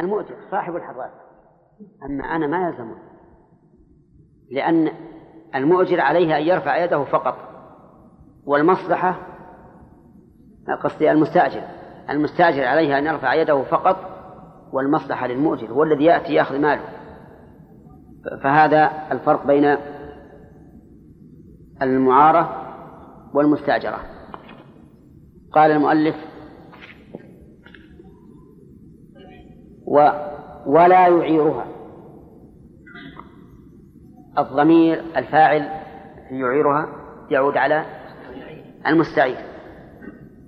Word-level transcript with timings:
المؤجر 0.00 0.36
صاحب 0.50 0.76
الحضارة. 0.76 1.12
أما 2.04 2.24
أنا 2.24 2.46
ما 2.46 2.68
يلزمه. 2.68 2.96
لأن 4.50 4.90
المؤجر 5.54 6.00
عليه 6.00 6.36
أن 6.36 6.42
يرفع 6.42 6.84
يده 6.84 7.04
فقط. 7.04 7.34
والمصلحة 8.46 9.18
قصدي 10.82 11.10
المستأجر. 11.10 11.62
المستأجر 12.10 12.64
عليه 12.64 12.98
أن 12.98 13.06
يرفع 13.06 13.34
يده 13.34 13.62
فقط 13.62 13.96
والمصلحة 14.72 15.26
للمؤجر 15.26 15.72
هو 15.72 15.82
الذي 15.82 16.04
يأتي 16.04 16.34
يأخذ 16.34 16.58
ماله. 16.58 16.84
فهذا 18.42 18.90
الفرق 19.12 19.46
بين 19.46 19.76
المعارة 21.82 22.72
والمستأجرة. 23.34 23.98
قال 25.52 25.70
المؤلف 25.70 26.29
و 29.90 30.10
ولا 30.66 31.08
يعيرها. 31.08 31.66
الضمير 34.38 35.02
الفاعل 35.16 35.68
يعيرها 36.30 36.88
يعود 37.30 37.56
على 37.56 37.84
المستعير. 38.86 39.36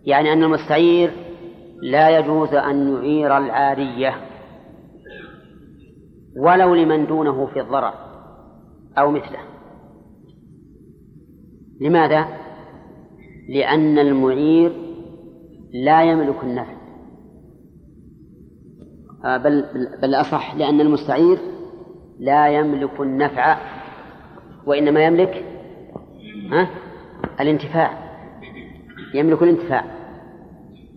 يعني 0.05 0.33
أن 0.33 0.43
المستعير 0.43 1.11
لا 1.83 2.19
يجوز 2.19 2.55
أن 2.55 2.95
يعير 2.95 3.37
العارية 3.37 4.15
ولو 6.37 6.75
لمن 6.75 7.07
دونه 7.07 7.47
في 7.47 7.61
الضرر 7.61 7.95
أو 8.99 9.11
مثله. 9.11 9.39
لماذا؟ 11.81 12.29
لأن 13.49 13.99
المعير 13.99 14.73
لا 15.73 16.03
يملك 16.03 16.43
النفع. 16.43 16.82
بل 19.25 19.65
بل 20.03 20.15
أصح 20.15 20.55
لأن 20.55 20.81
المستعير 20.81 21.39
لا 22.19 22.49
يملك 22.49 23.01
النفع 23.01 23.57
وإنما 24.67 25.05
يملك 25.05 25.45
ها؟ 26.53 26.69
الانتفاع 27.41 27.91
يملك 29.15 29.43
الانتفاع 29.43 29.85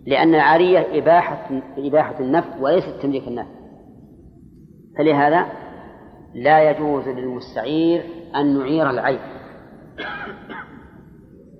لأن 0.06 0.34
العارية 0.34 0.98
إباحة 0.98 1.62
إباحة 1.78 2.20
النفع 2.20 2.60
وليست 2.60 3.02
تمليك 3.02 3.28
النفع. 3.28 3.50
فلهذا 4.98 5.46
لا 6.34 6.70
يجوز 6.70 7.08
للمستعير 7.08 8.02
أن 8.36 8.60
يعير 8.60 8.90
العين 8.90 9.18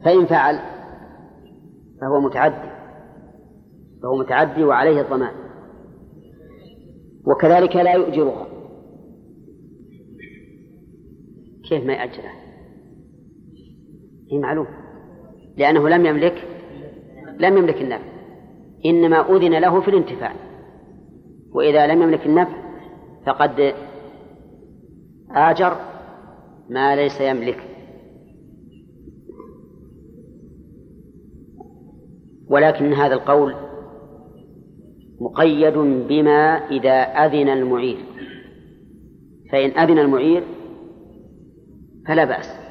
فإن 0.04 0.26
فعل 0.26 0.58
فهو 2.00 2.20
متعدي 2.20 2.70
فهو 4.02 4.16
متعدي 4.18 4.64
وعليه 4.64 5.00
الضمان. 5.00 5.45
وكذلك 7.26 7.76
لا 7.76 7.92
يؤجرها 7.92 8.46
كيف 11.68 11.84
ما 11.84 11.92
يأجره 11.92 12.30
هي 14.32 14.38
معلوم. 14.38 14.66
لأنه 15.56 15.88
لم 15.88 16.06
يملك 16.06 16.42
لم 17.40 17.56
يملك 17.56 17.82
النفع. 17.82 18.04
إنما 18.86 19.36
أذن 19.36 19.58
له 19.58 19.80
في 19.80 19.88
الانتفاع. 19.88 20.32
وإذا 21.52 21.86
لم 21.86 22.02
يملك 22.02 22.26
النفع 22.26 22.56
فقد 23.26 23.74
آجر 25.30 25.76
ما 26.70 26.96
ليس 26.96 27.20
يملك. 27.20 27.58
ولكن 32.48 32.92
هذا 32.92 33.14
القول 33.14 33.65
مقيد 35.20 35.78
بما 36.08 36.68
إذا 36.70 37.02
أذن 37.02 37.48
المعير. 37.48 37.96
فإن 39.52 39.70
أذن 39.70 39.98
المعير 39.98 40.42
فلا 42.08 42.24
بأس. 42.24 42.66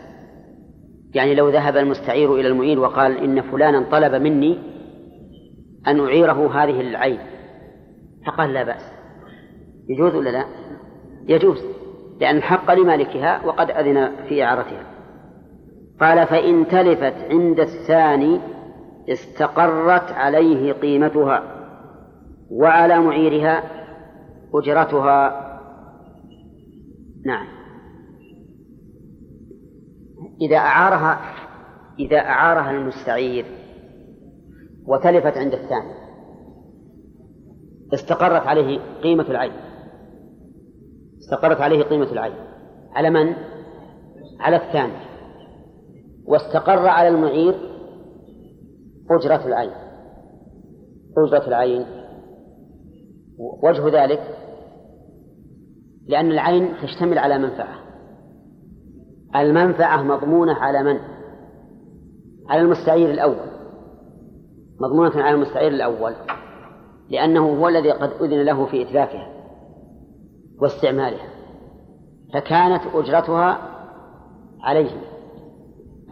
يعني 1.14 1.36
لو 1.36 1.50
ذهب 1.50 1.78
المستعير 1.78 2.36
إلى 2.36 2.48
المعير 2.48 2.80
وقال 2.80 3.18
إن 3.18 3.42
فلانا 3.42 3.86
طلب 3.92 4.22
مني 4.22 4.58
أن 5.88 6.00
أعيره 6.00 6.64
هذه 6.64 6.82
العين 6.82 7.20
فقال 8.28 8.54
لا 8.54 8.64
بأس. 8.64 8.92
يجوز 9.90 10.16
ولا 10.16 10.30
لا؟ 10.30 10.46
يجوز 11.28 11.64
لأن 12.22 12.38
الحق 12.38 12.74
لمالكها 12.74 13.46
وقد 13.46 13.72
أذن 13.72 14.12
في 14.30 14.44
إعارتها. 14.44 14.84
قال 16.02 16.28
فإن 16.28 16.68
تلفت 16.68 17.32
عند 17.32 17.60
الثاني 17.60 18.40
استقرت 19.10 20.12
عليه 20.12 20.74
قيمتها. 20.74 21.55
وعلى 22.52 23.00
معيرها 23.00 23.64
أجرتها. 24.54 25.42
نعم. 27.26 27.48
إذا 30.42 30.58
أعارها 30.58 31.20
إذا 32.00 32.18
أعارها 32.18 32.72
المستعير 32.72 33.46
وتلفت 34.88 35.38
عند 35.38 35.54
الثاني 35.54 36.06
استقرت 37.94 38.48
عليه 38.48 38.80
قيمة 39.04 39.24
العين. 39.24 39.52
استقرت 41.20 41.62
عليه 41.62 41.84
قيمة 41.84 42.12
العين. 42.12 42.36
على 42.94 43.10
من؟ 43.10 43.36
على 44.40 44.56
الثاني. 44.56 44.94
واستقر 46.26 46.88
على 46.88 47.08
المعير 47.08 47.56
أجرة 49.12 49.48
العين. 49.48 49.72
أجرة 51.18 51.48
العين. 51.48 51.86
وجه 53.38 54.04
ذلك 54.04 54.38
لأن 56.08 56.32
العين 56.32 56.74
تشتمل 56.84 57.18
على 57.18 57.38
منفعة. 57.38 57.76
المنفعة 59.36 60.04
مضمونة 60.04 60.54
على 60.54 60.84
من؟ 60.84 61.00
على 62.50 62.62
المستعير 62.62 63.12
الأول. 63.12 63.50
مضمونة 64.80 65.24
على 65.24 65.36
المستعير 65.36 65.72
الأول. 65.72 66.14
لأنه 67.10 67.60
هو 67.60 67.68
الذي 67.68 67.92
قد 67.92 68.12
أذن 68.22 68.42
له 68.42 68.66
في 68.66 68.82
إتلافها 68.82 69.28
واستعمالها. 70.62 71.28
فكانت 72.34 72.82
أجرتها 72.94 73.58
عليه 74.62 74.92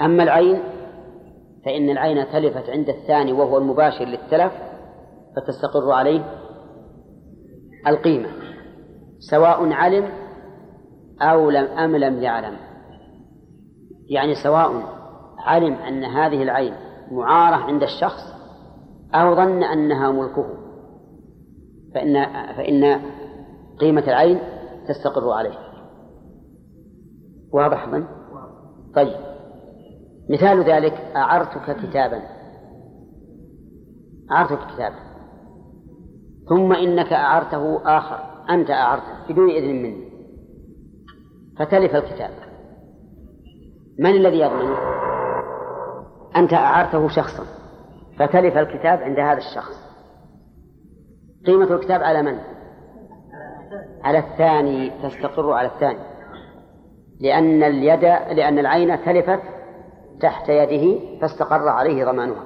أما 0.02 0.24
العين 0.24 0.60
فإن 1.66 1.90
العين 1.90 2.26
تلفت 2.28 2.70
عند 2.70 2.90
الثاني 2.90 3.34
وهو 3.34 3.58
المباشر 3.58 4.06
للتلف 4.06 4.54
فتستقر 5.36 5.92
عليه 5.92 6.43
القيمة 7.88 8.30
سواء 9.20 9.72
علم 9.72 10.10
أو 11.22 11.50
لم 11.50 11.66
أم 11.66 11.96
لم 11.96 12.24
يعلم. 12.24 12.58
يعني 14.10 14.36
سواء 14.36 14.72
علم 15.38 15.74
أن 15.74 16.04
هذه 16.04 16.44
العين 16.44 16.74
معارة 17.12 17.56
عند 17.56 17.84
الشخص 17.84 18.34
أو 19.14 19.36
ظن 19.36 19.64
أنها 19.64 20.12
ملكه 20.12 20.46
فإن 21.94 22.26
فإن 22.54 23.02
قيمة 23.80 24.02
العين 24.02 24.40
تستقر 24.88 25.30
عليه. 25.30 25.58
واضح 27.54 27.88
من؟ 27.88 28.06
طيب. 28.96 29.16
مثال 30.30 30.64
ذلك 30.64 30.94
أعرتك 31.16 31.78
كتابا؟ 31.78 32.22
أعرتك 34.32 34.74
كتابا. 34.74 35.13
ثم 36.50 36.74
إنك 36.74 37.14
أعرته 37.14 37.82
آخر 37.98 38.20
أنت 38.50 38.70
أعرته 38.70 39.28
بدون 39.30 39.50
إذن 39.50 39.84
مني. 39.84 40.14
فتلف 41.60 41.96
الكتاب. 41.96 42.32
من 44.00 44.10
الذي 44.10 44.40
يضمنه؟ 44.40 44.78
أنت 46.36 46.54
أعرته 46.54 47.08
شخصا. 47.08 47.44
فتلف 48.20 48.58
الكتاب 48.58 49.00
عند 49.00 49.20
هذا 49.20 49.38
الشخص. 49.38 49.84
قيمة 51.46 51.76
الكتاب 51.76 52.04
على 52.04 52.22
من؟ 52.22 52.40
على 54.04 54.20
الثاني 54.20 54.92
تستقر 55.04 55.52
على 55.52 55.68
الثاني. 55.68 56.00
لأن 57.20 57.64
اليد 57.64 58.04
لأن 58.38 58.60
العين 58.60 59.06
تلفت 59.06 59.42
تحت 60.22 60.50
يده 60.50 61.00
فاستقر 61.22 61.68
عليه 61.68 62.06
ضمانها. 62.06 62.44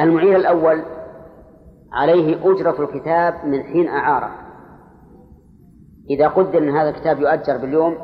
المعير 0.00 0.36
الأول 0.36 0.82
عليه 1.92 2.52
أجرة 2.52 2.84
الكتاب 2.84 3.34
من 3.44 3.62
حين 3.62 3.88
أعاره. 3.88 4.30
إذا 6.10 6.28
قدر 6.28 6.58
أن 6.58 6.76
هذا 6.76 6.88
الكتاب 6.88 7.20
يؤجر 7.20 7.56
باليوم 7.56 7.96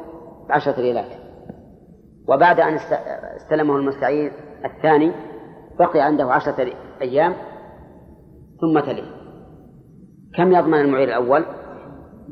بعشرة 0.48 0.80
ريالات. 0.80 1.12
وبعد 2.28 2.60
أن 2.60 2.78
استلمه 3.36 3.76
المستعير 3.76 4.32
الثاني 4.64 5.12
بقي 5.78 6.00
عنده 6.00 6.32
عشرة 6.32 6.72
أيام 7.02 7.34
ثم 8.60 8.80
تلف 8.80 9.04
كم 10.36 10.52
يضمن 10.52 10.80
المعير 10.80 11.08
الأول؟ 11.08 11.44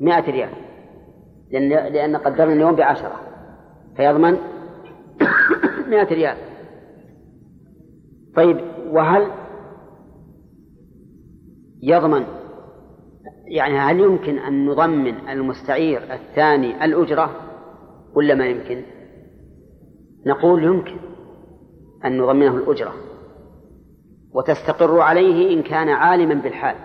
مائة 0.01 0.31
ريال. 0.31 0.51
لأن, 1.51 1.69
لأن 1.69 2.17
قدرنا 2.17 2.53
اليوم 2.53 2.75
بعشرة. 2.77 3.21
فيضمن 3.97 4.37
مائة 5.91 6.15
ريال. 6.15 6.37
طيب 8.37 8.61
وهل 8.91 9.44
يضمن. 11.84 12.25
يعني 13.46 13.78
هل 13.78 14.00
يمكن 14.00 14.38
أن 14.38 14.66
نضمن 14.66 15.28
المستعير 15.28 16.02
الثاني 16.12 16.84
الأجرة 16.84 17.31
ولا 18.14 18.34
ما 18.34 18.46
يمكن؟ 18.46 18.82
نقول 20.26 20.64
يمكن 20.64 20.96
أن 22.04 22.19
نضمنه 22.19 22.56
الأجرة 22.56 22.92
وتستقر 24.34 25.00
عليه 25.00 25.54
إن 25.54 25.62
كان 25.62 25.88
عالما 25.88 26.34
بالحال. 26.34 26.76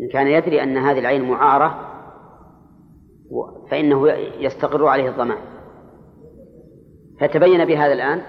إن 0.00 0.08
كان 0.12 0.26
يدري 0.26 0.62
أن 0.62 0.76
هذه 0.76 0.98
العين 0.98 1.30
معارة 1.30 1.92
فإنه 3.70 4.08
يستقر 4.38 4.86
عليه 4.86 5.08
الضمان. 5.08 5.38
فتبين 7.20 7.64
بهذا 7.64 7.92
الآن 7.92 8.22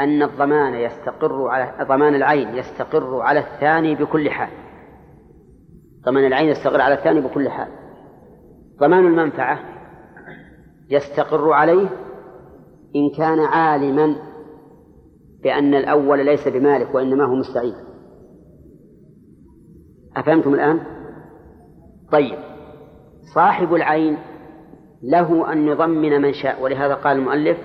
أن 0.00 0.22
الضمان 0.22 0.74
يستقر 0.74 1.48
على 1.48 1.86
ضمان 1.88 2.14
العين 2.14 2.56
يستقر 2.56 3.20
على 3.20 3.40
الثاني 3.40 3.94
بكل 3.94 4.30
حال. 4.30 4.67
ضمان 6.04 6.26
العين 6.26 6.48
يستقر 6.48 6.80
على 6.80 6.94
الثاني 6.94 7.20
بكل 7.20 7.48
حال. 7.48 7.68
ضمان 8.80 9.06
المنفعة؟ 9.06 9.58
يستقر 10.90 11.52
عليه 11.52 11.88
إن 12.96 13.10
كان 13.16 13.40
عالما 13.40 14.16
بأن 15.42 15.74
الأول 15.74 16.26
ليس 16.26 16.48
بمالك 16.48 16.94
وإنما 16.94 17.24
هو 17.24 17.34
مستعيد 17.34 17.74
أفهمتم 20.16 20.54
الآن؟ 20.54 20.80
طيب. 22.12 22.38
صاحب 23.34 23.74
العين 23.74 24.16
له 25.02 25.52
أن 25.52 25.68
يضمن 25.68 26.22
من 26.22 26.32
شاء 26.32 26.62
ولهذا 26.62 26.94
قال 26.94 27.16
المؤلف 27.16 27.58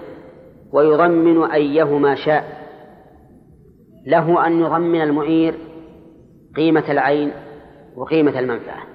ويضمن 0.73 1.43
أيهما 1.43 2.15
شاء. 2.15 2.63
له 4.07 4.47
أن 4.47 4.59
يضمن 4.59 5.01
المعير 5.01 5.55
قيمة 6.55 6.91
العين. 6.91 7.31
وقيمة 7.95 8.39
المنفعة. 8.39 8.87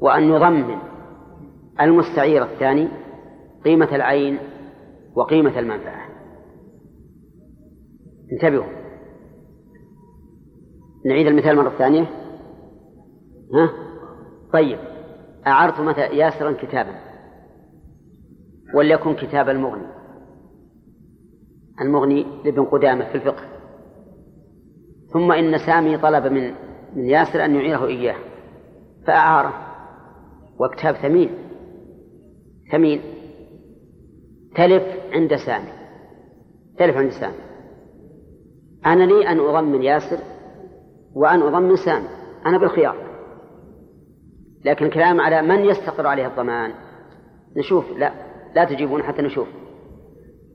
وأن 0.00 0.22
يضمن 0.22 0.78
المستعير 1.80 2.42
الثاني 2.42 2.88
قيمة 3.64 3.94
العين 3.96 4.38
وقيمة 5.14 5.58
المنفعة. 5.58 6.08
انتبهوا. 8.32 8.80
نعيد 11.06 11.26
المثال 11.26 11.56
مرة 11.56 11.70
ثانية. 11.78 12.06
ها؟ 13.54 13.70
طيب. 14.52 14.78
أعرت 15.46 15.80
مثلا 15.80 16.06
ياسرا 16.06 16.52
كتابا. 16.52 16.94
وليكن 18.74 19.14
كتاب 19.14 19.48
المغني. 19.48 19.86
المغني 21.80 22.26
لابن 22.44 22.64
قدامة 22.64 23.04
في 23.04 23.14
الفقه. 23.14 23.44
ثم 25.12 25.32
إن 25.32 25.58
سامي 25.58 25.98
طلب 25.98 26.32
من 26.32 26.54
من 26.96 27.04
ياسر 27.04 27.44
أن 27.44 27.54
يعيره 27.54 27.86
إياه. 27.86 28.16
فأعاره 29.06 29.52
وكتاب 30.60 30.94
ثمين. 30.94 31.30
ثمين. 32.72 33.00
تلف 34.56 34.82
عند 35.12 35.36
سامي. 35.36 35.72
تلف 36.78 36.96
عند 36.96 37.10
سامي. 37.10 37.34
أنا 38.86 39.04
لي 39.04 39.28
أن 39.28 39.40
أضمن 39.40 39.82
ياسر 39.82 40.18
وأن 41.14 41.42
أضمن 41.42 41.76
سامي. 41.76 42.08
أنا 42.46 42.58
بالخيار. 42.58 42.96
لكن 44.64 44.86
الكلام 44.86 45.20
على 45.20 45.42
من 45.42 45.64
يستقر 45.64 46.06
عليه 46.06 46.26
الضمان. 46.26 46.72
نشوف. 47.56 47.84
لا. 47.90 48.12
لا 48.54 48.64
تجيبون 48.64 49.02
حتى 49.02 49.22
نشوف. 49.22 49.48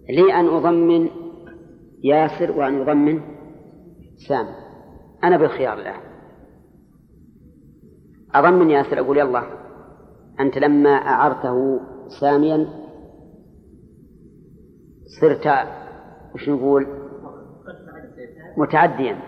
لي 0.09 0.33
أن 0.33 0.47
أضمن 0.47 1.09
ياسر 2.03 2.51
وأن 2.51 2.81
أضمن 2.81 3.21
سامي. 4.27 4.55
أنا 5.23 5.37
بالخيار 5.37 5.79
الآن. 5.79 6.04
أضمن 8.39 8.69
ياسر 8.69 8.99
أقول 8.99 9.17
يلا 9.17 9.43
أنت 10.39 10.57
لما 10.57 10.89
أعرته 10.89 11.79
ساميا 12.19 12.67
صرت 15.21 15.47
وش 16.35 16.49
نقول؟ 16.49 16.87
متعديا 18.57 19.19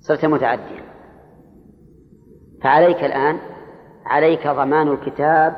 صرت 0.00 0.24
متعديا. 0.24 0.84
فعليك 2.62 3.04
الآن 3.04 3.38
عليك 4.06 4.46
ضمان 4.46 4.88
الكتاب 4.88 5.56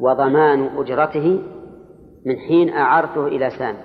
وضمان 0.00 0.70
أجرته 0.76 1.42
من 2.26 2.36
حين 2.36 2.68
أعرته 2.68 3.26
إلى 3.26 3.50
سامي 3.50 3.78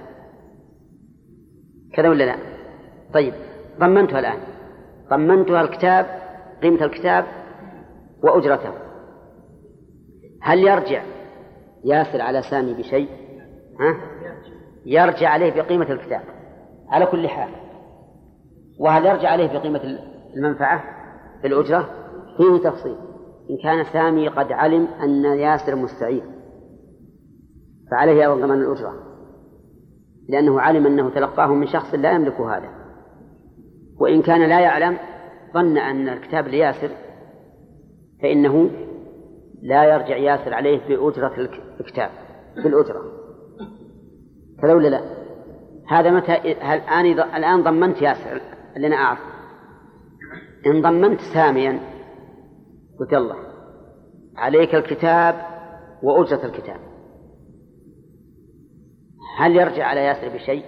كذا 1.94 2.10
ولا 2.10 2.24
لا؟ 2.24 2.36
طيب 3.14 3.34
ضمنتها 3.80 4.20
الآن. 4.20 4.40
ضمنتها 5.10 5.62
الكتاب 5.62 6.06
قيمة 6.62 6.84
الكتاب 6.86 7.26
وأجرته. 8.24 8.74
هل 10.42 10.60
يرجع 10.60 11.04
ياسر 11.86 12.22
على 12.22 12.42
سامي 12.42 12.74
بشيء؟ 12.74 13.10
ها؟ 13.80 13.98
يرجع 14.86 15.30
عليه 15.30 15.62
بقيمة 15.62 15.92
الكتاب. 15.92 16.22
على 16.90 17.06
كل 17.06 17.28
حال. 17.28 17.50
وهل 18.80 19.06
يرجع 19.06 19.30
عليه 19.30 19.60
بقيمة 19.60 19.82
المنفعة؟ 20.36 20.84
الأجرة؟ 21.46 21.90
فيه 22.38 22.70
تفصيل. 22.70 22.96
إن 23.50 23.58
كان 23.64 23.84
سامي 23.94 24.28
قد 24.28 24.52
علم 24.52 24.88
أن 25.04 25.26
ياسر 25.26 25.76
مستعير 25.76 26.24
فعليه 27.92 28.22
أيضا 28.22 28.36
ضمان 28.36 28.62
الأجرة. 28.62 28.94
لأنه 30.30 30.62
علم 30.62 30.86
أنه 30.86 31.10
تلقاه 31.10 31.48
من 31.48 31.68
شخص 31.68 31.96
لا 31.96 32.12
يملك 32.12 32.42
هذا. 32.42 32.70
وإن 34.00 34.22
كان 34.22 34.50
لا 34.50 34.60
يعلم 34.60 34.98
ظن 35.54 35.78
أن 35.78 36.10
الكتاب 36.10 36.48
لياسر 36.48 36.90
فإنه 38.24 38.70
لا 39.62 39.84
يرجع 39.84 40.18
ياسر 40.18 40.54
عليه 40.54 40.80
بأجرة 40.88 41.50
الكتاب 41.80 42.10
بالأجرة 42.56 43.02
كذا 44.62 44.74
ولا 44.74 44.88
لا؟ 44.88 45.02
هذا 45.88 46.12
متى 46.12 46.52
الآن 46.52 47.06
الآن 47.36 47.64
ضمنت 47.64 48.02
ياسر 48.02 48.42
اللي 48.76 48.88
أنا 48.88 48.96
أعرف. 48.96 49.20
إن 50.66 50.82
ضمنت 50.82 51.20
ساميا 51.34 51.80
قلت 53.00 53.14
الله 53.14 53.36
عليك 54.36 54.76
الكتاب 54.76 55.36
وأجرة 56.04 56.46
الكتاب. 56.46 56.80
هل 59.38 59.56
يرجع 59.56 59.86
على 59.86 60.00
ياسر 60.00 60.30
بشيء؟ 60.30 60.64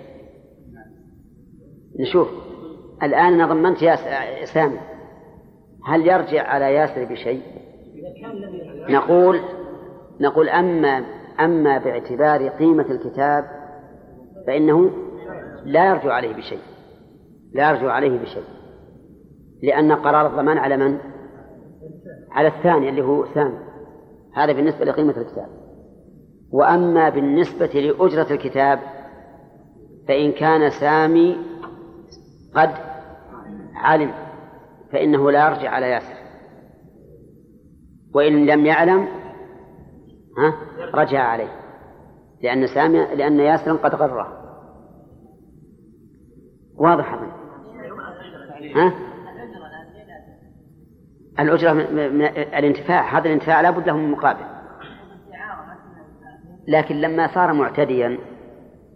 نشوف. 1.99 2.27
الآن 3.03 3.33
أنا 3.33 3.53
ضمنت 3.53 3.81
ياسر 3.81 4.45
سامي. 4.53 4.79
هل 5.85 6.07
يرجع 6.07 6.47
على 6.47 6.73
ياسر 6.73 7.05
بشيء؟ 7.05 7.41
نقول 8.89 9.39
نقول 10.21 10.49
أما 10.49 11.05
أما 11.39 11.77
باعتبار 11.77 12.47
قيمة 12.47 12.85
الكتاب 12.91 13.45
فإنه 14.47 14.91
لا 15.65 15.89
يرجع 15.89 16.13
عليه 16.13 16.33
بشيء. 16.33 16.59
لا 17.53 17.69
يرجع 17.69 17.91
عليه 17.91 18.19
بشيء. 18.19 18.43
لأن 19.63 19.91
قرار 19.91 20.27
الضمان 20.27 20.57
على 20.57 20.77
من؟ 20.77 20.97
على 22.31 22.47
الثاني 22.47 22.89
اللي 22.89 23.01
هو 23.01 23.25
ثاني. 23.25 23.57
هذا 24.35 24.53
بالنسبة 24.53 24.85
لقيمة 24.85 25.17
الكتاب. 25.17 25.47
وأما 26.51 27.09
بالنسبة 27.09 27.65
لأجرة 27.65 28.33
الكتاب 28.33 28.79
فإن 30.07 30.31
كان 30.31 30.69
سامي 30.69 31.37
قد 32.55 32.71
علم. 33.75 34.24
فإنه 34.95 35.31
لا 35.31 35.47
يرجع 35.47 35.69
على 35.69 35.89
ياسر. 35.89 36.15
وإن 38.13 38.45
لم 38.45 38.65
يعلم 38.65 39.07
ها 40.37 40.55
رجع 40.93 41.19
عليه. 41.19 41.51
لأن 42.43 42.67
سامي 42.67 43.15
لأن 43.15 43.39
ياسرا 43.39 43.73
قد 43.73 43.95
غره. 43.95 44.27
واضح 46.77 47.13
ها؟ 48.75 48.93
الأجرة 51.39 51.73
من 51.73 52.21
الانتفاع. 52.35 53.17
هذا 53.17 53.25
الانتفاع 53.25 53.61
لا 53.61 53.69
بد 53.69 53.87
له 53.87 53.97
من 53.97 54.11
مقابل. 54.11 54.45
لكن 56.67 56.95
لما 56.95 57.27
صار 57.27 57.53
معتديا 57.53 58.17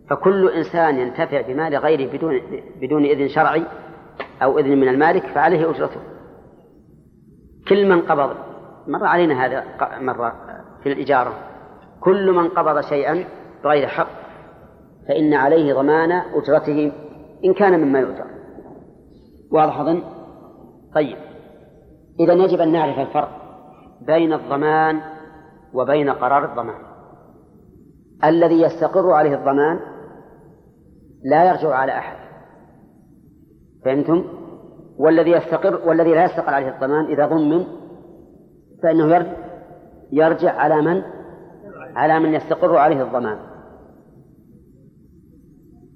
فكل 0.10 0.50
إنسان 0.50 1.00
ينتفع 1.00 1.42
بمال 1.42 1.76
غيره 1.76 2.18
بدون 2.18 2.42
بدون 2.82 3.06
إذن 3.06 3.28
شرعي 3.28 3.66
أو 4.44 4.60
إذن 4.60 4.78
من 4.80 4.88
المالك 4.88 5.26
فعليه 5.26 5.70
أجرته. 5.70 6.02
كل 7.70 7.90
من 7.90 8.02
قبض 8.02 8.36
مر 8.88 9.06
علينا 9.06 9.46
هذا 9.46 9.64
مرة 10.00 10.34
في 10.84 10.94
الإجارة. 10.94 11.34
كل 12.02 12.32
من 12.32 12.48
قبض 12.48 12.82
شيئا 12.82 13.26
بغير 13.64 13.88
حق 13.88 14.08
فإن 15.08 15.34
عليه 15.34 15.74
ضمان 15.74 16.12
أجرته 16.12 16.92
إن 17.46 17.54
كان 17.54 17.80
مما 17.80 18.00
يؤجر. 18.00 18.26
واضح 19.52 19.80
أظن؟ 19.80 20.04
طيب. 20.96 21.18
إذا 22.20 22.34
يجب 22.34 22.62
أن 22.62 22.72
نعرف 22.72 23.00
الفرق 23.00 23.30
بين 24.02 24.34
الضمان 24.34 25.02
وبين 25.74 26.10
قرار 26.10 26.46
الضمان. 26.46 26.82
الذي 28.24 28.62
يستقر 28.62 29.12
عليه 29.12 29.36
الضمان 29.36 29.80
لا 31.24 31.50
يرجع 31.50 31.76
على 31.76 31.92
أحد. 31.92 32.19
فهمتم؟ 33.86 34.26
والذي 34.98 35.32
يستقر 35.32 35.88
والذي 35.88 36.12
لا 36.12 36.26
يستقر 36.26 36.54
عليه 36.54 36.70
الضمان 36.70 37.06
إذا 37.06 37.26
ضمن 37.26 37.66
فإنه 38.84 39.36
يرجع 40.12 40.52
على 40.52 40.82
من؟ 40.82 41.04
على 41.96 42.20
من 42.20 42.34
يستقر 42.34 42.78
عليه 42.78 43.04
الضمان. 43.04 43.40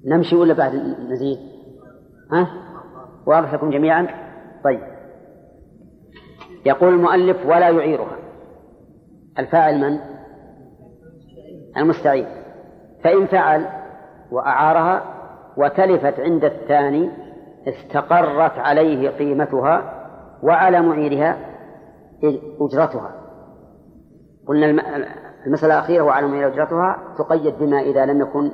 نمشي 0.05 0.35
ولا 0.35 0.53
بعد 0.53 0.75
نزيد؟ 1.09 1.37
ها؟ 2.31 2.47
واضح 3.27 3.53
لكم 3.53 3.69
جميعا؟ 3.69 4.07
طيب. 4.63 4.81
يقول 6.65 6.93
المؤلف 6.93 7.45
ولا 7.45 7.69
يعيرها. 7.69 8.17
الفاعل 9.39 9.79
من؟ 9.81 9.99
المستعين. 11.77 12.27
فإن 13.03 13.25
فعل 13.25 13.65
وأعارها 14.31 15.03
وتلفت 15.57 16.19
عند 16.19 16.45
الثاني 16.45 17.22
استقرت 17.67 18.57
عليه 18.57 19.09
قيمتها 19.09 20.03
وعلى 20.43 20.81
معيرها 20.81 21.37
أجرتها. 22.61 23.11
قلنا 24.47 24.65
المسألة 25.47 25.73
الأخيرة 25.73 26.03
وعلى 26.03 26.27
معير 26.27 26.47
أجرتها 26.47 26.97
تقيد 27.17 27.59
بما 27.59 27.79
إذا 27.81 28.05
لم 28.05 28.21
يكن 28.21 28.51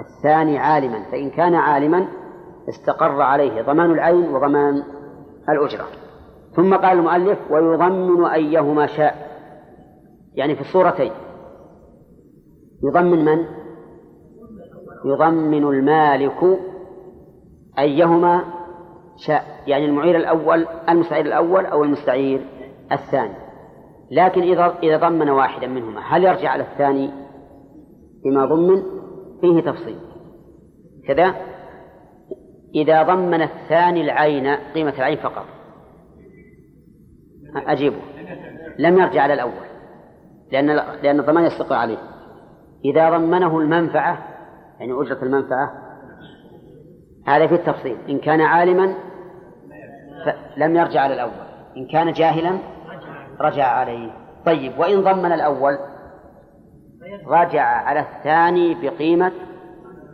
الثاني 0.00 0.58
عالما 0.58 1.02
فإن 1.10 1.30
كان 1.30 1.54
عالما 1.54 2.08
استقر 2.68 3.22
عليه 3.22 3.62
ضمان 3.62 3.90
العين 3.90 4.34
وضمان 4.34 4.82
الأجرة. 5.48 5.84
ثم 6.56 6.74
قال 6.74 6.98
المؤلف 6.98 7.38
ويضمن 7.50 8.24
أيهما 8.24 8.86
شاء. 8.86 9.28
يعني 10.34 10.54
في 10.54 10.60
الصورتين. 10.60 11.12
يضمن 12.84 13.24
من؟ 13.24 13.44
يضمن 15.04 15.64
المالك 15.64 16.58
أيهما 17.78 18.44
شاء 19.26 19.44
يعني 19.66 19.84
المعير 19.84 20.16
الأول 20.16 20.66
المستعير 20.88 21.26
الأول 21.26 21.66
أو 21.66 21.84
المستعير 21.84 22.46
الثاني. 22.92 23.34
لكن 24.10 24.42
إذا 24.42 24.74
إذا 24.82 24.96
ضمن 24.96 25.30
واحدا 25.30 25.66
منهما 25.66 26.00
هل 26.00 26.24
يرجع 26.24 26.50
على 26.50 26.62
الثاني 26.62 27.10
بما 28.24 28.44
ضمن؟ 28.46 28.82
فيه 29.40 29.60
تفصيل. 29.60 29.98
كذا 31.08 31.34
إذا 32.74 33.02
ضمن 33.02 33.42
الثاني 33.42 34.00
العين 34.00 34.46
قيمة 34.74 34.94
العين 34.98 35.18
فقط. 35.18 35.44
أجيبه. 37.56 38.00
لم 38.78 38.98
يرجع 38.98 39.22
على 39.22 39.34
الأول 39.34 39.68
لأن 40.52 40.66
لأن 41.02 41.20
الضمان 41.20 41.44
يستقر 41.44 41.74
عليه. 41.74 41.98
إذا 42.84 43.10
ضمنه 43.10 43.58
المنفعة 43.58 44.18
يعني 44.80 44.92
أجرة 44.92 45.22
المنفعة 45.22 45.87
هذا 47.28 47.46
في 47.46 47.54
التفصيل. 47.54 47.96
إن 48.08 48.18
كان 48.18 48.40
عالما 48.40 48.94
لم 50.56 50.76
يرجع 50.76 51.00
على 51.00 51.14
الأول. 51.14 51.48
إن 51.76 51.86
كان 51.86 52.12
جاهلا 52.12 52.58
رجع 53.40 53.66
عليه. 53.66 54.10
طيب 54.46 54.78
وإن 54.78 55.00
ضمن 55.00 55.32
الأول 55.32 55.78
رجع 57.26 57.62
على 57.62 58.00
الثاني 58.00 58.74
بقيمة 58.74 59.32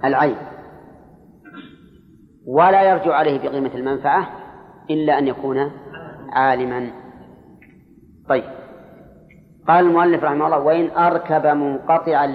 العين. 0.05 0.37
ولا 2.47 2.83
يرجع 2.83 3.15
عليه 3.15 3.49
بقيمة 3.49 3.71
المنفعة 3.75 4.29
إلا 4.91 5.19
أن 5.19 5.29
يكون 5.29 5.71
عالما. 6.33 6.91
طيب. 8.29 8.45
قال 9.69 9.87
المؤلف 9.87 10.25
رحمه 10.25 10.47
الله 10.47 10.59
وإن 10.59 10.91
أركب 10.91 11.47
منقطعا 11.47 12.27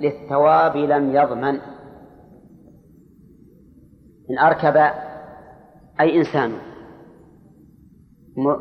للثواب 0.00 0.76
لم 0.76 1.16
يضمن. 1.16 1.60
إن 4.30 4.38
أركب 4.38 4.76
أي 6.00 6.18
إنسان 6.18 6.52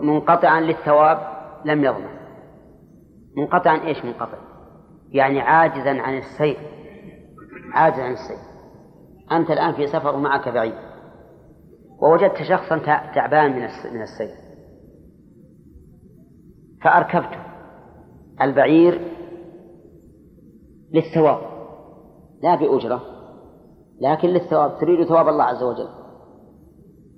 منقطعا 0.04 0.62
للثواب 0.62 1.18
لم 1.66 1.84
يضمن 1.84 2.20
منقطعا 3.38 3.88
إيش 3.88 4.06
منقطع؟ 4.06 4.38
يعني 5.12 5.42
عاجزا 5.42 6.02
عن 6.02 6.18
السير. 6.18 6.58
عاجز 7.74 8.00
عن 8.00 8.12
السير. 8.12 8.38
أنت 9.32 9.52
الآن 9.52 9.74
في 9.74 9.88
سفر 9.88 10.16
ومعك 10.16 10.50
بعيد. 10.50 10.74
ووجدت 12.02 12.44
شخصا 12.44 12.78
تعبان 13.16 13.52
من 13.94 14.02
السير. 14.02 14.36
فأركبته 16.84 17.40
البعير 18.42 19.02
للثواب. 20.94 21.42
لا 22.44 22.56
بأجرة. 22.56 23.19
لكن 24.02 24.28
للثواب 24.28 24.80
تريد 24.80 25.08
ثواب 25.08 25.28
الله 25.28 25.44
عز 25.44 25.64
وجل. 25.64 25.90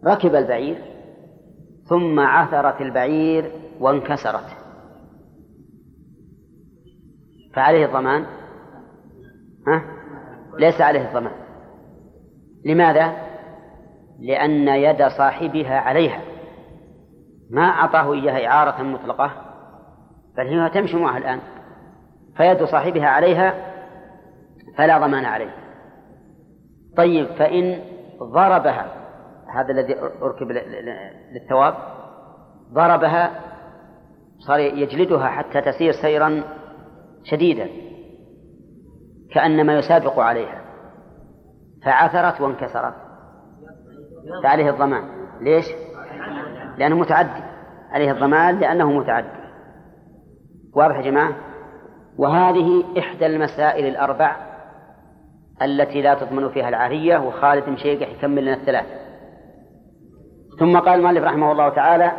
ركب 0.06 0.36
البعير 0.36 0.82
ثم 1.90 2.20
عثرت 2.20 2.82
البعير 2.82 3.52
وانكسرت. 3.80 4.46
فعليه 7.54 7.86
الضمان؟ 7.86 8.26
ها؟ 9.68 9.84
ليس 10.60 10.82
عليه 10.82 11.08
الضمان. 11.08 11.34
لماذا؟ 12.66 13.16
لأن 14.20 14.68
يد 14.68 15.08
صاحبها 15.18 15.80
عليها. 15.80 16.22
ما 17.50 17.62
أعطاه 17.62 18.14
إياها 18.14 18.48
إعارة 18.48 18.84
مطلقة 18.84 19.32
بل 20.38 20.48
هي 20.48 20.70
تمشي 20.70 20.98
معها 20.98 21.18
الآن. 21.18 21.40
فيد 22.38 22.64
صاحبها 22.64 23.08
عليها 23.08 23.54
فلا 24.78 24.98
ضمان 25.00 25.26
عليه. 25.26 25.61
طيب 26.98 27.28
فإن 27.28 27.82
ضربها 28.20 28.86
هذا 29.56 29.72
الذي 29.72 30.00
أركب 30.22 30.52
للثواب 31.32 31.74
ضربها 32.74 33.32
صار 34.48 34.60
يجلدها 34.60 35.28
حتى 35.28 35.62
تسير 35.62 35.92
سيرا 35.92 36.44
شديدا 37.24 37.70
كأنما 39.34 39.74
يسابق 39.74 40.20
عليها 40.20 40.62
فعثرت 41.86 42.42
وانكسرت 42.42 42.94
فعليه 44.44 44.70
الضمان. 44.70 45.04
ليش؟ 45.42 45.66
لأنه 46.78 46.96
متعدي 46.96 47.44
عليه 47.92 48.12
الضمان 48.12 48.60
لأنه 48.60 48.92
متعدي. 48.92 49.42
واضح 50.74 50.96
يا 50.96 51.02
جماعة؟ 51.02 51.36
وهذه 52.18 52.84
إحدى 53.00 53.26
المسائل 53.26 53.86
الأربع 53.86 54.51
التي 55.62 56.02
لا 56.02 56.14
تضمن 56.14 56.50
فيها 56.50 56.70
العارية 56.70 57.18
وخالد 57.18 57.70
مشيقح 57.70 58.10
يكمل 58.10 58.42
لنا 58.42 58.54
الثلاث. 58.54 58.86
ثم 60.60 60.80
قال 60.80 61.00
المؤلف 61.00 61.24
رحمه 61.24 61.52
الله 61.52 61.70
تعالى 61.70 62.12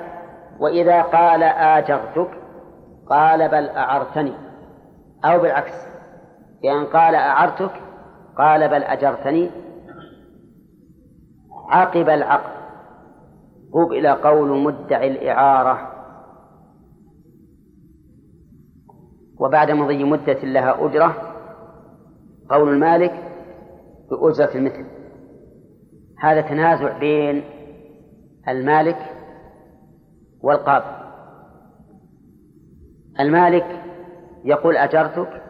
وإذا 0.60 1.02
قال 1.02 1.42
آجرتك 1.42 2.30
قال 3.10 3.48
بل 3.48 3.68
أعرتني. 3.68 4.32
أو 5.24 5.38
بالعكس 5.38 5.74
بأن 6.62 6.86
قال 6.86 7.14
أعرتك 7.14 7.72
قال 8.38 8.68
بل 8.68 8.82
أجرتني. 8.82 9.50
عقب 11.68 12.08
العقد 12.08 12.52
قبل 13.72 14.08
قول 14.08 14.58
مدعي 14.58 15.08
الإعارة. 15.08 15.88
وبعد 19.40 19.70
مضي 19.70 20.04
مدة 20.04 20.32
لها 20.32 20.86
أجرة 20.86 21.14
قول 22.50 22.68
المالك 22.68 23.31
بأجرة 24.12 24.54
المثل. 24.54 24.86
هذا 26.18 26.40
تنازع 26.40 26.98
بين 26.98 27.44
المالك 28.48 28.98
والقاضي. 30.42 31.02
المالك 33.20 33.82
يقول 34.44 34.76
أجرتك؟ 34.76 35.42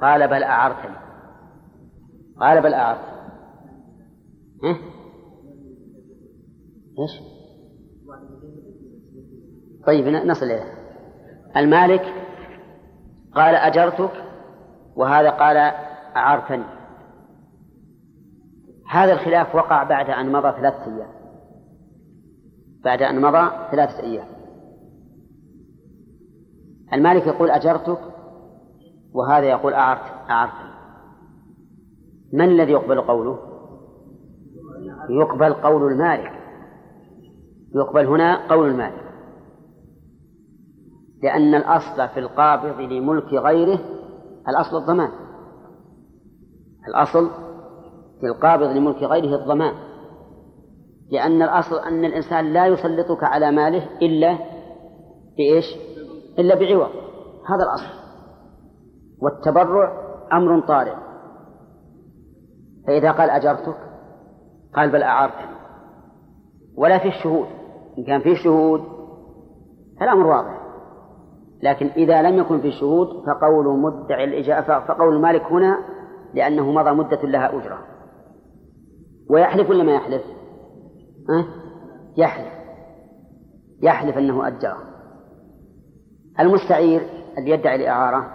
قال 0.00 0.28
بل 0.28 0.42
أعرتني. 0.42 0.96
قال 2.40 2.62
بل 2.62 2.74
أعرتني. 2.74 3.16
ها؟ 4.62 4.76
إيش؟ 6.98 7.20
طيب 9.86 10.08
نصل 10.08 10.46
إليه. 10.46 10.72
المالك 11.56 12.04
قال 13.34 13.54
أجرتك 13.54 14.12
وهذا 14.96 15.30
قال 15.30 15.56
أعرتني. 16.16 16.75
هذا 18.88 19.12
الخلاف 19.12 19.54
وقع 19.54 19.82
بعد 19.82 20.10
أن 20.10 20.32
مضى 20.32 20.52
ثلاثة 20.52 20.96
أيام. 20.96 21.08
بعد 22.84 23.02
أن 23.02 23.20
مضى 23.20 23.50
ثلاثة 23.70 24.02
أيام. 24.02 24.26
المالك 26.92 27.26
يقول 27.26 27.50
أجرتك؟ 27.50 27.98
وهذا 29.12 29.44
يقول 29.44 29.72
أعرت 29.72 30.30
أعرتني 30.30 30.76
من 32.32 32.44
الذي 32.44 32.72
يقبل 32.72 33.00
قوله؟ 33.00 33.38
يقبل 35.10 35.54
قول 35.54 35.92
المالك. 35.92 36.32
يقبل 37.74 38.06
هنا 38.06 38.48
قول 38.48 38.68
المالك. 38.70 39.06
لأن 41.22 41.54
الأصل 41.54 42.08
في 42.08 42.20
القابض 42.20 42.80
لملك 42.80 43.32
غيره 43.32 43.78
الأصل 44.48 44.76
الضمان. 44.76 45.10
الأصل 46.88 47.30
في 48.20 48.26
القابض 48.26 48.66
لملك 48.66 49.02
غيره 49.02 49.42
الضمان. 49.42 49.74
لأن 51.10 51.42
الأصل 51.42 51.78
أن 51.78 52.04
الإنسان 52.04 52.52
لا 52.52 52.66
يسلطك 52.66 53.24
على 53.24 53.50
ماله 53.50 53.88
إلا 54.02 54.38
بإيش؟ 55.36 55.64
إلا 56.38 56.54
بعوض. 56.54 56.90
هذا 57.48 57.64
الأصل. 57.64 57.96
والتبرع 59.22 59.92
أمر 60.32 60.60
طارئ. 60.60 60.94
فإذا 62.86 63.12
قال 63.12 63.30
أجرتك؟ 63.30 63.76
قال 64.74 64.92
بل 64.92 65.02
أعرتني 65.02 65.56
ولا 66.76 66.98
في 66.98 67.08
الشهود. 67.08 67.46
إن 67.98 68.04
كان 68.04 68.20
في 68.20 68.36
شهود 68.36 68.82
فالأمر 70.00 70.26
واضح. 70.26 70.60
لكن 71.62 71.86
إذا 71.86 72.22
لم 72.22 72.38
يكن 72.38 72.60
في 72.60 72.72
شهود 72.72 73.08
فقول 73.08 73.78
مدعي 73.78 74.24
الإجابة 74.24 74.86
فقول 74.86 75.16
المالك 75.16 75.42
هنا 75.42 75.78
لأنه 76.34 76.72
مضى 76.72 76.90
مدة 76.90 77.22
لها 77.22 77.56
أجرة. 77.56 77.95
ويحلف 79.30 79.70
ولا 79.70 79.84
ما 79.84 79.92
يحلف؟ 79.92 80.22
أه؟ 81.30 81.44
يحلف. 82.16 82.52
يحلف 83.82 84.18
أنه 84.18 84.48
أجره. 84.48 84.78
المستعير 86.40 87.02
اللي 87.38 87.50
يدعي 87.50 87.76
الإعارة 87.76 88.30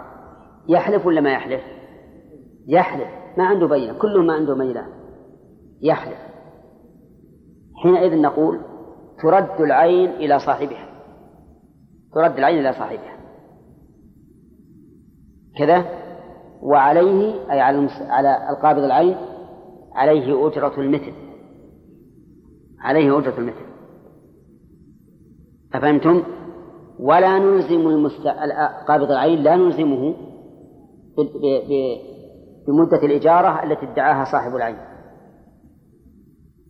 يحلف 0.68 1.06
ولا 1.06 1.20
ما 1.20 1.32
يحلف؟ 1.32 1.62
يحلف. 2.66 3.08
ما 3.38 3.44
عنده 3.44 3.66
بينة. 3.66 3.98
كل 3.98 4.26
ما 4.26 4.32
عنده 4.32 4.54
ميلان 4.54 4.88
يحلف. 5.82 6.18
حينئذ 7.82 8.20
نقول 8.20 8.60
ترد 9.22 9.60
العين 9.60 10.10
إلى 10.10 10.38
صاحبها. 10.38 10.88
ترد 12.14 12.38
العين 12.38 12.58
إلى 12.58 12.72
صاحبها. 12.72 13.16
كذا؟ 15.58 15.84
وعليه 16.62 17.52
أي 17.52 17.60
على 17.60 17.88
على 18.08 18.50
القابض 18.50 18.82
العين 18.82 19.16
عليه 19.94 20.46
أجرة 20.46 20.80
المثل. 20.80 21.12
عليه 22.80 23.18
أجرة 23.18 23.38
المثل. 23.38 23.66
أفهمتم؟ 25.74 26.22
ولا 26.98 27.38
نلزم 27.38 27.88
المست... 27.88 28.26
قابض 28.88 29.10
العين 29.10 29.38
لا 29.38 29.56
نلزمه 29.56 30.14
ب... 31.16 31.20
ب... 31.20 31.98
بمدة 32.66 33.06
الإجارة 33.06 33.62
التي 33.64 33.86
ادعاها 33.86 34.24
صاحب 34.24 34.56
العين. 34.56 34.78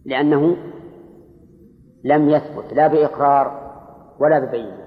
لأنه 0.05 0.57
لم 2.05 2.31
يثبت 2.31 2.73
لا 2.73 2.87
بإقرار 2.87 3.73
ولا 4.21 4.38
ببينة 4.38 4.83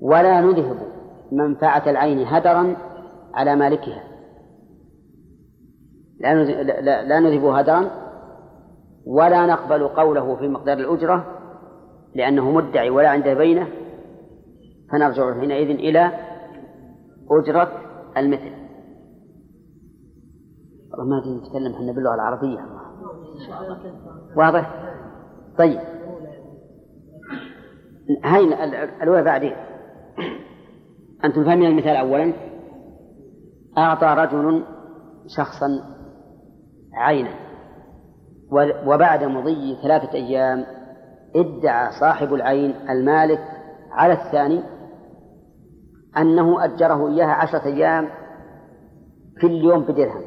ولا 0.00 0.40
نذهب 0.40 0.76
منفعة 1.32 1.90
العين 1.90 2.26
هدرا 2.26 2.76
على 3.34 3.56
مالكها. 3.56 4.09
لا 6.20 7.02
لا 7.02 7.20
نذهب 7.20 7.44
هدرا 7.44 7.90
ولا 9.06 9.46
نقبل 9.46 9.88
قوله 9.88 10.36
في 10.36 10.48
مقدار 10.48 10.78
الأجرة 10.78 11.26
لأنه 12.14 12.50
مدعي 12.50 12.90
ولا 12.90 13.08
عنده 13.08 13.34
بينة. 13.34 13.68
فنرجع 14.92 15.40
حينئذ 15.40 15.70
إلى 15.70 16.12
أجرة 17.30 17.72
المثل. 18.16 18.52
والله 20.90 21.04
ما 21.04 21.18
نتكلم 21.18 21.74
إحنا 21.74 21.92
باللغة 21.92 22.14
العربية. 22.14 22.60
واضح؟ 24.36 24.94
طيب. 25.58 25.80
هاي 28.24 28.64
الأولى 29.02 29.22
بعدين. 29.22 29.56
أنتم 31.24 31.44
فاهمين 31.44 31.70
المثال 31.70 31.96
أولا؟ 31.96 32.32
أعطى 33.78 34.06
رجل 34.06 34.64
شخصا 35.36 35.99
عينا 36.94 37.34
وبعد 38.86 39.24
مضي 39.24 39.78
ثلاثة 39.82 40.12
أيام 40.12 40.66
ادعى 41.36 41.92
صاحب 42.00 42.34
العين 42.34 42.74
المالك 42.90 43.40
على 43.90 44.12
الثاني 44.12 44.62
أنه 46.16 46.64
أجره 46.64 47.08
إياها 47.08 47.32
عشرة 47.32 47.64
أيام 47.64 48.08
كل 49.42 49.50
يوم 49.50 49.82
بدرهم. 49.82 50.22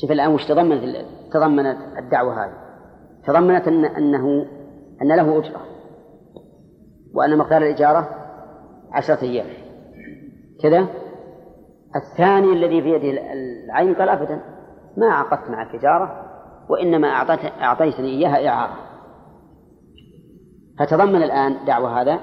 شوف 0.00 0.10
الآن 0.10 0.34
وش 0.34 0.46
تضمنت 0.46 1.06
تضمنت 1.32 1.78
الدعوة 1.98 2.44
هذه؟ 2.44 2.54
تضمنت 3.26 3.68
أن 3.68 3.84
أنه 3.84 4.46
أن 5.02 5.08
له 5.08 5.38
أجرة. 5.38 5.60
وأن 7.14 7.38
مقدار 7.38 7.62
الإجارة 7.62 8.08
عشرة 8.92 9.22
أيام. 9.22 9.46
كذا؟ 10.62 11.01
الثاني 11.96 12.52
الذي 12.52 12.82
في 12.82 12.88
يده 12.88 13.32
العين 13.32 13.94
قال 13.94 14.08
أبدا 14.08 14.40
ما 14.96 15.06
عقدت 15.06 15.50
معك 15.50 15.74
إجارة 15.74 16.32
وإنما 16.68 17.08
أعطيت 17.08 17.40
أعطيتني 17.60 18.08
إياها 18.08 18.48
إعارة. 18.48 18.76
فتضمن 20.78 21.22
الآن 21.22 21.64
دعوة 21.66 22.00
هذا 22.00 22.20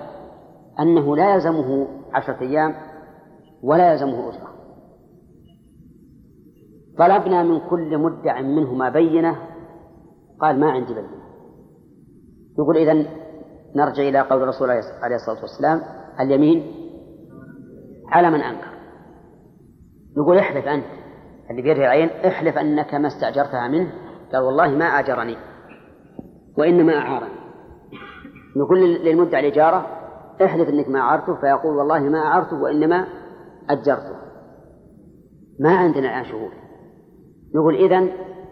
أنه 0.79 1.15
لا 1.15 1.33
يلزمه 1.33 1.87
عشرة 2.13 2.41
أيام 2.41 2.75
ولا 3.63 3.91
يلزمه 3.91 4.29
أجرة 4.29 4.49
طلبنا 6.97 7.43
من 7.43 7.59
كل 7.69 7.97
مدع 7.97 8.41
منهما 8.41 8.89
بينة 8.89 9.35
قال 10.41 10.59
ما 10.59 10.71
عندي 10.71 10.93
بينة. 10.93 11.19
يقول 12.59 12.77
إذا 12.77 12.93
نرجع 13.75 14.03
إلى 14.03 14.19
قول 14.19 14.43
الرسول 14.43 14.69
عليه 15.01 15.15
الصلاة 15.15 15.41
والسلام 15.41 15.81
اليمين 16.19 16.71
على 18.07 18.29
من 18.29 18.41
أنكر. 18.41 18.78
نقول 20.19 20.37
احلف 20.37 20.67
أنت. 20.67 20.85
اللي 21.49 21.61
بيده 21.61 21.79
العين 21.79 22.09
احلف 22.09 22.57
أنك 22.57 22.95
ما 22.95 23.07
استأجرتها 23.07 23.67
منه. 23.67 23.91
قال 24.33 24.41
والله 24.41 24.67
ما 24.67 24.85
أجرني 24.85 25.35
وإنما 26.57 26.97
أعارني. 26.97 27.39
نقول 28.57 28.79
للمدعي 28.79 29.47
الإجارة 29.47 29.87
احلف 30.45 30.69
أنك 30.69 30.89
ما 30.89 30.99
أعرته 30.99 31.35
فيقول 31.35 31.77
والله 31.77 31.99
ما 31.99 32.19
أعرته 32.19 32.61
وإنما 32.61 33.07
أجرته. 33.69 34.15
ما 35.59 35.75
عندنا 35.75 36.09
الآن 36.09 36.25
شهود 36.31 36.51
نقول 37.55 37.75
إذا 37.75 38.07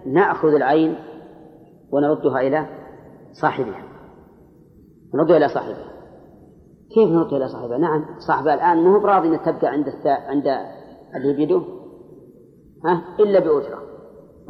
نأخذ 0.05 0.47
العين 0.47 0.95
ونردها 1.91 2.41
إلى 2.41 2.65
صاحبها. 3.41 3.83
نردها 5.15 5.37
إلى 5.37 5.47
صاحبها. 5.47 5.87
كيف 6.95 7.09
نردها 7.09 7.37
إلى 7.37 7.47
صاحبها؟ 7.47 7.77
نعم 7.77 8.05
صاحبها 8.27 8.53
الآن 8.53 8.77
مو 8.77 8.99
براضي 8.99 9.27
أن 9.27 9.41
تبقى 9.41 9.67
عند 9.67 9.85
عند 10.05 10.47
اللي 11.15 11.33
بيده 11.33 11.61
ها؟ 12.85 13.03
إلا 13.19 13.39
بأجرة 13.39 13.81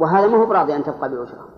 وهذا 0.00 0.26
ما 0.26 0.36
هو 0.36 0.46
براضي 0.46 0.76
أن 0.76 0.82
تبقى 0.84 1.10
بأجرة 1.10 1.48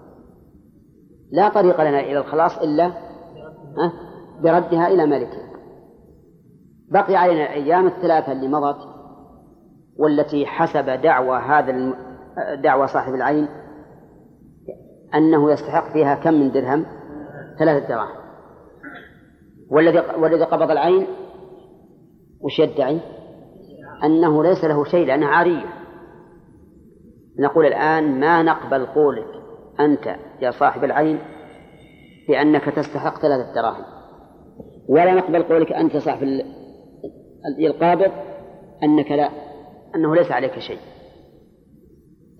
لا 1.31 1.49
طريق 1.49 1.81
لنا 1.81 2.01
إلى 2.01 2.19
الخلاص 2.19 2.59
إلا 2.59 2.87
ها؟ 2.87 3.93
بردها 4.43 4.89
إلى 4.89 5.07
مالكها 5.07 5.51
بقي 6.91 7.17
علينا 7.17 7.43
الأيام 7.43 7.87
الثلاثة 7.87 8.33
اللي 8.33 8.49
مضت 8.49 8.77
والتي 9.97 10.47
حسب 10.47 10.85
دعوى 10.85 11.39
هذا 11.39 11.95
دعوى 12.55 12.87
صاحب 12.87 13.15
العين 13.15 13.49
أنه 15.15 15.53
يستحق 15.53 15.93
فيها 15.93 16.15
كم 16.15 16.35
من 16.35 16.51
درهم؟ 16.51 16.87
ثلاثة 17.59 17.89
دراهم. 17.89 18.21
والذي 19.71 20.03
والذي 20.19 20.45
قبض 20.45 20.71
العين 20.71 21.07
وش 22.41 22.59
يدعي؟ 22.59 23.01
أنه 24.05 24.43
ليس 24.43 24.65
له 24.65 24.85
شيء 24.85 25.07
لأنها 25.07 25.29
عارية. 25.29 25.67
نقول 27.39 27.67
الآن 27.67 28.21
ما 28.21 28.43
نقبل 28.43 28.87
قولك 28.87 29.27
أنت 29.81 30.17
يا 30.43 30.51
صاحب 30.51 30.85
العين 30.85 31.19
بأنك 32.29 32.65
تستحق 32.65 33.21
ثلاثة 33.21 33.55
دراهم. 33.55 33.85
ولا 34.89 35.15
نقبل 35.15 35.43
قولك 35.43 35.73
أنت 35.73 35.97
صاحب 35.97 36.43
القابض 37.59 38.13
أنك 38.83 39.11
لا 39.13 39.29
أنه 39.95 40.15
ليس 40.15 40.33
عليك 40.33 40.59
شيء. 40.59 40.79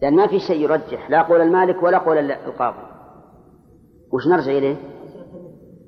لأن 0.03 0.17
ما 0.17 0.27
في 0.27 0.39
شيء 0.39 0.61
يرجح 0.61 1.11
لا 1.11 1.23
قول 1.23 1.41
المالك 1.41 1.83
ولا 1.83 1.99
قول 1.99 2.19
القاضي 2.31 2.91
وش 4.13 4.27
نرجع 4.27 4.53
إليه؟ 4.53 4.77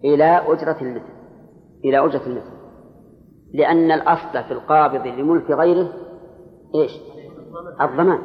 إلى 0.05 0.43
أجرة 0.47 0.77
المثل. 0.83 1.13
إلى 1.85 1.99
أجرة 1.99 2.27
المثل. 2.27 2.52
لأن 3.55 3.93
الأصل 3.93 4.45
في 4.45 4.53
القابض 4.53 5.07
لملك 5.07 5.51
غيره 5.51 5.93
إيش؟ 6.75 6.93
الضمان. 7.81 8.19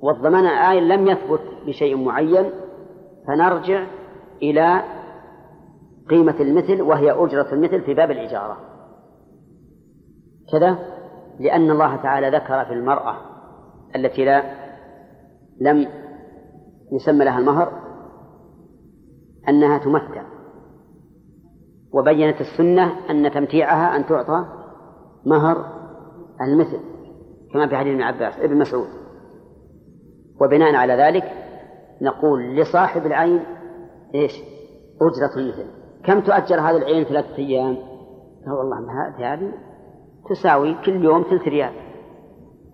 والضمان 0.00 0.46
آية 0.46 0.80
لم 0.80 1.06
يثبت 1.06 1.40
بشيء 1.66 1.96
معين 1.96 2.50
فنرجع 3.26 3.86
إلى 4.42 4.82
قيمة 6.10 6.40
المثل 6.40 6.82
وهي 6.82 7.10
أجرة 7.12 7.52
المثل 7.52 7.82
في 7.82 7.94
باب 7.94 8.10
الإجارة. 8.10 8.56
كذا؟ 10.52 10.78
لأن 11.40 11.70
الله 11.70 11.96
تعالى 11.96 12.28
ذكر 12.28 12.64
في 12.64 12.72
المرأة 12.72 13.16
التي 13.96 14.24
لا 14.24 14.42
لم 15.60 15.88
يسمى 16.92 17.24
لها 17.24 17.38
المهر 17.38 17.72
أنها 19.48 19.78
تمتع 19.78 20.35
وبينت 21.92 22.40
السنة 22.40 23.10
أن 23.10 23.30
تمتيعها 23.32 23.96
أن 23.96 24.06
تعطى 24.06 24.44
مهر 25.26 25.64
المثل 26.40 26.80
كما 27.52 27.68
في 27.68 27.76
حديث 27.76 27.92
ابن 27.92 28.02
عباس 28.02 28.38
ابن 28.38 28.58
مسعود. 28.58 28.88
وبناء 30.40 30.74
على 30.74 30.92
ذلك 30.92 31.24
نقول 32.02 32.56
لصاحب 32.56 33.06
العين 33.06 33.40
إيش؟ 34.14 34.32
أجرة 35.02 35.42
المثل. 35.42 35.66
كم 36.04 36.20
تؤجر 36.20 36.60
هذه 36.60 36.76
العين 36.76 37.04
ثلاثة 37.04 37.38
أيام؟ 37.38 37.76
والله 38.46 39.12
هذه 39.18 39.52
تساوي 40.30 40.76
كل 40.84 41.04
يوم 41.04 41.22
ثلث 41.22 41.42
ريال. 41.42 41.72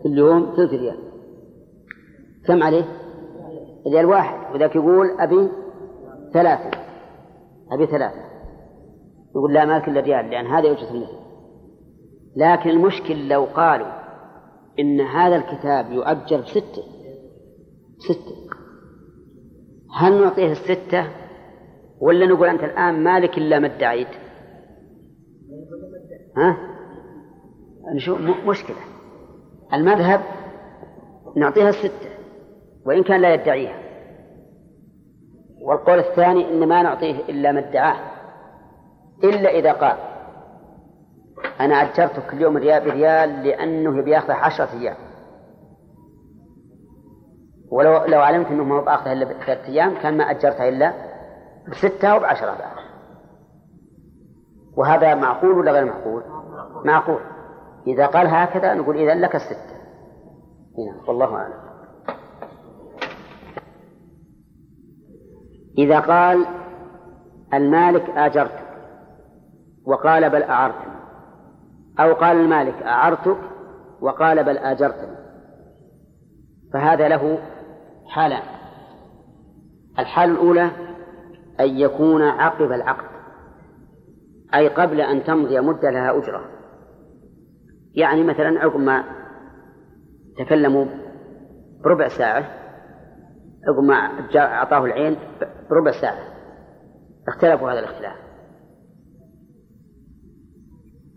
كل 0.03 0.19
يوم 0.19 0.53
ثلث 0.57 0.71
ريال. 0.71 0.99
كم 2.47 2.63
عليه؟ 2.63 2.85
ريال 3.93 4.07
واحد. 4.07 4.55
وذاك 4.55 4.77
يقول 4.77 5.21
أبي 5.21 5.49
ثلاثة. 6.35 6.71
أبي 7.73 7.87
ثلاثة. 7.87 8.32
يقول 9.37 9.53
لا 9.53 9.65
مالك 9.65 9.89
إلا 9.89 10.01
ريال 10.01 10.31
لأن 10.31 10.47
هذا 10.47 10.67
يوجد 10.69 10.87
المثل 10.91 11.23
لكن 12.37 12.71
المشكل 12.71 13.29
لو 13.29 13.45
قالوا 13.45 13.93
إن 14.79 15.01
هذا 15.01 15.37
الكتاب 15.37 15.93
يؤجر 15.93 16.41
بستة 16.41 16.83
ستة. 17.99 18.37
هل 19.97 20.21
نعطيه 20.21 20.53
الستة 20.53 21.07
ولا 22.01 22.27
نقول 22.27 22.49
أنت 22.49 22.65
الآن 22.65 23.05
مالك 23.05 23.39
إلا 23.39 23.59
ما 23.59 23.67
ادعيت؟ 23.67 24.09
ها؟ 26.37 26.57
نشوف 27.95 28.21
مشكلة. 28.47 28.77
المذهب 29.73 30.21
نعطيها 31.37 31.69
الستة 31.69 32.09
وإن 32.87 33.03
كان 33.03 33.21
لا 33.21 33.35
يدعيها. 33.35 33.83
والقول 35.61 35.99
الثاني 35.99 36.51
إن 36.51 36.69
ما 36.69 36.83
نعطيه 36.83 37.17
إلا 37.29 37.53
ما 37.53 37.69
ادعاه. 37.69 38.12
إلا 39.25 39.51
إذا 39.51 39.73
قال 39.73 39.97
أنا 41.61 41.75
أجرتك 41.75 42.33
اليوم 42.33 42.57
ريال 42.57 42.85
بريال 42.85 43.43
لأنه 43.45 44.03
بياخذ 44.03 44.31
عشرة 44.31 44.69
أيام. 44.73 44.97
ولو 47.71 48.05
لو 48.05 48.21
علمت 48.21 48.47
أنه 48.47 48.65
ما 48.65 48.81
بآخذها 48.81 49.13
إلا 49.13 49.25
بثلاثة 49.25 49.69
أيام 49.69 49.95
كان 49.95 50.17
ما 50.17 50.31
أجرتها 50.31 50.69
إلا 50.69 50.93
بستة 51.69 52.09
أو 52.09 52.19
بعشرة 52.19 52.57
وهذا 54.77 55.15
معقول 55.15 55.59
ولا 55.59 55.73
غير 55.73 55.85
معقول؟ 55.85 56.23
معقول. 56.85 57.21
إذا 57.87 58.07
قال 58.07 58.27
هكذا 58.27 58.75
نقول 58.75 58.97
إذا 58.97 59.15
لك 59.15 59.35
الستة. 59.35 59.73
هنا 60.79 61.09
والله 61.09 61.37
أعلم. 61.37 61.63
إذا 65.79 66.01
قال 66.01 66.47
المالك 67.55 68.11
آجرتك 68.11 68.62
وقال 69.87 70.31
بل 70.31 70.43
أعرتني. 70.43 70.93
أو 72.01 72.13
قال 72.13 72.37
المالك 72.37 72.83
أعرتك 72.83 73.39
وقال 74.01 74.45
بل 74.45 74.59
آجرتني. 74.59 75.17
فهذا 76.73 77.09
له 77.09 77.39
حالان. 78.07 78.43
الحال 79.99 80.31
الأولى 80.31 80.71
أن 81.61 81.79
يكون 81.79 82.23
عقب 82.23 82.73
العقد 82.73 83.13
أي 84.55 84.69
قبل 84.69 85.01
أن 85.01 85.25
تمضي 85.25 85.61
مدة 85.61 85.91
لها 85.91 86.19
أجرة. 86.19 86.45
يعني 87.95 88.23
مثلا 88.23 88.61
عقب 88.61 88.81
ما 88.81 89.05
تكلموا 90.39 90.87
بربع 91.85 92.09
ساعة 92.09 92.45
عقب 93.69 93.85
ما 93.85 93.95
أعطاه 94.37 94.85
العين 94.85 95.17
بربع 95.71 95.91
ساعة. 95.91 96.19
اختلفوا 97.29 97.73
هذا 97.73 97.79
الاختلاف. 97.79 98.22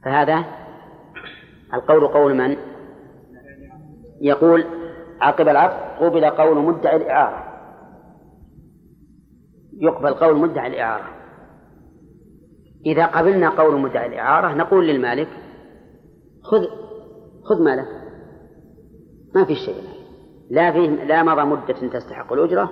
فهذا 0.05 0.45
القول 1.73 2.07
قول 2.07 2.35
من؟ 2.35 2.57
يقول 4.21 4.65
عقب 5.21 5.47
العقد 5.47 6.03
قبل 6.03 6.25
قول 6.25 6.57
مدعي 6.57 6.95
الإعارة. 6.95 7.43
يقبل 9.79 10.13
قول 10.13 10.37
مدعي 10.37 10.67
الإعارة. 10.67 11.09
إذا 12.85 13.05
قبلنا 13.05 13.49
قول 13.49 13.81
مدعي 13.81 14.07
الإعارة 14.07 14.53
نقول 14.53 14.87
للمالك 14.87 15.27
خذ 16.43 16.61
خذ 17.43 17.63
مالك 17.63 17.87
ما 19.35 19.45
في 19.45 19.55
شيء. 19.55 19.83
لا 20.49 20.71
فيه 20.71 20.89
لا 20.89 21.23
مضى 21.23 21.41
مدة 21.41 21.99
تستحق 21.99 22.33
الأجرة 22.33 22.69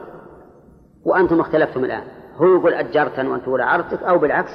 وأنتم 1.06 1.40
اختلفتم 1.40 1.86
الآن. 1.86 2.04
هو 2.36 2.46
يقول 2.46 2.74
أجرتن 2.74 3.28
وأنت 3.28 3.44
تقول 3.44 3.62
أعرتك 3.62 4.04
أو 4.04 4.18
بالعكس 4.18 4.52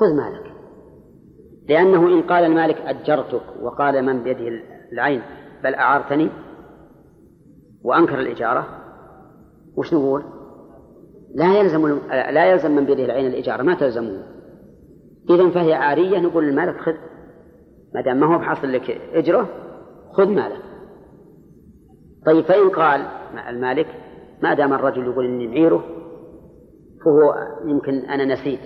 خذ 0.00 0.16
مالك. 0.16 0.47
لأنه 1.68 2.08
إن 2.08 2.22
قال 2.22 2.44
المالك 2.44 2.76
أجرتك 2.76 3.42
وقال 3.62 4.04
من 4.04 4.22
بيده 4.22 4.62
العين 4.92 5.22
بل 5.64 5.74
أعارتني 5.74 6.30
وأنكر 7.84 8.20
الإجارة 8.20 8.66
وش 9.76 9.94
نقول؟ 9.94 10.22
لا 11.34 11.60
يلزم 11.60 11.98
لا 12.10 12.50
يلزم 12.50 12.70
من 12.70 12.84
بيده 12.84 13.04
العين 13.04 13.26
الإجارة 13.26 13.62
ما 13.62 13.74
تلزمه. 13.74 14.22
إذا 15.30 15.50
فهي 15.50 15.74
عارية 15.74 16.18
نقول 16.18 16.44
للمالك 16.44 16.80
خذ 16.80 16.94
ما 17.94 18.00
دام 18.00 18.20
ما 18.20 18.34
هو 18.34 18.38
بحصل 18.38 18.72
لك 18.72 18.90
إجرة 19.12 19.48
خذ 20.12 20.28
مالك 20.28 20.62
طيب 22.26 22.44
فإن 22.44 22.68
قال 22.68 23.06
المالك 23.48 23.86
ما 24.42 24.54
دام 24.54 24.72
الرجل 24.72 25.04
يقول 25.04 25.24
إني 25.24 25.48
معيره 25.48 25.84
فهو 27.04 27.34
يمكن 27.64 27.94
أنا 27.94 28.24
نسيت 28.24 28.60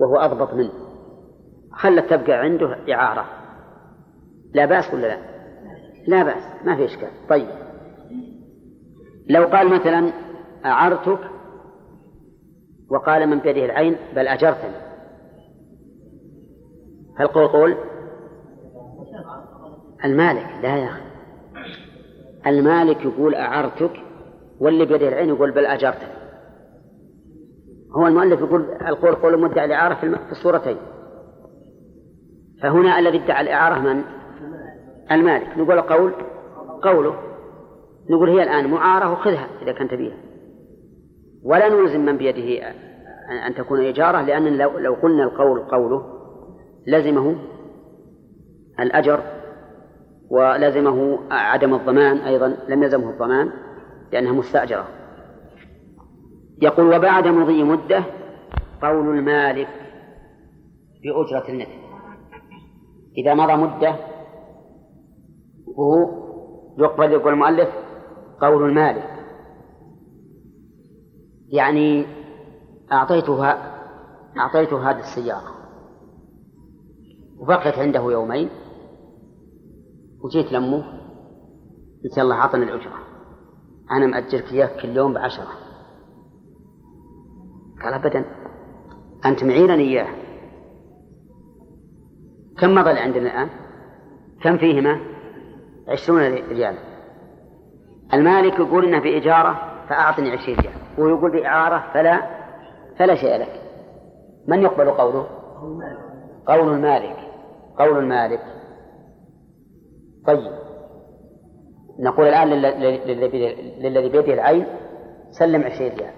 وهو 0.00 0.16
أضبط 0.16 0.54
منه. 0.54 0.85
خلت 1.76 2.10
تبقى 2.10 2.32
عنده 2.32 2.94
إعارة. 2.94 3.24
لا 4.54 4.66
بأس 4.66 4.94
ولا 4.94 5.06
لا؟ 5.06 5.18
لا 6.06 6.22
بأس 6.22 6.42
ما 6.64 6.76
في 6.76 6.84
إشكال. 6.84 7.08
طيب. 7.28 7.48
لو 9.28 9.44
قال 9.44 9.68
مثلا 9.68 10.12
أعرتك؟ 10.64 11.18
وقال 12.90 13.26
من 13.26 13.38
بيده 13.38 13.64
العين 13.64 13.96
بل 14.16 14.28
أجرتني. 14.28 14.76
هل 17.16 17.26
قول 17.26 17.48
قول؟ 17.48 17.76
المالك 20.04 20.46
لا 20.62 20.76
يا 20.76 20.88
أخي. 20.88 21.02
المالك 22.46 23.04
يقول 23.04 23.34
أعرتك 23.34 23.92
واللي 24.60 24.84
بيده 24.84 25.08
العين 25.08 25.28
يقول 25.28 25.50
بل 25.50 25.66
أجرتني. 25.66 26.16
هو 27.96 28.06
المؤلف 28.06 28.40
يقول 28.40 28.62
القول 28.86 29.14
قول 29.14 29.40
مدعي 29.40 29.64
الإعارة 29.64 29.94
في 29.94 30.32
الصورتين. 30.32 30.76
فهنا 32.62 32.98
الذي 32.98 33.24
ادعى 33.24 33.40
الإعارة 33.40 33.78
من؟ 33.78 34.02
المالك. 35.12 35.58
نقول 35.58 35.80
قول 35.80 36.12
قوله. 36.82 37.14
نقول 38.10 38.30
هي 38.30 38.42
الآن 38.42 38.70
معارة 38.70 39.12
وخذها 39.12 39.48
إذا 39.62 39.72
كنت 39.72 39.94
بها. 39.94 40.16
ولا 41.44 41.68
نلزم 41.68 42.00
من 42.00 42.16
بيده 42.16 42.68
أن 43.46 43.54
تكون 43.54 43.84
إجارة 43.84 44.22
لأن 44.22 44.56
لو, 44.56 44.94
قلنا 44.94 45.24
القول 45.24 45.60
قوله 45.60 46.06
لزمه 46.86 47.36
الأجر 48.80 49.20
ولزمه 50.30 51.18
عدم 51.30 51.74
الضمان 51.74 52.16
أيضا. 52.16 52.56
لم 52.68 52.82
يلزمه 52.82 53.10
الضمان 53.10 53.50
لأنها 54.12 54.32
مستأجرة. 54.32 54.88
يقول 56.62 56.96
وبعد 56.96 57.28
مضي 57.28 57.62
مدة 57.62 58.04
قول 58.82 59.18
المالك 59.18 59.68
بأجرة 61.02 61.48
المثل 61.48 61.85
إذا 63.18 63.34
مضى 63.34 63.56
مدة 63.56 63.96
وهو 65.66 66.26
يقبل 66.78 67.12
يقول 67.12 67.32
المؤلف 67.32 67.68
قول 68.40 68.68
المالك. 68.68 69.10
يعني 71.48 72.06
أعطيتها 72.92 73.76
أعطيته 74.38 74.90
هذه 74.90 74.98
السيارة. 74.98 75.56
وبقيت 77.38 77.78
عنده 77.78 78.00
يومين. 78.00 78.50
وجيت 80.24 80.52
لأمه 80.52 80.84
قلت 82.04 82.18
يلا 82.18 82.34
أعطني 82.34 82.64
الأجرة. 82.64 82.98
أنا 83.90 84.06
مأجرك 84.06 84.52
إياه 84.52 84.82
كل 84.82 84.96
يوم 84.96 85.12
بعشرة. 85.14 85.52
قال 87.82 87.94
أبدا 87.94 88.24
أنت 89.24 89.44
معيرني 89.44 89.82
إياه. 89.82 90.25
كم 92.60 92.74
مضى 92.74 92.90
عندنا 92.90 93.22
الآن؟ 93.22 93.48
كم 94.42 94.58
فيهما؟ 94.58 95.00
عشرون 95.88 96.20
ريال 96.34 96.74
المالك 98.14 98.58
يقول 98.58 98.84
إنه 98.84 99.00
بإجارة 99.00 99.82
فأعطني 99.88 100.30
عشرين 100.30 100.58
ريال. 100.58 100.74
ويقول 100.98 101.32
بإعارة 101.32 101.92
فلا 101.94 102.22
فلا 102.98 103.14
شيء 103.14 103.36
لك. 103.36 103.62
من 104.48 104.62
يقبل 104.62 104.90
قوله؟ 104.90 105.26
قول 106.46 106.72
المالك. 106.72 107.16
قول 107.78 107.98
المالك. 107.98 108.40
طيب. 110.26 110.52
نقول 112.00 112.26
الآن 112.26 112.48
للذي 113.78 114.08
بيده 114.08 114.34
العين 114.34 114.66
سلم 115.30 115.62
عشرين 115.62 115.92
ريال. 115.92 116.14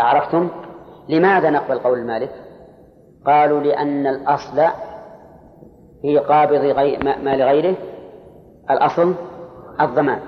أعرفتم؟ 0.00 0.48
لماذا 1.08 1.50
نقبل 1.50 1.78
قول 1.78 1.98
المالك؟ 1.98 2.43
قالوا 3.26 3.60
لأن 3.60 4.06
الأصل 4.06 4.62
في 6.02 6.18
قابض 6.18 6.60
غي... 6.60 6.98
مال 6.98 7.42
غيره 7.42 7.76
الأصل 8.70 9.14
الضمان 9.80 10.20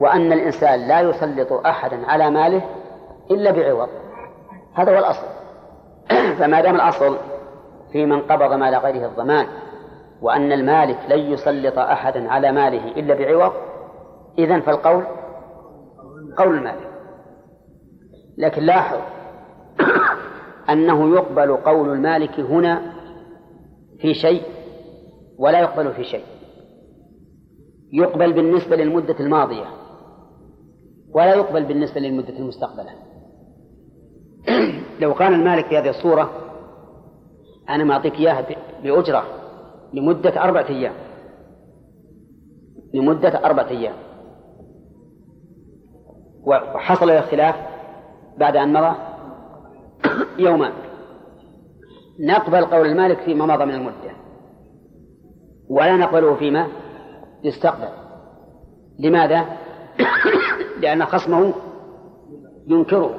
وأن 0.00 0.32
الإنسان 0.32 0.88
لا 0.88 1.00
يسلط 1.00 1.52
أحدا 1.52 2.06
على 2.06 2.30
ماله 2.30 2.62
إلا 3.30 3.50
بعوض 3.50 3.88
هذا 4.74 4.92
هو 4.92 4.98
الأصل. 4.98 5.26
فما 6.38 6.60
دام 6.60 6.74
الأصل 6.74 7.16
في 7.92 8.06
من 8.06 8.20
قبض 8.20 8.52
مال 8.52 8.74
غيره 8.74 9.06
الضمان 9.06 9.46
وأن 10.22 10.52
المالك 10.52 10.98
لن 11.08 11.18
يسلط 11.18 11.78
أحدا 11.78 12.30
على 12.30 12.52
ماله 12.52 12.88
إلا 12.88 13.14
بعوض 13.14 13.52
إذن 14.38 14.60
فالقول 14.60 15.04
قول 16.38 16.56
المالك 16.56 16.88
لكن 18.38 18.62
لاحظ 18.62 18.98
أنه 20.72 21.14
يقبل 21.14 21.56
قول 21.56 21.92
المالك 21.92 22.40
هنا 22.40 22.92
في 24.00 24.14
شيء 24.14 24.42
ولا 25.38 25.60
يقبل 25.60 25.92
في 25.92 26.04
شيء. 26.04 26.24
يقبل 27.92 28.32
بالنسبة 28.32 28.76
للمدة 28.76 29.20
الماضية 29.20 29.66
ولا 31.14 31.34
يقبل 31.34 31.64
بالنسبة 31.64 32.00
للمدة 32.00 32.38
المستقبلة. 32.38 32.90
لو 35.02 35.14
كان 35.14 35.34
المالك 35.34 35.66
في 35.66 35.78
هذه 35.78 35.88
الصورة 35.88 36.30
أنا 37.68 37.84
ما 37.84 37.94
أعطيك 37.94 38.14
إياها 38.14 38.46
بأجرة 38.82 39.24
لمدة 39.92 40.44
أربعة 40.44 40.68
أيام. 40.68 40.94
لمدة 42.94 43.44
أربعة 43.44 43.68
أيام. 43.68 43.94
وحصل 46.46 47.10
الاختلاف 47.10 47.54
بعد 48.38 48.56
أن 48.56 48.72
مضى 48.72 49.11
يومان 50.38 50.72
نقبل 52.20 52.64
قول 52.64 52.86
المالك 52.86 53.18
فيما 53.18 53.46
مضى 53.46 53.64
من 53.64 53.74
المدة. 53.74 54.12
ولا 55.70 55.96
نقبله 55.96 56.34
فيما 56.34 56.68
يستقبل. 57.44 57.88
لماذا؟ 58.98 59.46
لأن 60.82 61.04
خصمه 61.04 61.54
ينكره. 62.66 63.14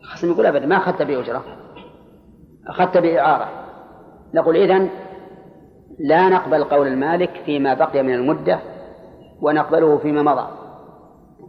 الخصم 0.00 0.30
يقول 0.30 0.46
أبدا 0.46 0.66
ما 0.66 0.76
أخذت 0.76 1.02
بأجرة 1.02 1.44
أخذت 2.68 2.98
بإعارة 2.98 3.48
نقول 4.34 4.56
إذن 4.56 4.88
لا 5.98 6.28
نقبل 6.28 6.64
قول 6.64 6.86
المالك 6.86 7.42
فيما 7.44 7.74
بقي 7.74 8.02
من 8.02 8.14
المدة 8.14 8.60
ونقبله 9.40 9.98
فيما 9.98 10.22
مضى. 10.22 10.46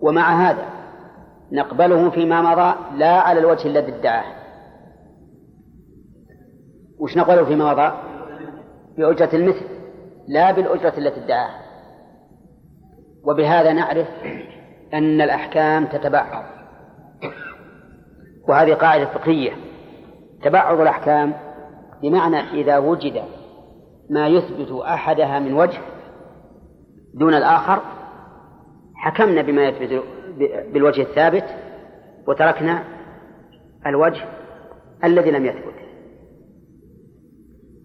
ومع 0.02 0.50
هذا 0.50 0.77
نقبله 1.52 2.10
فيما 2.10 2.42
مضى 2.42 2.98
لا 2.98 3.20
على 3.20 3.40
الوجه 3.40 3.68
الذي 3.68 3.96
ادعاه. 3.96 4.38
وش 7.00 7.18
نقبله 7.18 7.46
فيما 7.46 7.74
مضى؟ 7.74 7.98
بأجرة 8.98 9.30
المثل 9.36 9.66
لا 10.28 10.52
بالأجرة 10.52 10.94
التي 10.98 11.26
ادعاها 11.26 11.62
وبهذا 13.24 13.74
نعرف 13.74 14.08
أن 14.94 15.22
الأحكام 15.22 15.86
تتبعض. 15.86 16.44
وهذه 18.50 18.74
قاعدة 18.74 19.06
فقهية. 19.06 19.52
تبعض 20.44 20.80
الأحكام 20.80 21.34
بمعنى 22.02 22.40
إذا 22.40 22.78
وجد 22.78 23.24
ما 24.10 24.28
يثبت 24.28 24.72
أحدها 24.72 25.40
من 25.40 25.54
وجه 25.54 25.80
دون 27.14 27.34
الآخر 27.34 27.82
حكمنا 28.96 29.42
بما 29.42 29.64
يثبت 29.64 30.04
بالوجه 30.74 31.02
الثابت 31.02 31.46
وتركنا 32.28 32.84
الوجه 33.86 34.26
الذي 35.04 35.32
لم 35.32 35.46
يثبت. 35.46 35.74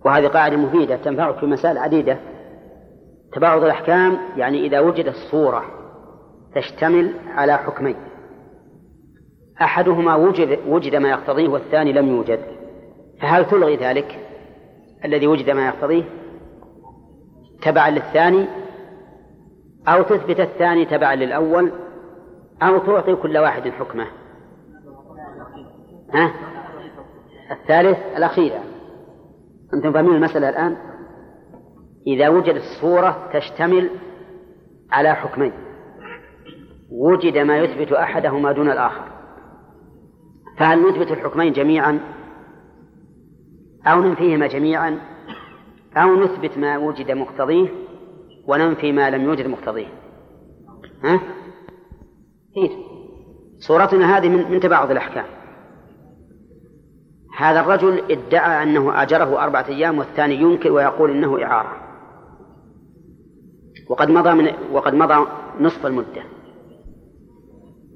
وهذه 0.04 0.26
قاعدة 0.26 0.56
مفيدة 0.56 0.96
تنفعك 0.96 1.38
في 1.38 1.46
مسائل 1.46 1.78
عديدة. 1.78 2.18
تباعد 3.32 3.62
الأحكام 3.62 4.18
يعني 4.36 4.66
إذا 4.66 4.80
وجدت 4.80 5.14
صورة 5.30 5.64
تشتمل 6.54 7.14
على 7.34 7.58
حكمين. 7.58 7.96
أحدهما 9.62 10.14
وجد 10.14 10.58
وجد 10.68 10.96
ما 10.96 11.10
يقتضيه 11.10 11.48
والثاني 11.48 11.92
لم 11.92 12.08
يوجد. 12.08 12.40
فهل 13.20 13.44
تلغي 13.44 13.76
ذلك؟ 13.76 14.18
الذي 15.04 15.26
وجد 15.26 15.50
ما 15.50 15.66
يقتضيه 15.66 16.04
تبعا 17.62 17.90
للثاني 17.90 18.46
أو 19.88 20.02
تثبت 20.02 20.40
الثاني 20.40 20.84
تبعا 20.84 21.14
للأول 21.14 21.72
أو 22.62 22.78
تعطي 22.78 23.14
كل 23.14 23.38
واحد 23.38 23.68
حكمه. 23.68 24.06
ها؟ 26.14 26.32
الثالث 27.50 27.98
الأخيرة. 28.16 28.62
أنتم 29.74 29.92
فاهمين 29.92 30.14
المسألة 30.14 30.48
الآن؟ 30.48 30.76
إذا 32.06 32.28
وجدت 32.28 32.62
صورة 32.80 33.30
تشتمل 33.32 33.90
على 34.90 35.14
حكمين. 35.14 35.52
وجد 36.90 37.38
ما 37.38 37.58
يثبت 37.58 37.92
أحدهما 37.92 38.52
دون 38.52 38.70
الآخر. 38.70 39.04
فهل 40.58 40.88
نثبت 40.88 41.12
الحكمين 41.12 41.52
جميعا؟ 41.52 42.00
أو 43.86 44.02
ننفيهما 44.02 44.46
جميعا؟ 44.46 44.98
أو 45.96 46.16
نثبت 46.16 46.58
ما 46.58 46.78
وجد 46.78 47.10
مقتضيه 47.10 47.68
وننفي 48.48 48.92
ما 48.92 49.10
لم 49.10 49.22
يوجد 49.24 49.46
مقتضيه. 49.46 49.88
ها؟ 51.04 51.20
كيف 52.54 52.72
صورتنا 53.58 54.18
هذه 54.18 54.28
من, 54.28 54.50
من 54.50 54.60
تباعد 54.60 54.90
الأحكام. 54.90 55.24
هذا 57.36 57.60
الرجل 57.60 58.02
ادعى 58.10 58.62
أنه 58.62 59.02
أجره 59.02 59.42
أربعة 59.44 59.66
أيام 59.68 59.98
والثاني 59.98 60.34
ينكر 60.34 60.72
ويقول 60.72 61.10
إنه 61.10 61.42
إعارة. 61.42 61.76
وقد 63.88 64.10
مضى 64.10 64.32
من 64.32 64.52
وقد 64.72 64.94
مضى 64.94 65.26
نصف 65.60 65.86
المدة. 65.86 66.22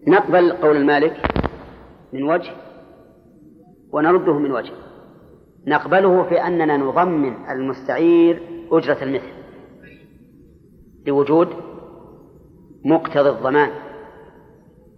نقبل 0.09 0.53
قول 0.53 0.77
المالك 0.77 1.16
من 2.12 2.23
وجه 2.23 2.53
ونرده 3.92 4.38
من 4.38 4.53
وجه. 4.53 4.73
نقبله 5.66 6.23
في 6.23 6.47
أننا 6.47 6.77
نضمن 6.77 7.35
المستعير 7.51 8.42
أجرة 8.71 8.99
المثل 9.03 9.33
لوجود 11.07 11.49
مقتضى 12.85 13.29
الضمان. 13.29 13.86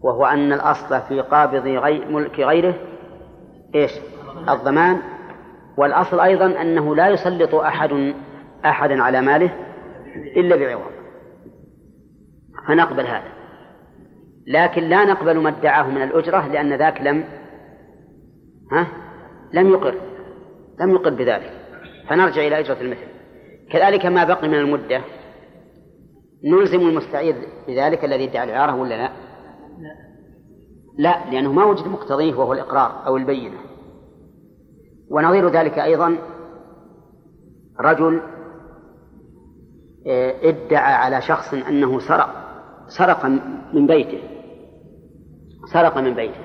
وهو 0.03 0.27
أن 0.27 0.53
الأصل 0.53 1.01
في 1.01 1.21
قابض 1.21 1.67
غي 1.67 1.99
ملك 1.99 2.41
غيره 2.41 2.75
إيش؟ 3.75 3.91
الضمان. 4.49 5.01
والأصل 5.77 6.21
أيضا 6.21 6.63
أنه 6.63 6.97
لا 6.97 7.09
يسلط 7.09 7.55
أحد 7.55 8.15
أحدا 8.65 9.03
على 9.03 9.21
ماله 9.21 9.51
إلا 10.37 10.57
بعوض. 10.57 10.91
فنقبل 12.69 13.07
هذا. 13.07 13.33
لكن 14.47 14.83
لا 14.83 15.05
نقبل 15.05 15.39
ما 15.39 15.49
ادعاه 15.49 15.91
من 15.91 16.03
الأجرة 16.03 16.47
لأن 16.47 16.75
ذاك 16.75 17.01
لم 17.01 17.25
ها؟ 18.73 18.87
لم 19.53 19.69
يقر. 19.69 19.95
لم 20.81 20.91
يقر 20.91 21.11
بذلك. 21.11 21.53
فنرجع 22.09 22.47
إلى 22.47 22.59
أجرة 22.59 22.81
المثل. 22.81 23.09
كذلك 23.71 24.07
ما 24.07 24.25
بقي 24.25 24.49
من 24.49 24.59
المدة. 24.59 25.01
نلزم 26.45 26.81
المستعير 26.81 27.35
بذلك 27.69 28.05
الذي 28.05 28.25
ادعى 28.25 28.45
الإعارة 28.45 28.75
ولا 28.75 28.95
لا؟ 28.95 29.28
لا. 30.99 31.31
لأنه 31.31 31.53
ما 31.53 31.65
وجد 31.65 31.89
مقتضيه 31.89 32.35
وهو 32.35 32.53
الإقرار 32.53 33.07
أو 33.07 33.17
البينة. 33.17 33.59
ونظير 35.11 35.49
ذلك 35.49 35.79
أيضا 35.79 36.19
رجل 37.81 38.21
آه، 40.07 40.35
ادعى 40.43 40.95
على 40.95 41.23
شخص 41.23 41.55
أنه 41.55 42.01
سرق 42.01 42.35
سرق 42.99 43.27
من 43.75 43.87
بيته. 43.87 44.21
سرق 45.73 45.99
من 45.99 46.15
بيته. 46.15 46.45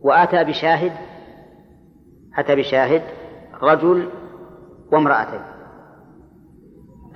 وأتى 0.00 0.44
بشاهد 0.44 0.92
أتى 2.38 2.56
بشاهد 2.56 3.02
رجل 3.62 4.08
وامرأتين. 4.92 5.40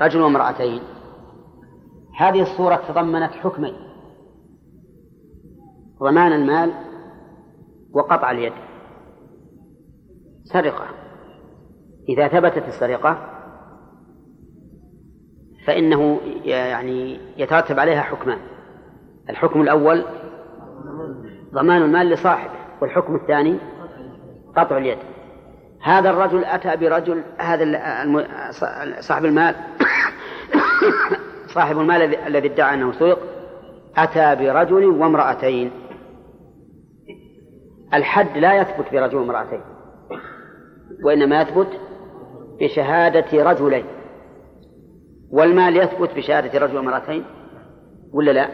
رجل 0.00 0.20
وامرأتين. 0.20 0.82
هذه 2.18 2.42
الصورة 2.42 2.80
تضمنت 2.88 3.32
حكمين. 3.32 3.87
ضمان 6.00 6.32
المال 6.32 6.72
وقطع 7.92 8.30
اليد. 8.30 8.52
سرقة. 10.44 10.86
إذا 12.08 12.28
ثبتت 12.28 12.68
السرقة 12.68 13.18
فإنه 15.66 16.20
يعني 16.44 17.20
يترتب 17.36 17.78
عليها 17.78 18.02
حكمان. 18.02 18.38
الحكم 19.30 19.62
الأول 19.62 20.04
ضمان 21.54 21.82
المال 21.82 22.06
لصاحبه 22.06 22.58
والحكم 22.80 23.14
الثاني 23.14 23.58
قطع 24.56 24.78
اليد. 24.78 24.98
هذا 25.82 26.10
الرجل 26.10 26.44
أتى 26.44 26.76
برجل 26.76 27.22
هذا 27.38 27.64
صاحب 29.00 29.24
المال 29.24 29.54
صاحب 31.54 31.78
المال 31.78 32.14
الذي 32.14 32.48
ادعى 32.48 32.74
أنه 32.74 32.92
سرق 32.92 33.18
أتى 33.96 34.34
برجل 34.34 34.84
وامرأتين. 34.84 35.87
الحد 37.94 38.38
لا 38.38 38.54
يثبت 38.54 38.92
برجل 38.92 39.16
وامرأتين 39.16 39.60
وإنما 41.04 41.42
يثبت 41.42 41.80
بشهادة 42.60 43.42
رجلين 43.50 43.84
والمال 45.30 45.76
يثبت 45.76 46.14
بشهادة 46.16 46.58
رجل 46.58 46.78
ومرأتين 46.78 47.24
ولا 48.12 48.30
لا؟ 48.30 48.48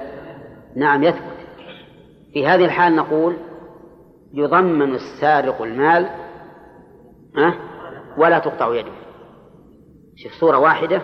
نعم 0.77 1.03
يثبت 1.03 1.35
في 2.33 2.47
هذه 2.47 2.64
الحال 2.64 2.97
نقول 2.97 3.37
يضمن 4.33 4.94
السارق 4.94 5.62
المال 5.62 6.09
أه؟ 7.38 7.55
ولا 8.18 8.38
تقطع 8.38 8.75
يده 8.75 8.92
شوف 10.16 10.33
صورة 10.33 10.59
واحدة 10.59 11.03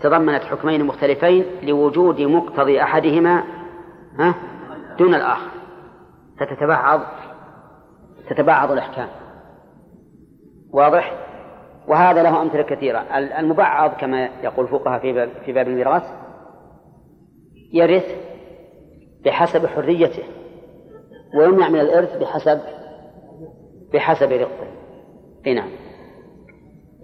تضمنت 0.00 0.42
حكمين 0.42 0.84
مختلفين 0.84 1.44
لوجود 1.62 2.20
مقتضي 2.20 2.82
أحدهما 2.82 3.44
أه؟ 4.20 4.34
دون 4.98 5.14
الآخر 5.14 5.50
فتتبعض 6.40 7.00
تتبعض 8.30 8.72
الأحكام. 8.72 9.08
واضح؟ 10.72 11.12
وهذا 11.88 12.22
له 12.22 12.42
أمثلة 12.42 12.62
كثيرة. 12.62 12.98
المبعض 13.38 13.90
كما 13.90 14.28
يقول 14.42 14.66
الفقهاء 14.66 15.00
في 15.00 15.12
باب, 15.12 15.28
في 15.44 15.52
باب 15.52 15.68
الميراث 15.68 16.04
يرث 17.72 18.06
بحسب 19.24 19.66
حريته 19.66 20.22
ويمنع 21.34 21.68
من 21.68 21.80
الإرث 21.80 22.16
بحسب 22.16 22.60
بحسب 23.92 24.32
رقه 24.32 24.66
أي 25.46 25.54
نعم. 25.54 25.68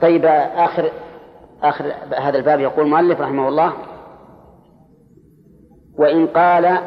طيب 0.00 0.24
آخر 0.54 0.90
آخر 1.62 1.92
هذا 2.18 2.38
الباب 2.38 2.61
يقول 2.61 2.85
المؤلف 2.85 3.20
رحمه 3.20 3.48
الله 3.48 3.72
وإن 5.98 6.26
قال 6.26 6.78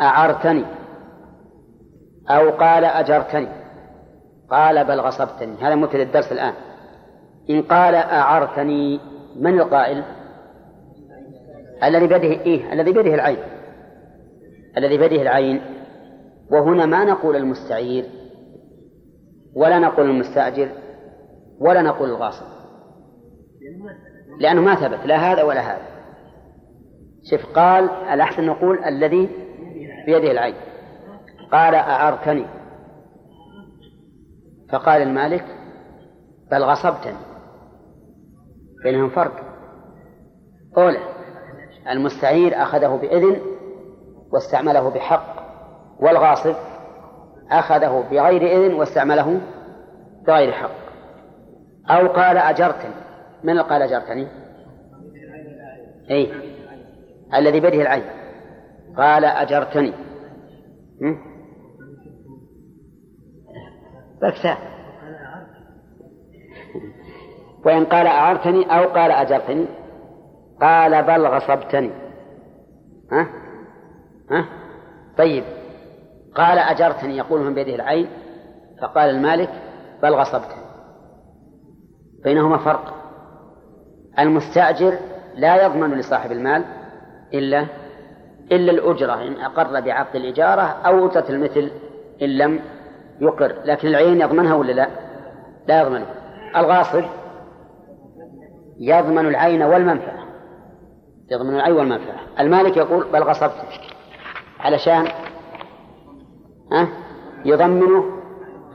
أعرتني. 0.00 0.64
أو 2.30 2.50
قال 2.50 2.84
أجرتني. 2.84 3.48
قال 4.50 4.84
بل 4.84 5.00
غصبتني. 5.00 5.56
هذا 5.60 5.74
مبتدأ 5.74 6.02
الدرس 6.02 6.32
الآن. 6.32 6.54
إن 7.50 7.62
قال 7.62 7.94
أعرتني 7.94 9.00
من 9.36 9.60
القائل؟ 9.60 10.04
الذي 11.84 12.06
بيده 12.06 12.42
إيه 12.42 12.72
الذي 12.72 12.92
بيده 12.92 13.14
العين. 13.14 13.38
الذي 14.76 14.98
بيده 14.98 15.22
العين. 15.22 15.60
وهنا 16.50 16.86
ما 16.86 17.04
نقول 17.04 17.36
المستعير 17.36 18.04
ولا 19.54 19.78
نقول 19.78 20.10
المستأجر 20.10 20.68
ولا 21.60 21.82
نقول 21.82 22.08
الغاصب. 22.08 22.46
لأنه 24.40 24.60
ما 24.60 24.74
ثبت 24.74 25.06
لا 25.06 25.16
هذا 25.16 25.42
ولا 25.42 25.60
هذا. 25.60 25.86
شوف 27.30 27.46
قال 27.46 27.90
الأحسن 27.90 28.46
نقول 28.46 28.84
الذي 28.84 29.28
بيده 30.06 30.30
العين. 30.30 30.54
قال 31.52 31.74
أعرتني 31.74 32.46
فقال 34.72 35.02
المالك 35.02 35.44
بل 36.50 36.64
غصبتني. 36.64 37.16
بينهم 38.84 39.10
فرق. 39.10 39.32
أولى 40.78 40.98
المستعير 41.90 42.62
أخذه 42.62 42.98
بإذن 43.02 43.40
واستعمله 44.32 44.90
بحق 44.90 45.40
والغاصب 46.00 46.54
أخذه 47.50 48.04
بغير 48.10 48.42
إذن 48.42 48.74
واستعمله 48.74 49.40
بغير 50.26 50.52
حق. 50.52 50.70
أو 51.90 52.08
قال 52.08 52.36
أجرتني. 52.36 52.94
من 53.44 53.58
قال 53.58 53.82
أجرتني؟ 53.82 54.28
أي 56.10 56.32
الذي 57.34 57.60
بيده 57.60 57.82
العين. 57.82 58.04
قال 58.96 59.24
أجرتني. 59.24 59.92
بكسا 64.22 64.56
وإن 67.64 67.84
قال 67.84 68.06
أعرتني 68.06 68.78
أو 68.78 68.88
قال 68.88 69.10
أجرتني. 69.10 69.66
قال 70.60 71.02
بل 71.02 71.26
غصبتني. 71.26 71.90
ها؟ 73.12 73.28
ها؟ 74.30 74.44
طيب. 75.18 75.44
قال 76.34 76.58
أجرتني 76.58 77.16
يقول 77.16 77.40
من 77.40 77.54
بيده 77.54 77.74
العين. 77.74 78.06
فقال 78.82 79.10
المالك 79.10 79.50
بل 80.02 80.14
غصبتني. 80.14 80.62
بينهما 82.24 82.58
فرق. 82.58 82.94
المستأجر 84.18 84.98
لا 85.34 85.66
يضمن 85.66 85.94
لصاحب 85.94 86.32
المال 86.32 86.64
إلا 87.34 87.66
إلا 88.52 88.72
الأجرة 88.72 89.22
إن 89.22 89.40
أقر 89.40 89.80
بعقد 89.80 90.16
الإجارة 90.16 90.62
أو 90.62 91.06
أجرة 91.06 91.24
المثل 91.30 91.70
إن 92.22 92.28
لم 92.28 92.60
يقر 93.20 93.54
لكن 93.64 93.88
العين 93.88 94.20
يضمنها 94.20 94.54
ولا 94.54 94.72
لا؟ 94.72 94.88
لا 95.68 95.80
يضمنها 95.80 96.14
الغاصب 96.56 97.04
يضمن 98.80 99.26
العين 99.26 99.62
والمنفعة. 99.62 100.20
يضمن 101.30 101.54
العين 101.54 101.74
والمنفعة. 101.74 102.20
المالك 102.40 102.76
يقول 102.76 103.04
بل 103.12 103.22
غصبت. 103.22 103.66
علشان 104.60 105.06
ها؟ 106.72 106.88
يضمن 107.44 108.02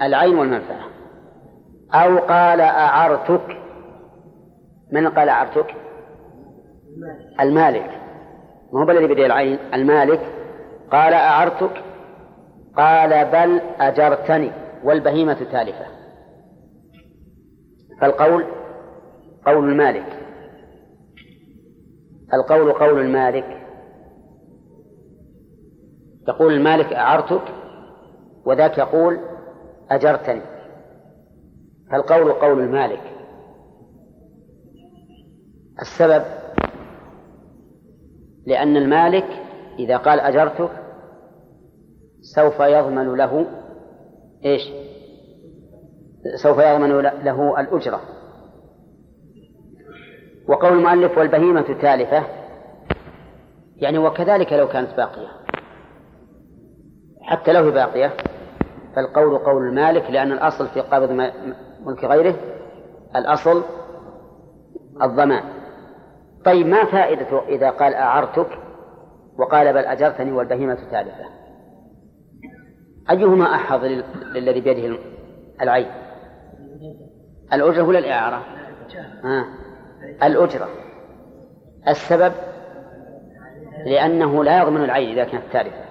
العين 0.02 0.38
والمنفعة. 0.38 0.86
أو 1.94 2.18
قال 2.18 2.62
أعرتك. 2.62 3.58
من 4.92 5.08
قال 5.08 5.30
أعرتك؟ 5.30 5.76
المالك. 7.40 8.02
ما 8.74 8.84
هو 8.84 8.92
الذي 8.92 9.08
بدي 9.08 9.26
العين؟ 9.26 9.60
المالك 9.74 10.22
قال 10.92 11.14
أعرتك. 11.14 11.84
قال 12.78 13.26
بل 13.26 13.62
أجرتني 13.80 14.52
والبهيمة 14.84 15.34
تالفة. 15.52 15.86
فالقول 18.02 18.46
قول 19.46 19.70
المالك. 19.72 20.20
القول 22.34 22.72
قول 22.72 23.02
المالك. 23.02 23.62
يقول 26.28 26.54
المالك 26.54 26.94
أعرتك 26.94 27.44
وذاك 28.46 28.78
يقول 28.78 29.20
أجرتني. 29.92 30.42
فالقول 31.92 32.32
قول 32.32 32.60
المالك. 32.60 33.02
السبب 35.82 36.24
لأن 38.46 38.78
المالك 38.78 39.28
إذا 39.80 39.98
قال 39.98 40.20
أجرتك 40.20 40.85
سوف 42.34 42.60
يضمن 42.60 43.16
له 43.16 43.46
إيش؟ 44.46 44.62
سوف 46.44 46.58
يضمن 46.58 47.02
له 47.02 47.60
الأجرة. 47.60 48.02
وقول 50.48 50.74
المؤلف 50.74 51.18
والبهيمة 51.18 51.82
تالفة 51.82 52.24
يعني 53.76 53.98
وكذلك 53.98 54.54
لو 54.54 54.68
كانت 54.68 54.98
باقية. 54.98 55.28
حتى 57.22 57.54
لو 57.54 57.64
هي 57.64 57.72
باقية 57.72 58.14
فالقول 58.96 59.38
قول 59.38 59.68
المالك 59.68 60.12
لأن 60.12 60.32
الأصل 60.32 60.68
في 60.68 60.82
قبض 60.82 61.12
ملك 61.86 62.04
غيره 62.04 62.36
الأصل 63.16 63.64
الضمان. 65.02 65.44
طيب 66.46 66.68
ما 66.68 66.86
فائدة 66.86 67.48
إذا 67.48 67.70
قال 67.70 67.94
أعرتك 67.94 68.48
وقال 69.40 69.74
بل 69.74 69.86
أجرتني 69.86 70.32
والبهيمة 70.32 70.76
تالفة 70.92 71.45
أيهما 73.10 73.56
أحظ 73.56 73.84
للذي 74.36 74.62
بيده 74.62 74.98
العين؟ 75.62 75.88
الأجرة 77.54 77.84
ولا 77.84 78.00
الإعارة؟ 78.00 78.44
آه. 79.26 79.46
الأجرة. 80.24 80.70
السبب؟ 81.88 82.34
لأنه 83.86 84.44
لا 84.44 84.62
يضمن 84.62 84.84
العين 84.84 85.10
إذا 85.10 85.24
كانت 85.24 85.44
تالفة 85.54 85.86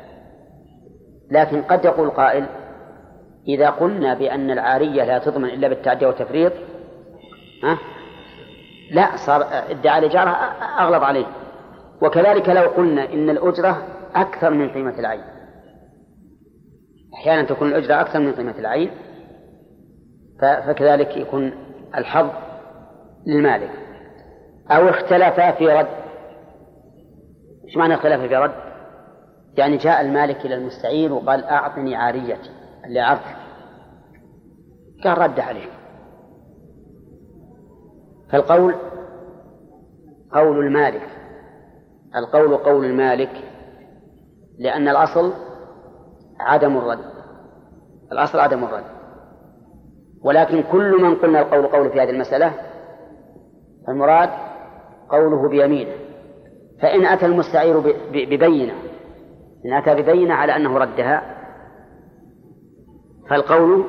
لكن 1.31 1.63
قد 1.63 1.85
يقول 1.85 2.11
قائل 2.11 2.47
إذا 3.49 3.71
قلنا 3.71 4.15
بأن 4.15 4.51
العارية 4.51 5.05
لا 5.05 5.19
تضمن 5.19 5.49
إلا 5.49 5.69
بالتعدي 5.69 6.07
والتفريط 6.07 6.53
ها 7.65 7.79
لا 8.91 9.17
صار 9.17 9.47
ادعاء 9.71 9.99
الإجارة 9.99 10.31
أغلظ 10.81 11.03
عليه. 11.03 11.27
وكذلك 12.03 12.49
لو 12.49 12.63
قلنا 12.63 13.13
إن 13.13 13.31
الأجرة 13.31 13.83
أكثر 14.15 14.51
من 14.51 14.71
قيمة 14.71 14.99
العين. 14.99 15.25
أحيانا 17.15 17.43
تكون 17.43 17.69
الأجرة 17.69 18.01
أكثر 18.01 18.21
من 18.21 18.33
قيمة 18.33 18.59
العين 18.59 18.91
فكذلك 20.41 21.17
يكون 21.17 21.53
الحظ 21.95 22.31
للمالك. 23.27 23.71
أو 24.71 24.89
اختلفا 24.89 25.51
في 25.51 25.67
رد. 25.67 25.87
إيش 27.65 27.77
معنى 27.77 27.95
اختلف 27.95 28.21
في 28.21 28.37
رد؟ 28.37 28.55
يعني 29.59 29.77
جاء 29.77 30.01
المالك 30.01 30.47
إلى 30.47 30.55
المستعير 30.55 31.13
وقال 31.13 31.45
أعطني 31.45 31.97
عاريتي 31.97 32.51
اللي 32.85 33.01
عرض 33.01 33.21
قال 35.05 35.19
رد 35.19 35.41
عليه. 35.41 35.67
فالقول 38.31 38.75
قول 40.33 40.67
المالك. 40.67 41.09
القول 42.17 42.57
قول 42.57 42.85
المالك 42.85 43.45
لأن 44.59 44.89
الأصل 44.89 45.33
عدم 46.45 46.77
الرد. 46.77 47.05
الأصل 48.13 48.39
عدم 48.39 48.65
الرد. 48.65 48.85
ولكن 50.25 50.63
كل 50.63 51.03
من 51.03 51.15
قلنا 51.15 51.41
القول 51.41 51.67
قول 51.67 51.91
في 51.91 52.01
هذه 52.01 52.11
المسألة 52.11 52.53
فالمراد 53.87 54.31
قوله 55.09 55.49
بيمينه. 55.49 55.93
فإن 56.83 57.07
أتى 57.07 57.27
المستعير 57.27 57.81
ببينة. 58.13 58.75
إن 59.67 59.73
أتى 59.73 60.03
ببينة 60.03 60.35
على 60.35 60.57
أنه 60.57 60.79
ردها 60.79 61.35
فالقول 63.31 63.85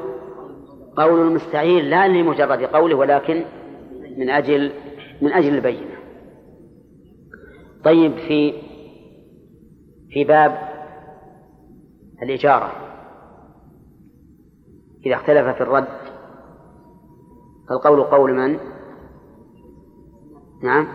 قول 0.97 1.27
المستعير 1.27 1.83
لا 1.83 2.07
لمجرد 2.07 2.63
قوله 2.63 2.95
ولكن 2.95 3.45
من 4.17 4.29
أجل 4.29 4.71
من 5.21 5.33
أجل 5.33 5.55
البينة. 5.55 5.95
طيب 7.83 8.11
في 8.15 8.53
في 10.09 10.23
باب 10.23 10.64
الإجارة. 12.23 12.71
إذا 15.05 15.15
اختلف 15.15 15.55
في 15.55 15.61
الرد 15.61 15.87
فالقول 17.69 18.03
قول 18.03 18.33
من؟ 18.33 18.59
نعم. 20.63 20.87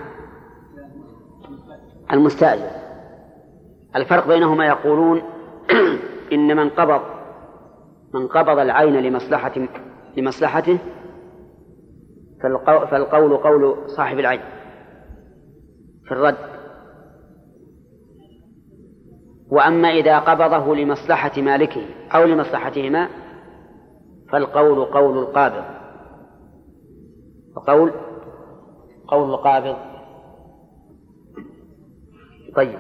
المستأجر. 2.13 2.71
الفرق 3.97 4.29
بينهما 4.29 4.67
يقولون 4.67 5.23
إن 6.33 6.57
من 6.57 6.71
قبض 6.71 7.01
من 8.15 8.27
قبض 8.27 8.59
العين 8.59 8.97
لمصلحة 8.97 9.53
لمصلحته 10.17 10.79
فالقول 12.91 13.37
قول 13.37 13.91
صاحب 13.91 14.19
العين. 14.19 14.41
في 16.05 16.13
الرد. 16.13 16.60
وأما 19.51 19.89
إذا 19.89 20.19
قبضه 20.19 20.77
لمصلحة 20.77 21.33
مالكه 21.37 21.83
أو 22.15 22.25
لمصلحتهما 22.25 23.09
فالقول 24.33 24.85
قول 24.85 25.19
القابض. 25.19 25.65
القول 27.57 27.93
قول 29.09 29.31
القابض. 29.31 29.77
طيب. 32.57 32.79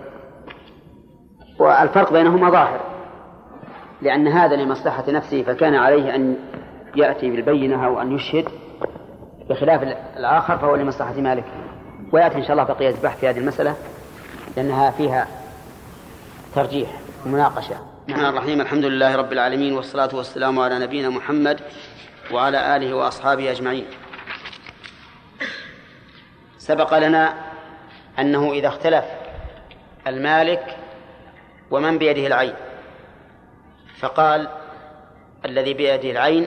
والفرق 1.61 2.13
بينهما 2.13 2.51
ظاهر 2.51 2.81
لأن 4.03 4.29
هذا 4.29 4.57
لمصلحة 4.57 5.11
نفسه 5.11 5.43
فكان 5.43 5.75
عليه 5.75 6.15
أن 6.15 6.37
يأتي 6.97 7.31
بالبينة 7.31 7.87
أو 7.87 8.01
أن 8.01 8.13
يشهد 8.13 8.49
بخلاف 9.51 9.83
الآخر 10.17 10.59
فهو 10.59 10.77
لمصلحة 10.77 11.21
مالكه. 11.21 11.51
ويأتي 12.13 12.39
إن 12.39 12.43
شاء 12.43 12.53
الله 12.53 12.65
بقية 12.65 12.91
البحث 12.91 13.21
في 13.21 13.29
هذه 13.29 13.39
المسألة 13.39 13.75
لأنها 14.57 14.91
فيها 14.91 15.40
ترجيح 16.55 16.91
ومناقشة. 17.27 17.87
الرحمن 18.09 18.25
الرحيم. 18.25 18.61
الحمد 18.61 18.85
لله 18.85 19.17
رب 19.17 19.33
العالمين 19.33 19.73
والصلاة 19.73 20.09
والسلام 20.13 20.59
على 20.59 20.79
نبينا 20.79 21.09
محمد 21.09 21.61
وعلى 22.33 22.77
آله 22.77 22.95
وأصحابه 22.95 23.51
أجمعين. 23.51 23.87
سبق 26.59 26.99
لنا 26.99 27.35
أنه 28.19 28.53
إذا 28.53 28.69
اختلف 28.69 29.05
المالك 30.07 30.77
ومن 31.71 31.99
بيده 31.99 32.27
العين 32.27 32.55
فقال 33.99 34.49
الذي 35.45 35.75
بيده 35.75 36.11
العين 36.11 36.47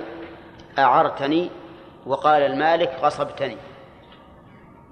أعرتني 0.79 1.49
وقال 2.05 2.41
المالك 2.41 2.91
غصبتني. 3.01 3.57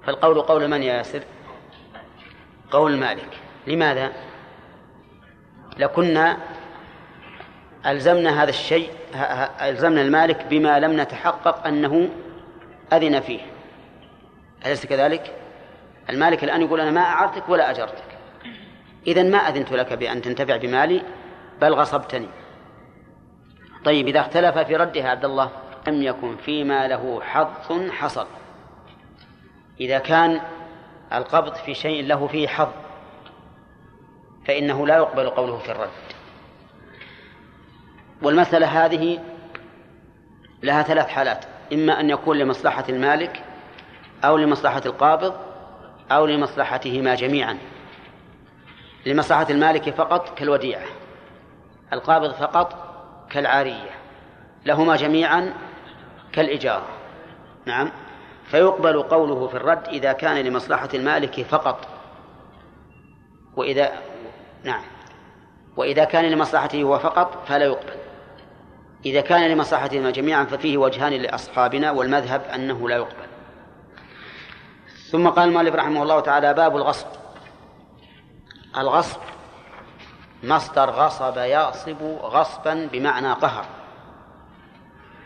فالقول 0.06 0.40
قول 0.40 0.68
من 0.68 0.82
يا 0.82 0.94
ياسر 0.94 1.22
قول 2.70 2.94
المالك. 2.94 3.38
لماذا؟ 3.66 4.12
لكنا 5.78 6.36
ألزمنا 7.86 8.42
هذا 8.42 8.50
الشيء 8.50 8.90
ألزمنا 9.60 10.02
المالك 10.02 10.46
بما 10.50 10.78
لم 10.78 11.00
نتحقق 11.00 11.66
أنه 11.66 12.08
أذن 12.92 13.20
فيه. 13.20 13.40
أليس 14.66 14.86
كذلك؟ 14.86 15.34
المالك 16.10 16.44
الآن 16.44 16.62
يقول 16.62 16.80
أنا 16.80 16.90
ما 16.90 17.00
أعرتك 17.00 17.48
ولا 17.48 17.70
أجرتك. 17.70 18.18
إذا 19.06 19.22
ما 19.22 19.38
أذنت 19.38 19.72
لك 19.72 19.92
بأن 19.92 20.22
تنتفع 20.22 20.56
بمالي؟ 20.56 21.02
بل 21.60 21.74
غصبتني. 21.74 22.28
طيب 23.84 24.08
إذا 24.08 24.20
اختلف 24.20 24.58
في 24.58 24.76
ردها 24.76 25.08
عبد 25.08 25.24
الله 25.24 25.50
لم 25.88 26.02
يكن 26.02 26.36
فيما 26.36 26.88
له 26.88 27.20
حظ 27.22 27.90
حصل. 27.90 28.26
إذا 29.80 29.98
كان 29.98 30.40
القبض 31.12 31.54
في 31.54 31.74
شيء 31.74 32.06
له 32.06 32.26
فيه 32.26 32.48
حظ 32.48 32.68
فإنه 34.46 34.86
لا 34.86 34.96
يقبل 34.96 35.30
قوله 35.30 35.58
في 35.58 35.72
الرد. 35.72 35.88
والمسألة 38.22 38.84
هذه 38.84 39.18
لها 40.62 40.82
ثلاث 40.82 41.06
حالات. 41.06 41.44
إما 41.72 42.00
أن 42.00 42.10
يكون 42.10 42.38
لمصلحة 42.38 42.84
المالك 42.88 43.44
أو 44.24 44.36
لمصلحة 44.36 44.82
القابض 44.86 45.34
أو 46.10 46.26
لمصلحتهما 46.26 47.14
جميعا. 47.14 47.58
لمصلحة 49.06 49.46
المالك 49.50 49.90
فقط 49.90 50.38
كالوديعة 50.38 50.86
القابض 51.92 52.32
فقط 52.32 52.94
كالعارية 53.30 53.90
لهما 54.66 54.96
جميعا 54.96 55.54
كالإجارة. 56.32 56.88
نعم. 57.66 57.90
فيقبل 58.44 59.02
قوله 59.02 59.48
في 59.48 59.56
الرد 59.56 59.88
إذا 59.88 60.12
كان 60.12 60.36
لمصلحة 60.36 60.88
المالك 60.94 61.42
فقط 61.42 61.88
وإذا 63.56 63.92
نعم. 64.64 64.82
وإذا 65.76 66.04
كان 66.04 66.24
لمصلحته 66.24 66.82
هو 66.82 66.98
فقط 66.98 67.44
فلا 67.46 67.64
يقبل. 67.64 67.96
إذا 69.06 69.20
كان 69.20 69.50
لمصلحتهما 69.50 70.10
جميعا 70.10 70.44
ففيه 70.44 70.78
وجهان 70.78 71.12
لأصحابنا 71.12 71.90
والمذهب 71.90 72.42
أنه 72.54 72.88
لا 72.88 72.96
يقبل. 72.96 73.26
ثم 75.10 75.28
قال 75.28 75.48
المؤلف 75.48 75.74
رحمه 75.74 76.02
الله 76.02 76.20
تعالى 76.20 76.54
باب 76.54 76.76
الغصب. 76.76 77.06
الغصب 78.78 79.20
مصدر 80.42 80.90
غصب 80.90 81.36
يغصب 81.36 82.02
غصبا 82.22 82.88
بمعنى 82.92 83.32
قهر. 83.32 83.64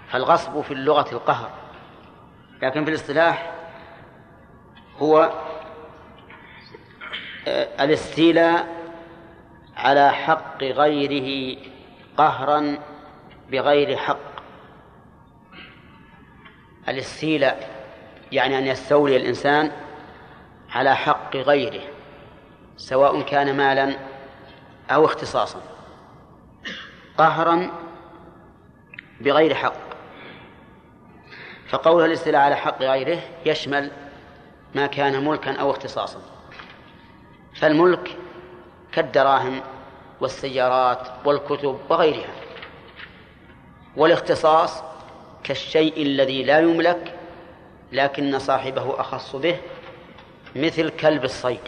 فالغصب 0.08 0.60
في 0.60 0.74
اللغة 0.74 1.12
القهر. 1.12 1.50
لكن 2.62 2.84
في 2.84 2.90
الاصطلاح 2.90 3.52
هو 4.98 5.32
آه، 7.48 7.84
الاستيلاء 7.84 8.75
على 9.76 10.12
حق 10.12 10.62
غيره 10.62 11.58
قهرا 12.16 12.78
بغير 13.50 13.96
حق. 13.96 14.36
الاستيلاء 16.88 17.70
يعني 18.32 18.58
أن 18.58 18.66
يستولي 18.66 19.16
الإنسان 19.16 19.72
على 20.70 20.96
حق 20.96 21.36
غيره 21.36 21.82
سواء 22.76 23.20
كان 23.20 23.56
مالا 23.56 23.96
أو 24.90 25.04
اختصاصا. 25.04 25.62
قهرا 27.18 27.70
بغير 29.20 29.54
حق. 29.54 29.86
فقول 31.68 32.04
الاستيلاء 32.04 32.42
على 32.42 32.56
حق 32.56 32.82
غيره 32.82 33.18
يشمل 33.46 33.90
ما 34.74 34.86
كان 34.86 35.24
ملكا 35.24 35.60
أو 35.60 35.70
اختصاصا. 35.70 36.20
فالملك 37.60 38.16
كالدراهم 38.96 39.60
والسيارات 40.20 41.08
والكتب 41.24 41.78
وغيرها. 41.88 42.34
والاختصاص 43.96 44.82
كالشيء 45.44 46.02
الذي 46.02 46.42
لا 46.42 46.60
يملك 46.60 47.14
لكن 47.92 48.38
صاحبه 48.38 49.00
أخص 49.00 49.36
به 49.36 49.56
مثل 50.56 50.88
كلب 50.88 51.24
الصيد. 51.24 51.60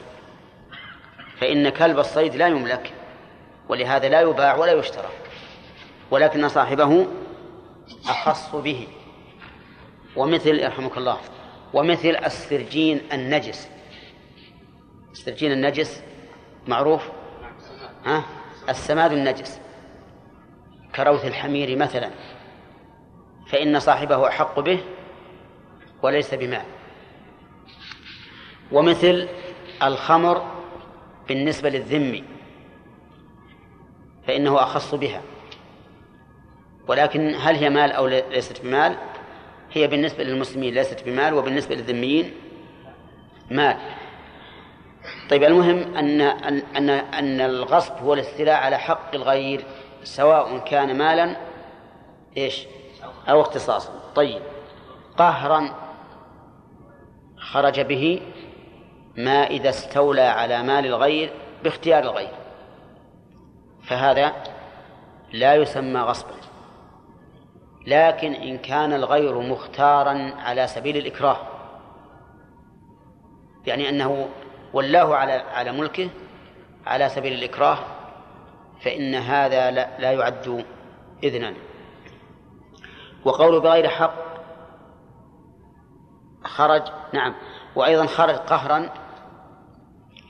فإن 1.40 1.68
كلب 1.68 1.98
الصيد 1.98 2.34
لا 2.36 2.46
يملك 2.46 2.92
ولهذا 3.68 4.08
لا 4.08 4.20
يباع 4.20 4.56
ولا 4.56 4.72
يشترى 4.72 5.08
ولكن 6.10 6.48
صاحبه 6.48 7.06
أخص 8.06 8.56
به. 8.56 8.86
ومثل 10.16 10.58
يرحمك 10.58 10.98
الله 10.98 11.18
ومثل 11.74 12.16
السرجين 12.26 13.00
النجس. 13.12 13.68
السرجين 15.12 15.52
النجس 15.52 16.02
معروف 16.66 17.08
ها؟ 18.04 18.24
السماد 18.68 19.12
النجس. 19.12 19.60
كروث 20.94 21.24
الحمير 21.24 21.76
مثلا. 21.76 22.10
فإن 23.46 23.80
صاحبه 23.80 24.28
أحق 24.28 24.60
به 24.60 24.80
وليس 26.02 26.34
بمال. 26.34 26.64
ومثل 28.72 29.28
الخمر 29.82 30.46
بالنسبة 31.28 31.68
للذمي 31.68 32.24
فإنه 34.26 34.62
أخص 34.62 34.94
بها. 34.94 35.22
ولكن 36.88 37.34
هل 37.40 37.54
هي 37.54 37.70
مال 37.70 37.92
أو 37.92 38.06
ليست 38.06 38.62
بمال؟ 38.62 38.96
هي 39.72 39.86
بالنسبة 39.86 40.24
للمسلمين 40.24 40.74
ليست 40.74 41.04
بمال 41.04 41.34
وبالنسبة 41.34 41.74
للذميين 41.74 42.32
مال. 43.50 43.76
طيب 45.30 45.42
المهم 45.44 45.96
أن 45.96 46.20
أن 46.76 46.90
أن 46.90 47.40
الغصب 47.40 47.92
هو 48.02 48.14
الاستيلاء 48.14 48.54
على 48.56 48.78
حق 48.78 49.14
الغير 49.14 49.64
سواء 50.04 50.58
كان 50.58 50.98
مالا 50.98 51.36
إيش؟ 52.36 52.66
أو 53.28 53.40
اختصاصا. 53.40 53.92
طيب 54.14 54.42
قهرا 55.16 55.68
خرج 57.36 57.80
به 57.80 58.22
ما 59.16 59.46
إذا 59.46 59.68
استولى 59.68 60.20
على 60.20 60.62
مال 60.62 60.86
الغير 60.86 61.30
باختيار 61.64 62.02
الغير. 62.02 62.32
فهذا 63.82 64.32
لا 65.32 65.54
يسمى 65.54 66.00
غصبا. 66.00 66.34
لكن 67.86 68.32
إن 68.32 68.58
كان 68.58 68.92
الغير 68.92 69.38
مختارا 69.38 70.32
على 70.38 70.66
سبيل 70.66 70.96
الإكراه 70.96 71.38
يعني 73.66 73.88
أنه 73.88 74.28
ولاه 74.72 75.14
على 75.14 75.32
على 75.32 75.72
ملكه 75.72 76.10
على 76.86 77.08
سبيل 77.08 77.32
الإكراه 77.32 77.78
فإن 78.80 79.14
هذا 79.14 79.70
لا, 79.70 79.98
لا 79.98 80.12
يعد 80.12 80.64
إذنا. 81.24 81.54
وقول 83.24 83.60
بغير 83.60 83.88
حق 83.88 84.14
خرج 86.44 86.82
نعم. 87.12 87.34
وأيضا 87.76 88.06
خرج 88.06 88.34
قهرا 88.34 88.90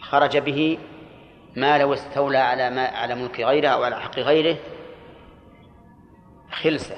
خرج 0.00 0.36
به 0.36 0.78
ما 1.56 1.78
لو 1.78 1.94
استولى 1.94 2.38
على 2.38 2.70
ما 2.70 2.86
على 2.86 3.14
ملك 3.14 3.40
غيره 3.40 3.68
أو 3.68 3.82
على 3.84 4.00
حق 4.00 4.18
غيره 4.18 4.56
خلسة 6.52 6.96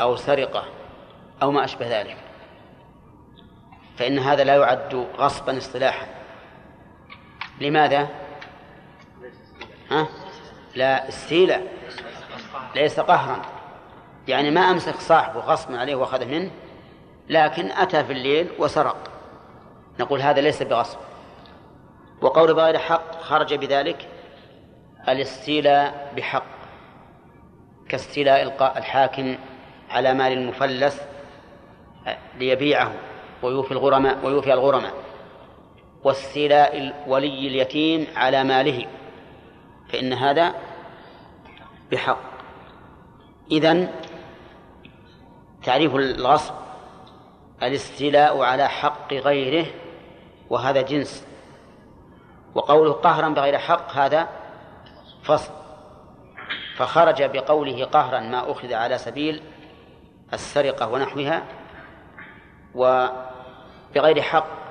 أو 0.00 0.16
سرقة 0.16 0.64
أو 1.42 1.50
ما 1.50 1.64
أشبه 1.64 2.00
ذلك. 2.00 2.16
فإن 3.96 4.18
هذا 4.18 4.44
لا 4.44 4.56
يعد 4.56 4.94
غصبا 4.94 5.58
اصطلاحا. 5.58 6.17
لماذا؟ 7.60 8.08
ها؟ 9.90 10.08
لا 10.74 11.08
استيلاء 11.08 11.66
ليس 12.74 13.00
قهرا. 13.00 13.42
يعني 14.28 14.50
ما 14.50 14.60
أمسك 14.60 14.94
صاحبه 14.94 15.40
غصبا 15.40 15.78
عليه 15.78 15.94
وأخذ 15.94 16.26
منه 16.26 16.50
لكن 17.28 17.70
أتى 17.70 18.04
في 18.04 18.12
الليل 18.12 18.48
وسرق. 18.58 18.96
نقول 20.00 20.20
هذا 20.20 20.40
ليس 20.40 20.62
بغصب. 20.62 20.98
وقول 22.20 22.54
بغير 22.54 22.78
حق 22.78 23.20
خرج 23.20 23.54
بذلك 23.54 24.08
الاستيلاء 25.08 26.12
بحق 26.16 26.44
كاستيلاء 27.88 28.42
الحاكم 28.78 29.38
على 29.90 30.14
مال 30.14 30.32
المفلس 30.32 31.00
ليبيعه 32.38 32.92
ويوفي 33.42 33.72
الغرماء 33.72 34.18
ويوفي 34.24 34.52
الغرماء. 34.52 34.92
واستيلاء 36.04 37.04
ولي 37.06 37.48
اليتيم 37.48 38.06
على 38.16 38.44
ماله. 38.44 38.86
فإن 39.88 40.12
هذا 40.12 40.54
بحق. 41.92 42.18
إذن 43.50 43.88
تعريف 45.62 45.94
الغصب 45.94 46.54
الاستيلاء 47.62 48.42
على 48.42 48.68
حق 48.68 49.12
غيره 49.12 49.66
وهذا 50.50 50.82
جنس. 50.82 51.26
وقوله 52.54 52.92
قهرا 52.92 53.28
بغير 53.28 53.58
حق 53.58 53.92
هذا 53.92 54.28
فصل. 55.22 55.52
فخرج 56.76 57.22
بقوله 57.22 57.84
قهرا 57.84 58.20
ما 58.20 58.52
أخذ 58.52 58.74
على 58.74 58.98
سبيل 58.98 59.42
السرقة 60.32 60.88
ونحوها 60.88 61.42
وبغير 62.74 64.22
حق 64.22 64.67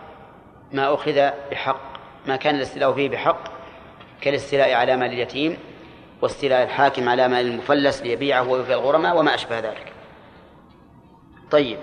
ما 0.72 0.94
أخذ 0.94 1.30
بحق 1.52 1.98
ما 2.28 2.36
كان 2.36 2.56
الاستيلاء 2.56 2.94
فيه 2.94 3.10
بحق 3.10 3.40
كالاستيلاء 4.22 4.74
على 4.74 4.98
مال 4.98 5.14
اليتيم 5.14 5.58
واستيلاء 6.22 6.64
الحاكم 6.64 7.10
على 7.10 7.28
مال 7.28 7.46
المفلس 7.46 8.02
ليبيعه 8.02 8.50
ويوفي 8.50 8.74
الغرماء 8.74 9.18
وما 9.18 9.36
أشبه 9.36 9.60
ذلك. 9.60 9.94
طيب. 11.52 11.80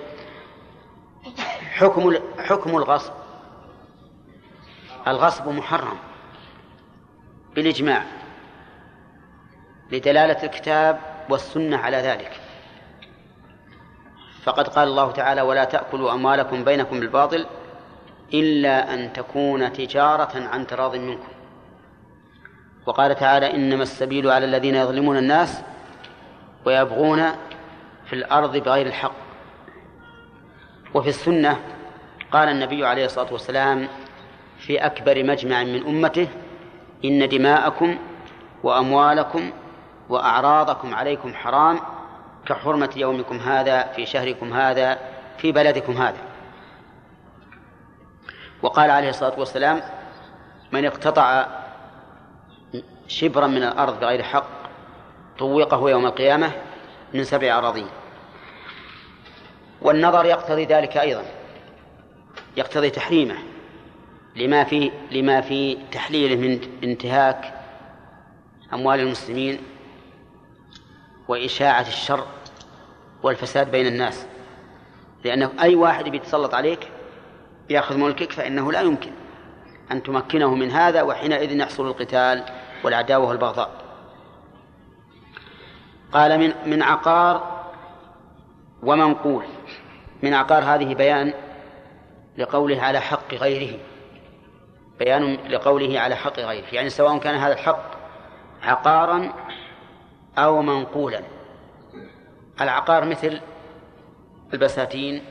حكم 1.73 2.19
حكم 2.39 2.77
الغصب. 2.77 3.13
الغصب 5.09 5.49
محرم. 5.49 5.99
بالإجماع. 7.55 8.05
لدلالة 9.93 10.43
الكتاب 10.43 11.01
والسنة 11.31 11.77
على 11.77 11.97
ذلك. 11.97 12.41
فقد 14.43 14.69
قال 14.69 14.89
الله 14.89 15.11
تعالى 15.11 15.43
ولا 15.43 15.65
تأكلوا 15.65 16.13
أموالكم 16.13 16.65
بينكم 16.65 17.01
بالباطل 17.01 17.47
إلا 18.35 18.95
أن 18.95 19.13
تكون 19.13 19.73
تجارة 19.73 20.49
عن 20.53 20.67
تراض 20.67 20.97
منكم. 20.97 21.33
وقال 22.87 23.15
تعالى 23.15 23.55
إنما 23.55 23.83
السبيل 23.83 24.31
على 24.31 24.45
الذين 24.45 24.75
يظلمون 24.75 25.17
الناس 25.17 25.63
ويبغون 26.65 27.31
في 28.07 28.13
الأرض 28.13 28.57
بغير 28.57 28.87
الحق. 28.87 29.15
وفي 30.95 31.09
السنة 31.09 31.57
قال 32.33 32.49
النبي 32.49 32.87
عليه 32.87 33.05
الصلاة 33.05 33.33
والسلام 33.33 33.89
في 34.59 34.79
أكبر 34.79 35.25
مجمع 35.25 35.65
من 35.65 35.87
أمته 35.87 36.29
إن 37.05 37.29
دماءكم 37.29 37.99
وأموالكم 38.63 39.51
وأعراضكم 40.09 40.95
عليكم 40.95 41.35
حرام 41.35 41.81
كحرمة 42.47 42.91
يومكم 42.97 43.37
هذا 43.37 43.83
في 43.83 44.07
شهركم 44.07 44.53
هذا 44.53 44.99
في 45.39 45.53
بلدكم 45.53 45.93
هذا. 45.93 46.34
وقال 48.65 48.91
عليه 48.91 49.09
الصلاة 49.09 49.39
والسلام 49.39 49.83
من 50.73 50.85
اقتطع 50.85 51.47
شبرا 53.09 53.47
من 53.47 53.63
الأرض 53.63 54.01
بغير 54.01 54.23
حق 54.23 54.47
طوقه 55.39 55.91
يوم 55.91 56.07
القيامة 56.07 56.53
من 57.15 57.25
سبع 57.25 57.59
أراضين. 57.59 57.87
والنظر 59.83 60.25
يقتضي 60.25 60.65
ذلك 60.65 60.97
أيضا 60.97 61.25
يقتضي 62.57 62.91
تحريمه 62.91 63.39
لما 64.37 64.65
في 64.65 64.93
لما 65.11 65.41
في 65.41 65.79
تحليله 65.93 66.37
من 66.37 66.61
انتهاك 66.85 67.55
أموال 68.73 69.01
المسلمين 69.01 69.59
وإشاعة 71.29 71.89
الشر 71.89 72.27
والفساد 73.23 73.71
بين 73.71 73.87
الناس. 73.87 74.27
لأنه 75.25 75.51
أي 75.61 75.75
واحد 75.75 76.09
بيتسلط 76.09 76.55
عليك 76.55 76.94
بياخذ 77.69 77.97
ملكك 77.97 78.33
فإنه 78.33 78.73
لا 78.73 78.81
يمكن 78.81 79.11
أن 79.93 80.03
تمكنه 80.03 80.55
من 80.55 80.71
هذا 80.71 81.03
وحينئذ 81.03 81.53
يحصل 81.53 81.87
القتال 81.87 82.45
والعداوة 82.85 83.29
والبغضاء. 83.29 83.71
قال 86.13 86.39
من 86.39 86.53
من 86.67 86.83
عقار 86.83 87.65
ومنقول. 88.83 89.45
من 90.23 90.35
عقار 90.35 90.65
هذه 90.65 90.95
بيان 90.95 91.35
لقوله 92.39 92.83
على 92.83 93.01
حق 93.01 93.35
غيره. 93.35 93.79
بيان 94.99 95.35
لقوله 95.35 96.01
على 96.01 96.15
حق 96.15 96.41
غيره 96.41 96.67
يعني 96.73 96.91
سواء 96.91 97.19
كان 97.19 97.35
هذا 97.35 97.53
الحق 97.53 97.91
عقارا 98.63 99.33
أو 100.39 100.63
منقولا. 100.63 101.21
العقار 102.61 103.05
مثل 103.05 103.41
البساتين 104.53 105.23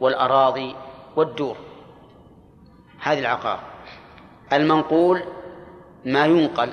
والأراضي 0.00 0.74
والدور. 1.16 1.56
هذه 3.02 3.18
العقار. 3.18 3.60
المنقول 4.52 5.22
ما 6.04 6.26
ينقل 6.26 6.72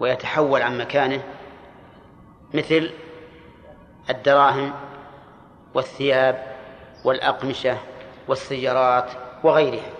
ويتحول 0.00 0.62
عن 0.62 0.78
مكانه 0.78 1.22
مثل 2.54 2.90
الدراهم 4.10 4.72
والثياب 5.74 6.56
والأقمشة 7.04 7.78
والسيارات 8.28 9.10
وغيرها. 9.44 9.90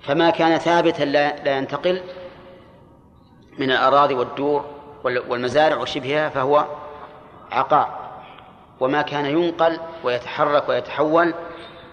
فما 0.00 0.30
كان 0.30 0.58
ثابتا 0.58 1.02
لا 1.02 1.58
ينتقل 1.58 2.02
من 3.58 3.70
الأراضي 3.70 4.14
والدور 4.14 4.64
والمزارع 5.04 5.76
وشبهها 5.76 6.28
فهو 6.28 6.64
عقار. 7.52 7.98
وما 8.80 9.02
كان 9.02 9.26
ينقل 9.26 9.80
ويتحرك 10.04 10.68
ويتحول 10.68 11.34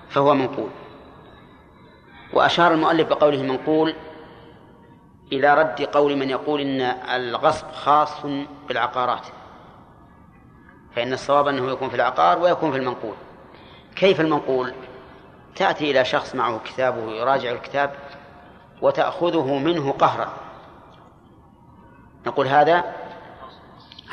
فهو 0.09 0.34
منقول. 0.34 0.70
وأشار 2.36 2.73
المؤلف 2.73 3.07
بقوله 3.07 3.41
منقول 3.41 3.95
إلى 5.31 5.53
رد 5.53 5.81
قول 5.81 6.15
من 6.15 6.29
يقول 6.29 6.61
إن 6.61 6.81
الغصب 7.15 7.71
خاص 7.71 8.25
بالعقارات 8.67 9.27
فإن 10.95 11.13
الصواب 11.13 11.47
أنه 11.47 11.71
يكون 11.71 11.89
في 11.89 11.95
العقار 11.95 12.39
ويكون 12.39 12.71
في 12.71 12.77
المنقول. 12.77 13.15
كيف 13.95 14.21
المنقول؟ 14.21 14.73
تأتي 15.55 15.91
إلى 15.91 16.05
شخص 16.05 16.36
معه 16.36 16.59
كتابه 16.65 17.11
يراجع 17.11 17.51
الكتاب 17.51 17.95
وتأخذه 18.81 19.57
منه 19.57 19.91
قهرا. 19.91 20.33
نقول 22.25 22.47
هذا 22.47 22.83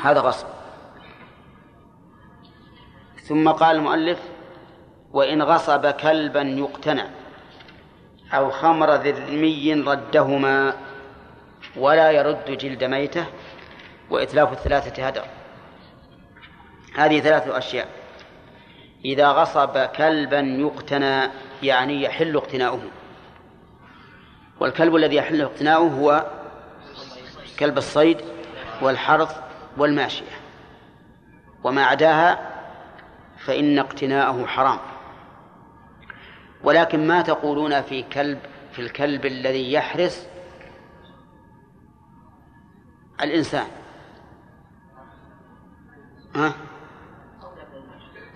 هذا 0.01 0.19
غصب. 0.19 0.47
ثم 3.23 3.49
قال 3.49 3.75
المؤلف 3.75 4.19
وإن 5.11 5.41
غصب 5.41 5.87
كلبا 5.87 6.41
يقتنع. 6.41 7.22
أو 8.33 8.51
خمر 8.51 8.95
ذرمي 8.95 9.73
ردهما 9.73 10.73
ولا 11.75 12.11
يرد 12.11 12.45
جلد 12.45 12.83
ميته 12.83 13.25
وإتلاف 14.09 14.51
الثلاثة 14.51 15.07
هدر. 15.07 15.25
هذه 16.95 17.19
ثلاثة 17.19 17.57
أشياء. 17.57 17.87
إذا 19.05 19.27
غصب 19.27 19.77
كلبا 19.77 20.39
يقتنى 20.39 21.31
يعني 21.63 22.03
يحل 22.03 22.35
اقتناؤه. 22.35 22.81
والكلب 24.59 24.95
الذي 24.95 25.15
يحل 25.15 25.41
اقتناؤه 25.41 25.87
هو 25.87 26.25
كلب 27.59 27.77
الصيد 27.77 28.17
والحرث 28.81 29.35
والماشية. 29.77 30.31
وما 31.63 31.85
عداها 31.85 32.49
فإن 33.37 33.79
اقتناءه 33.79 34.45
حرام. 34.45 34.79
ولكن 36.63 37.07
ما 37.07 37.21
تقولون 37.21 37.81
في 37.81 38.03
كلب 38.03 38.39
في 38.71 38.79
الكلب 38.79 39.25
الذي 39.25 39.73
يحرس 39.73 40.27
الإنسان 43.21 43.67
ها؟ 46.35 46.53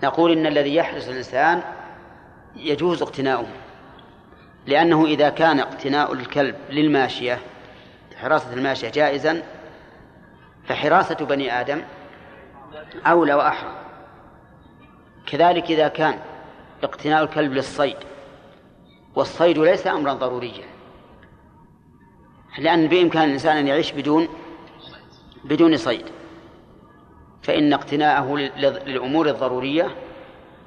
نقول 0.03 0.31
إن 0.31 0.45
الذي 0.45 0.75
يحرس 0.75 1.09
الإنسان 1.09 1.61
يجوز 2.55 3.01
اقتناؤه 3.01 3.47
لأنه 4.65 5.05
إذا 5.05 5.29
كان 5.29 5.59
اقتناء 5.59 6.13
الكلب 6.13 6.55
للماشية 6.69 7.39
حراسة 8.15 8.53
الماشية 8.53 8.89
جائزا 8.89 9.43
فحراسة 10.67 11.15
بني 11.15 11.61
آدم 11.61 11.81
أولى 13.05 13.33
وأحرى 13.33 13.71
كذلك 15.27 15.63
إذا 15.63 15.87
كان 15.87 16.19
اقتناء 16.83 17.23
الكلب 17.23 17.53
للصيد 17.53 17.97
والصيد 19.17 19.57
ليس 19.57 19.87
أمرا 19.87 20.13
ضروريا. 20.13 20.65
لأن 22.57 22.87
بإمكان 22.87 23.23
الإنسان 23.23 23.57
أن 23.57 23.67
يعيش 23.67 23.91
بدون 23.91 24.27
بدون 25.43 25.77
صيد. 25.77 26.05
فإن 27.43 27.73
اقتناءه 27.73 28.35
للأمور 28.85 29.29
الضرورية 29.29 29.95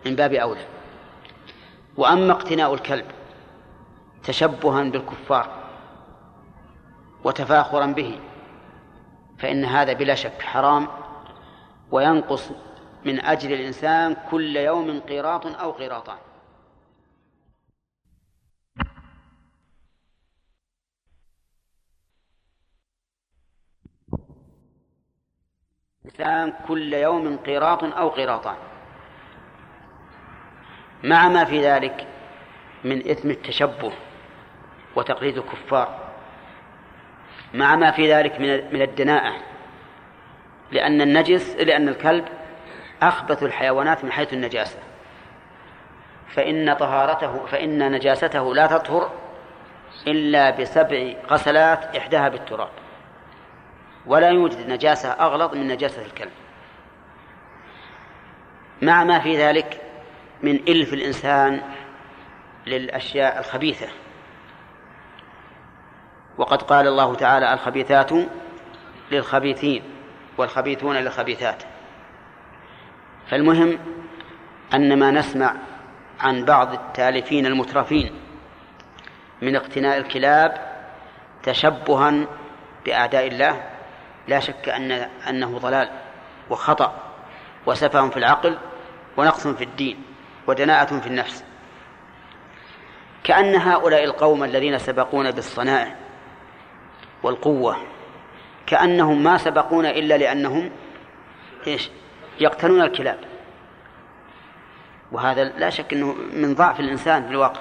من 0.07 0.17
باب 0.17 0.33
أولى. 0.33 0.67
وأما 1.97 2.33
اقتناء 2.33 2.75
الكلب 2.75 3.05
تشبها 4.23 4.83
بالكفار 4.83 5.51
وتفاخرا 7.25 7.87
به 7.87 8.19
فإن 9.39 9.65
هذا 9.65 9.93
بلا 9.93 10.15
شك 10.15 10.43
حرام 10.43 10.89
وينقص 11.91 12.51
من 13.05 13.21
أجل 13.21 13.53
الإنسان 13.53 14.17
كل 14.31 14.57
يوم 14.57 15.01
قيراط 15.01 15.47
أو 15.47 15.71
قيراطان 15.71 16.17
الإنسان 26.19 26.53
كل 26.69 26.95
يوم 26.95 27.37
قيراط 27.37 27.85
أو 27.85 28.09
قيراطان 28.09 28.57
مع 31.05 31.29
ما 31.29 31.45
في 31.45 31.67
ذلك 31.67 32.07
من 32.85 33.11
إثم 33.11 33.31
التشبه 33.31 33.93
وتقليد 34.97 35.39
الكفار. 35.39 35.99
مع 37.55 37.77
ما 37.77 37.91
في 37.91 38.13
ذلك 38.13 38.41
من 38.41 38.75
من 38.75 38.83
الدناءة. 38.83 39.33
لأن 40.73 41.01
النجس 41.01 41.57
لأن 41.57 41.89
الكلب 41.89 42.25
أخبث 43.03 43.43
الحيوانات 43.43 44.05
من 44.05 44.13
حيث 44.13 44.33
النجاسة. 44.33 44.79
فإن 46.29 46.75
طهارته 46.75 47.47
فإن 47.47 47.93
نجاسته 47.93 48.55
لا 48.55 48.67
تطهر 48.67 49.11
إلا 50.07 50.51
بسبع 50.51 51.13
غسلات 51.31 51.97
إحداها 51.97 52.29
بالتراب. 52.29 52.71
ولا 54.07 54.29
يوجد 54.29 54.69
نجاسة 54.69 55.09
أغلظ 55.09 55.55
من 55.55 55.69
نجاسة 55.69 56.07
الكلب. 56.07 56.31
مع 58.83 59.05
ما 59.05 59.19
في 59.19 59.39
ذلك 59.39 59.81
من 60.43 60.57
إلف 60.69 60.93
الإنسان 60.93 61.63
للأشياء 62.67 63.39
الخبيثة. 63.39 63.89
وقد 66.39 66.63
قال 66.63 66.87
الله 66.87 67.15
تعالى 67.15 67.53
الخبيثات 67.53 68.11
للخبيثين 69.13 69.83
والخبيثون 70.39 70.97
للخبيثات. 70.97 71.63
فالمهم 73.29 73.79
أن 74.75 74.99
ما 74.99 75.11
نسمع 75.11 75.55
عن 76.21 76.45
بعض 76.45 76.73
التالفين 76.73 77.47
المترفين 77.47 78.11
من 79.43 79.57
اقتناء 79.57 79.99
الكلاب 79.99 80.71
تشبها 81.43 82.27
بأعداء 82.87 83.27
الله 83.27 83.63
لا 84.29 84.41
شك 84.41 84.69
أن 84.69 84.93
أنه 85.29 85.59
ضلال 85.59 85.89
وخطأ 86.51 86.95
وسفه 87.67 88.09
في 88.09 88.17
العقل 88.17 88.59
ونقص 89.17 89.47
في 89.47 89.65
الدين 89.65 90.03
ودناءة 90.47 91.01
في 91.01 91.07
النفس. 91.07 91.45
كأن 93.25 93.55
هؤلاء 93.55 94.05
القوم 94.05 94.45
الذين 94.45 94.79
سبقونا 94.79 95.31
بالصنائع 95.31 95.97
والقوة 97.23 97.77
كأنهم 98.67 99.23
ما 99.23 99.37
سبقونا 99.37 99.91
إلا 99.91 100.19
لأنهم 100.19 100.71
إيش؟ 101.67 101.91
يقتنون 102.41 102.83
الكلاب. 102.83 103.19
وهذا 105.13 105.45
لا 105.45 105.71
شك 105.71 105.93
أنه 105.93 106.17
من 106.33 106.55
ضعف 106.55 106.81
الإنسان 106.81 107.25
في 107.25 107.31
الواقع. 107.31 107.61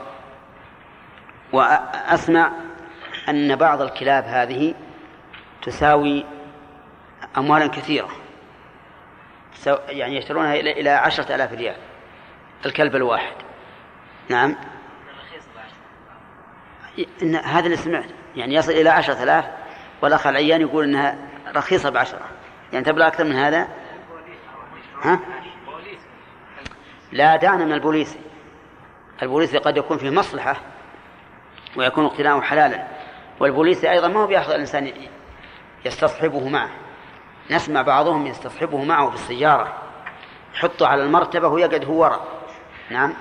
وأسمع 1.53 2.51
أن 3.29 3.55
بعض 3.55 3.81
الكلاب 3.81 4.23
هذه 4.23 4.73
تساوي 5.61 6.25
أموالا 7.37 7.67
كثيرة. 7.67 8.09
يعني 9.87 10.15
يشترونها 10.15 10.55
إلى 10.55 10.89
عشرة 10.89 11.35
آلاف 11.35 11.53
ريال. 11.53 11.75
الكلب 12.65 12.95
الواحد. 12.95 13.35
نعم. 14.29 14.55
إن 17.21 17.35
هذا 17.35 17.65
اللي 17.65 17.77
سمعت 17.77 18.09
يعني 18.35 18.55
يصل 18.55 18.71
إلى 18.71 18.89
عشرة 18.89 19.23
آلاف 19.23 19.45
والأخ 20.01 20.27
العيان 20.27 20.61
يقول 20.61 20.83
إنها 20.83 21.17
رخيصة 21.55 21.89
بعشرة. 21.89 22.29
يعني 22.73 22.85
تبلغ 22.85 23.07
أكثر 23.07 23.23
من 23.23 23.35
هذا؟ 23.35 23.67
ها؟ 25.03 25.19
لا 27.11 27.35
دعنا 27.35 27.65
من 27.65 27.73
البوليسي 27.73 28.19
البوليسي 29.21 29.57
قد 29.57 29.77
يكون 29.77 29.97
فيه 29.97 30.09
مصلحة 30.09 30.55
ويكون 31.75 32.05
اقتناؤه 32.05 32.41
حلالا. 32.41 32.87
والبوليسي 33.39 33.91
أيضا 33.91 34.07
ما 34.07 34.19
هو 34.19 34.27
بيأخذ 34.27 34.53
الإنسان 34.53 34.91
يستصحبه 35.85 36.49
معه. 36.49 36.69
نسمع 37.51 37.81
بعضهم 37.81 38.27
يستصحبه 38.27 38.83
معه 38.83 39.09
في 39.09 39.15
السيارة 39.15 39.73
يحطه 40.55 40.87
على 40.87 41.03
المرتبة 41.03 41.47
ويقعد 41.47 41.85
هو 41.85 42.01
وراء 42.01 42.27
نعم. 42.89 43.13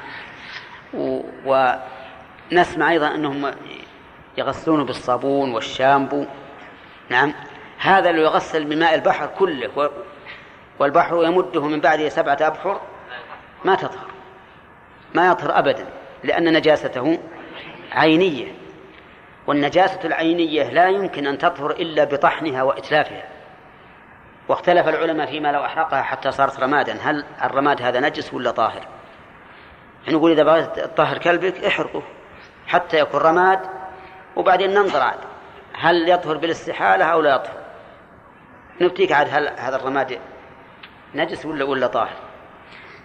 و... 0.95 1.21
ونسمع 1.45 2.91
أيضا 2.91 3.15
أنهم 3.15 3.55
يغسلونه 4.39 4.85
بالصابون 4.85 5.55
والشامبو. 5.55 6.25
نعم. 7.09 7.35
هذا 7.79 8.13
لو 8.13 8.23
يغسل 8.23 8.65
بماء 8.65 8.95
البحر 8.95 9.31
كله. 9.39 9.91
والبحر 10.79 11.25
يمده 11.25 11.65
من 11.65 11.81
بعده 11.81 12.09
سبعة 12.09 12.39
أبحر 12.41 12.81
ما 13.65 13.75
تطهر. 13.75 14.09
ما 15.15 15.29
يطهر 15.29 15.59
أبدا 15.59 15.87
لأن 16.25 16.53
نجاسته 16.53 17.19
عينية. 17.93 18.53
والنجاسة 19.47 20.01
العينية 20.05 20.71
لا 20.71 20.89
يمكن 20.89 21.27
أن 21.27 21.39
تطهر 21.39 21.71
إلا 21.71 22.05
بطحنها 22.05 22.63
وإتلافها. 22.63 23.38
واختلف 24.49 24.89
العلماء 24.89 25.27
فيما 25.27 25.53
لو 25.53 25.65
أحرقها 25.65 26.03
حتى 26.03 26.31
صارت 26.31 26.61
رمادا. 26.61 26.97
هل 27.03 27.25
الرماد 27.45 27.83
هذا 27.83 28.01
نجس 28.01 28.35
ولا 28.35 28.51
طاهر؟ 28.51 28.87
نقول 30.09 30.33
إذا 30.33 30.43
بغيت 30.43 30.81
تطهر 30.81 31.19
كلبك 31.19 31.65
احرقه 31.65 32.03
حتى 32.67 32.99
يكون 32.99 33.21
رماد 33.21 33.61
وبعدين 34.37 34.75
ننظر 34.75 35.01
عاد 35.03 35.19
هل 35.75 36.09
يطهر 36.09 36.37
بالاستحالة 36.37 37.05
أو 37.05 37.21
لا 37.21 37.35
يطهر. 37.35 37.59
نبتيك 38.81 39.13
عاد 39.13 39.29
هل 39.31 39.49
هذا 39.59 39.77
الرماد 39.77 40.19
نجس 41.15 41.47
ولا 41.47 41.65
ولا 41.65 41.87
طاهر. 41.87 42.17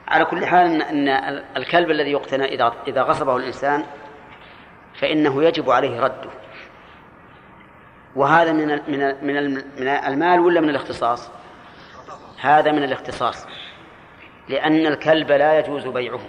على 0.08 0.26
كل 0.26 0.46
حال 0.46 0.82
أن 0.82 1.08
الكلب 1.58 1.92
الذي 1.92 2.12
يقتنى 2.12 2.46
إذا 2.46 2.74
إذا 2.88 3.02
غصبه 3.02 3.38
الإنسان 3.38 3.84
فإنه 5.00 5.44
يجب 5.44 5.70
عليه 5.70 6.02
رده. 6.02 6.30
وهذا 8.16 8.52
من 8.52 8.68
من 8.68 9.54
من 9.78 9.88
المال 9.88 10.40
ولا 10.40 10.62
من 10.62 10.70
الاختصاص؟ 10.70 11.32
هذا 12.40 12.72
من 12.72 12.84
الاختصاص 12.84 13.48
لأن 14.50 14.86
الكلب 14.86 15.32
لا 15.32 15.60
يجوز 15.60 15.88
بيعه 15.88 16.20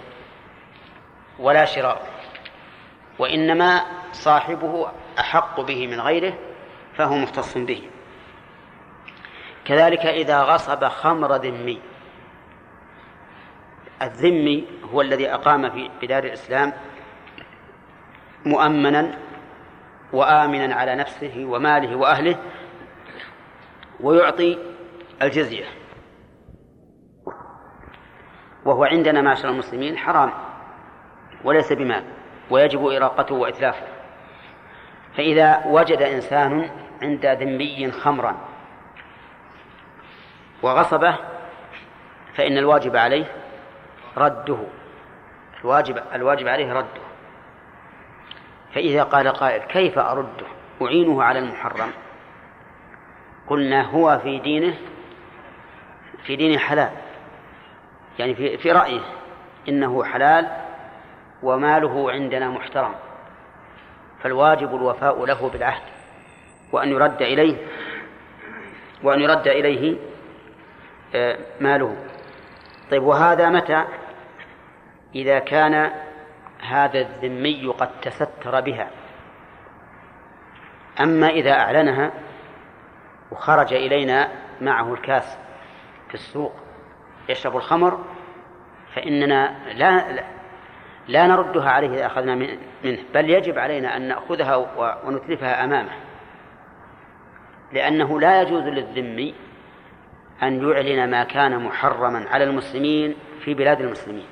ولا 1.39 1.65
شراؤه 1.65 2.07
وإنما 3.19 3.81
صاحبه 4.11 4.87
أحق 5.19 5.61
به 5.61 5.87
من 5.87 6.01
غيره 6.01 6.33
فهو 6.97 7.15
مختص 7.15 7.57
به 7.57 7.81
كذلك 9.65 10.05
إذا 10.05 10.41
غصب 10.41 10.87
خمر 10.87 11.35
ذمي 11.35 11.81
الذمي 14.01 14.67
هو 14.93 15.01
الذي 15.01 15.33
أقام 15.33 15.69
في 15.69 15.89
بدار 16.01 16.23
الإسلام 16.23 16.73
مؤمنا 18.45 19.17
وآمنا 20.15 20.75
على 20.75 20.95
نفسه 20.95 21.45
وماله 21.45 21.95
وأهله 21.95 22.37
ويعطي 23.99 24.57
الجزية. 25.21 25.65
وهو 28.65 28.83
عندنا 28.83 29.21
معشر 29.21 29.49
المسلمين 29.49 29.97
حرام 29.97 30.31
وليس 31.43 31.73
بمال 31.73 32.03
ويجب 32.49 32.85
إراقته 32.85 33.35
وإتلافه. 33.35 33.87
فإذا 35.17 35.65
وجد 35.65 36.01
إنسان 36.01 36.69
عند 37.01 37.25
ذمي 37.25 37.91
خمرا 37.91 38.35
وغصبه 40.63 41.15
فإن 42.33 42.57
الواجب 42.57 42.95
عليه 42.95 43.25
رده 44.17 44.57
الواجب 45.63 45.97
الواجب 46.13 46.47
عليه 46.47 46.73
رده. 46.73 47.04
فإذا 48.75 49.03
قال 49.03 49.27
قائل 49.27 49.61
كيف 49.61 49.97
أرده؟ 49.97 50.45
أعينه 50.81 51.23
على 51.23 51.39
المحرم. 51.39 51.91
قلنا 53.47 53.81
هو 53.81 54.19
في 54.23 54.39
دينه 54.39 54.77
في 56.23 56.35
دينه 56.35 56.57
حلال. 56.57 56.91
يعني 58.19 58.35
في 58.35 58.57
في 58.57 58.71
رأيه 58.71 59.01
إنه 59.69 60.03
حلال 60.03 60.51
وماله 61.43 62.11
عندنا 62.11 62.49
محترم. 62.49 62.95
فالواجب 64.23 64.75
الوفاء 64.75 65.25
له 65.25 65.49
بالعهد. 65.49 65.83
وأن 66.71 66.89
يرد 66.89 67.21
إليه 67.21 67.57
وأن 69.03 69.21
يرد 69.21 69.47
إليه 69.47 69.97
آه، 71.15 71.37
ماله. 71.59 71.95
طيب 72.91 73.03
وهذا 73.03 73.49
متى؟ 73.49 73.83
إذا 75.15 75.39
كان 75.39 75.91
هذا 76.61 76.99
الذمي 76.99 77.67
قد 77.67 77.89
تستر 78.01 78.61
بها. 78.61 78.89
أما 80.99 81.29
إذا 81.29 81.51
أعلنها 81.51 82.11
وخرج 83.31 83.73
إلينا 83.73 84.29
معه 84.61 84.93
الكاس 84.93 85.37
في 86.07 86.13
السوق 86.13 86.53
يشرب 87.29 87.57
الخمر 87.57 87.99
فإننا 88.95 89.55
لا 89.73 90.23
لا 91.07 91.27
نردها 91.27 91.69
عليه 91.69 91.89
إذا 91.89 92.05
أخذنا 92.05 92.35
منه 92.35 92.99
بل 93.13 93.29
يجب 93.29 93.59
علينا 93.59 93.97
أن 93.97 94.07
نأخذها 94.07 94.55
ونتلفها 95.05 95.63
أمامه. 95.63 95.91
لأنه 97.73 98.19
لا 98.19 98.41
يجوز 98.41 98.63
للذمي 98.63 99.35
أن 100.43 100.69
يعلن 100.69 101.11
ما 101.11 101.23
كان 101.23 101.63
محرما 101.63 102.25
على 102.29 102.43
المسلمين 102.43 103.15
في 103.39 103.53
بلاد 103.53 103.81
المسلمين. 103.81 104.25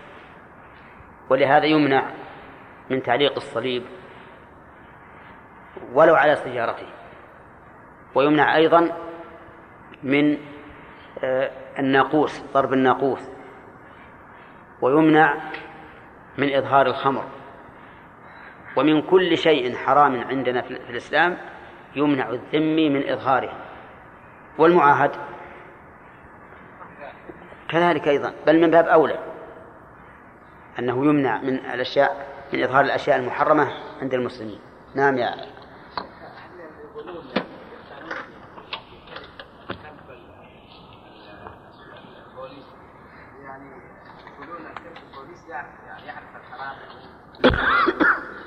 ولهذا 1.29 1.65
يمنع 1.65 2.03
من 2.89 3.03
تعليق 3.03 3.35
الصليب 3.35 3.83
ولو 5.93 6.15
على 6.15 6.35
سيارته. 6.35 6.87
ويمنع 8.15 8.55
أيضا 8.55 8.89
من 10.03 10.37
آه، 11.23 11.51
الناقوس 11.79 12.43
ضرب 12.53 12.73
الناقوس. 12.73 13.29
ويمنع 14.81 15.37
من 16.37 16.55
إظهار 16.55 16.87
الخمر. 16.87 17.25
ومن 18.77 19.01
كل 19.01 19.37
شيء 19.37 19.75
حرام 19.75 20.23
عندنا 20.23 20.61
في 20.61 20.71
الإسلام 20.71 21.37
يمنع 21.95 22.29
الذمي 22.29 22.89
من 22.89 23.09
إظهاره. 23.09 23.53
والمعاهد 24.57 25.11
كذلك 27.69 28.07
أيضا 28.07 28.33
بل 28.47 28.61
من 28.61 28.71
باب 28.71 28.85
أولى. 28.85 29.32
أنه 30.79 31.05
يمنع 31.05 31.41
من 31.41 31.55
الأشياء 31.55 32.27
من 32.53 32.63
إظهار 32.63 32.85
الأشياء 32.85 33.17
المحرمة 33.17 33.67
عند 34.01 34.13
المسلمين 34.13 34.59
نعم 34.95 35.17
يا 35.17 35.35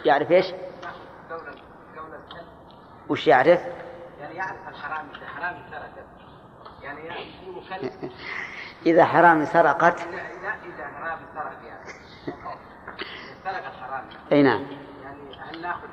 يعرف 0.05 0.31
إيش؟ 0.31 0.47
وش 3.09 3.27
يعرف؟ 3.27 3.61
يعني 4.20 4.35
يعرف 4.35 4.68
الحرام 4.68 5.07
اذا 5.14 5.27
حرام 5.27 5.62
سرقت 5.70 6.07
يعني 6.83 7.01
مكلف 7.47 7.93
إذا 8.87 9.05
حرام 9.05 9.45
سرقت 9.45 10.01
لا 10.01 10.55
إذا 10.64 10.87
حرام 10.87 11.18
سرق 11.35 11.59
يعني 11.66 11.76
الحرام. 13.51 14.05
أي 14.32 14.42
نعم. 14.42 14.62
يعني 15.03 15.36
هل 15.38 15.62
ناخذ 15.62 15.88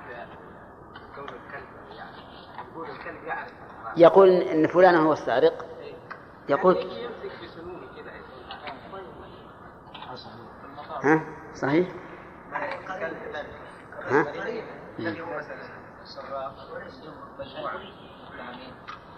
كون 1.15 1.23
الكلب 1.23 1.67
يعني 1.97 2.17
يقول 2.57 2.89
الكلب 2.89 3.23
يعرف 3.23 3.47
الحرام؟ 3.47 3.93
يقول 3.97 4.29
إن 4.29 4.67
فلان 4.67 4.95
هو 4.95 5.13
السارق. 5.13 5.65
يقول 6.49 6.75
يعني 6.75 7.03
يمسك 7.03 7.43
بسنونه 7.43 7.87
كذا 7.95 8.11
ها؟ 11.03 11.23
صحيح؟ 11.55 11.87
ها؟ 14.09 14.25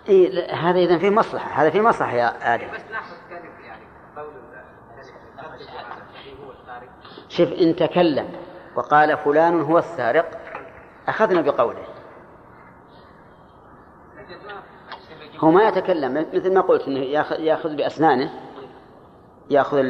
إيه. 0.10 0.54
هذا 0.56 0.80
إذا 0.80 0.98
في 0.98 1.10
مصلحة. 1.10 1.62
هذا 1.62 1.70
في 1.70 1.82
مصلحة 1.82 2.12
يا 2.12 2.56
آدم 2.56 2.68
بس 2.68 2.82
ناخذ 2.92 3.16
يعني 3.32 3.50
شوف 7.38 7.54
إن 7.54 7.76
تكلم 7.76 8.30
وقال 8.76 9.18
فلان 9.18 9.62
هو 9.62 9.78
السارق. 9.78 10.26
أخذنا 11.08 11.42
بقوله. 11.42 11.84
هو 15.40 15.52
ما 15.52 15.64
يتكلم 15.64 16.28
مثل 16.34 16.54
ما 16.54 16.62
قلت 16.62 16.88
إنه 16.88 17.00
ياخذ 17.40 17.76
بأسنانه 17.76 18.32
يأخذ 19.50 19.84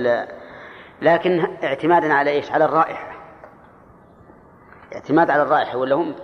لكن 1.02 1.48
اعتمادا 1.64 2.14
على 2.14 2.30
إيش؟ 2.30 2.52
على 2.52 2.66
الرائحة. 2.66 3.16
اعتماد 4.96 5.30
على 5.30 5.42
الرائحة 5.44 5.78
ولا 5.78 5.96
هم 5.96 6.16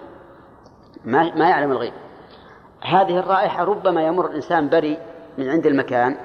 ما 1.06 1.36
ما 1.36 1.50
يعلم 1.50 1.72
الغيب. 1.72 1.94
هذه 2.82 3.20
الرائحة 3.20 3.64
ربما 3.64 4.04
يمر 4.04 4.26
الإنسان 4.26 4.70
بريء 4.70 5.00
من 5.38 5.50
عند 5.50 5.66
المكان 5.66 6.18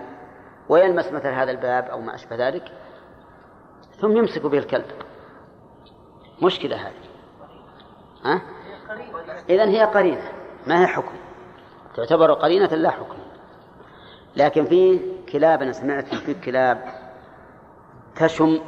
ويلمس 0.68 1.12
مثل 1.12 1.28
هذا 1.28 1.50
الباب 1.50 1.84
أو 1.84 2.00
ما 2.00 2.14
أشبه 2.14 2.48
ذلك 2.48 2.72
ثم 4.00 4.16
يمسك 4.16 4.46
به 4.46 4.58
الكلب. 4.58 4.84
مشكلة 6.42 6.76
هذه. 6.76 6.92
ها؟ 8.24 8.42
إذا 9.50 9.64
هي 9.64 9.84
قرينة. 9.84 10.32
ما 10.66 10.82
هي 10.82 10.86
حكم؟ 10.86 11.14
تعتبر 11.96 12.32
قرينة 12.32 12.66
لا 12.66 12.90
حكم. 12.90 13.16
لكن 14.36 14.64
في 14.64 15.00
كلاب 15.32 15.62
أنا 15.62 15.72
سمعت 15.72 16.14
في 16.14 16.34
كلاب 16.34 16.84
تشم 18.16 18.60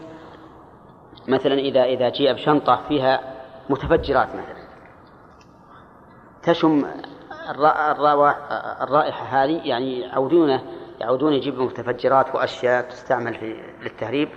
مثلا 1.28 1.54
إذا 1.54 1.84
إذا 1.84 2.08
جيء 2.08 2.32
بشنطة 2.32 2.82
فيها 2.88 3.34
متفجرات 3.70 4.28
مثلا. 4.28 4.68
تشم 6.42 6.86
الرائحة 8.82 9.24
هذه 9.24 9.60
يعني 9.64 10.00
يعودون 10.00 10.60
يعودون 11.00 11.32
يجيبوا 11.32 11.64
متفجرات 11.64 12.34
وأشياء 12.34 12.90
تستعمل 12.90 13.34
في 13.34 13.62
للتهريب. 13.82 14.28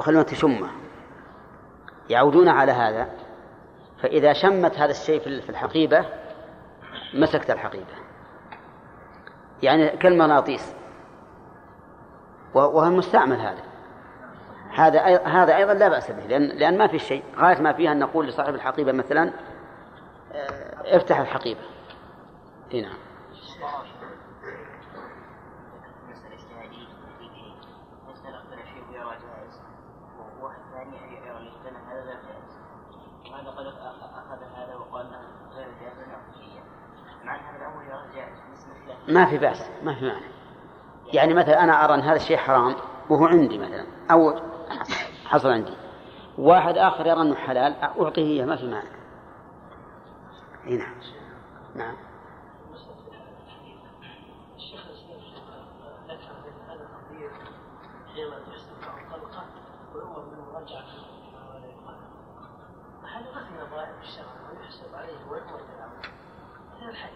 وخلونا 0.00 0.22
تشمه. 0.22 0.68
يعودون 2.10 2.48
على 2.48 2.72
هذا 2.72 3.08
فإذا 4.02 4.32
شمت 4.32 4.78
هذا 4.78 4.90
الشيء 4.90 5.20
في 5.20 5.50
الحقيبة 5.50 6.04
مسكت 7.14 7.50
الحقيبة. 7.50 7.94
يعني 9.62 9.88
كالمغناطيس 9.88 10.74
وهو 12.54 12.90
مستعمل 12.90 13.40
هذا. 13.40 13.62
هذا 14.74 15.26
هذا 15.26 15.56
أيضا 15.56 15.74
لا 15.74 15.88
بأس 15.88 16.10
به 16.10 16.26
لأن 16.26 16.42
لأن 16.42 16.78
ما 16.78 16.86
في 16.86 16.98
شيء. 16.98 17.24
غاية 17.36 17.60
ما 17.60 17.72
فيها 17.72 17.92
أن 17.92 17.98
نقول 17.98 18.26
لصاحب 18.26 18.54
الحقيبة 18.54 18.92
مثلا 18.92 19.32
آه، 20.32 20.96
افتح 20.96 21.18
الحقيبة. 21.18 21.60
اي 22.74 22.86
ما 39.10 39.26
في 39.26 39.38
بأس 39.38 39.70
ما 39.84 39.94
في 39.94 40.04
معنى 40.04 40.24
يعني 41.12 41.34
مثلا 41.34 41.64
أنا 41.64 41.84
أرى 41.84 41.94
أن 41.94 42.00
هذا 42.00 42.16
الشيء 42.16 42.36
حرام 42.36 42.74
وهو 43.10 43.26
عندي 43.26 43.58
مثلا 43.58 43.86
أو 44.10 44.40
حصل 45.26 45.50
عندي. 45.50 45.72
واحد 46.38 46.78
آخر 46.78 47.06
يرى 47.06 47.20
أنه 47.20 47.34
حلال 47.34 47.74
أعطيه 47.82 48.22
إياه 48.22 48.44
ما 48.44 48.56
في 48.56 48.66
معنى 48.66 48.88
إي 50.66 50.76
نعم. 50.76 50.94
نعم. 51.74 51.94
هل 63.04 63.24
الشرع 64.02 64.26
ويحسب 64.50 64.94
عليه 64.94 65.16
الحج 66.88 67.10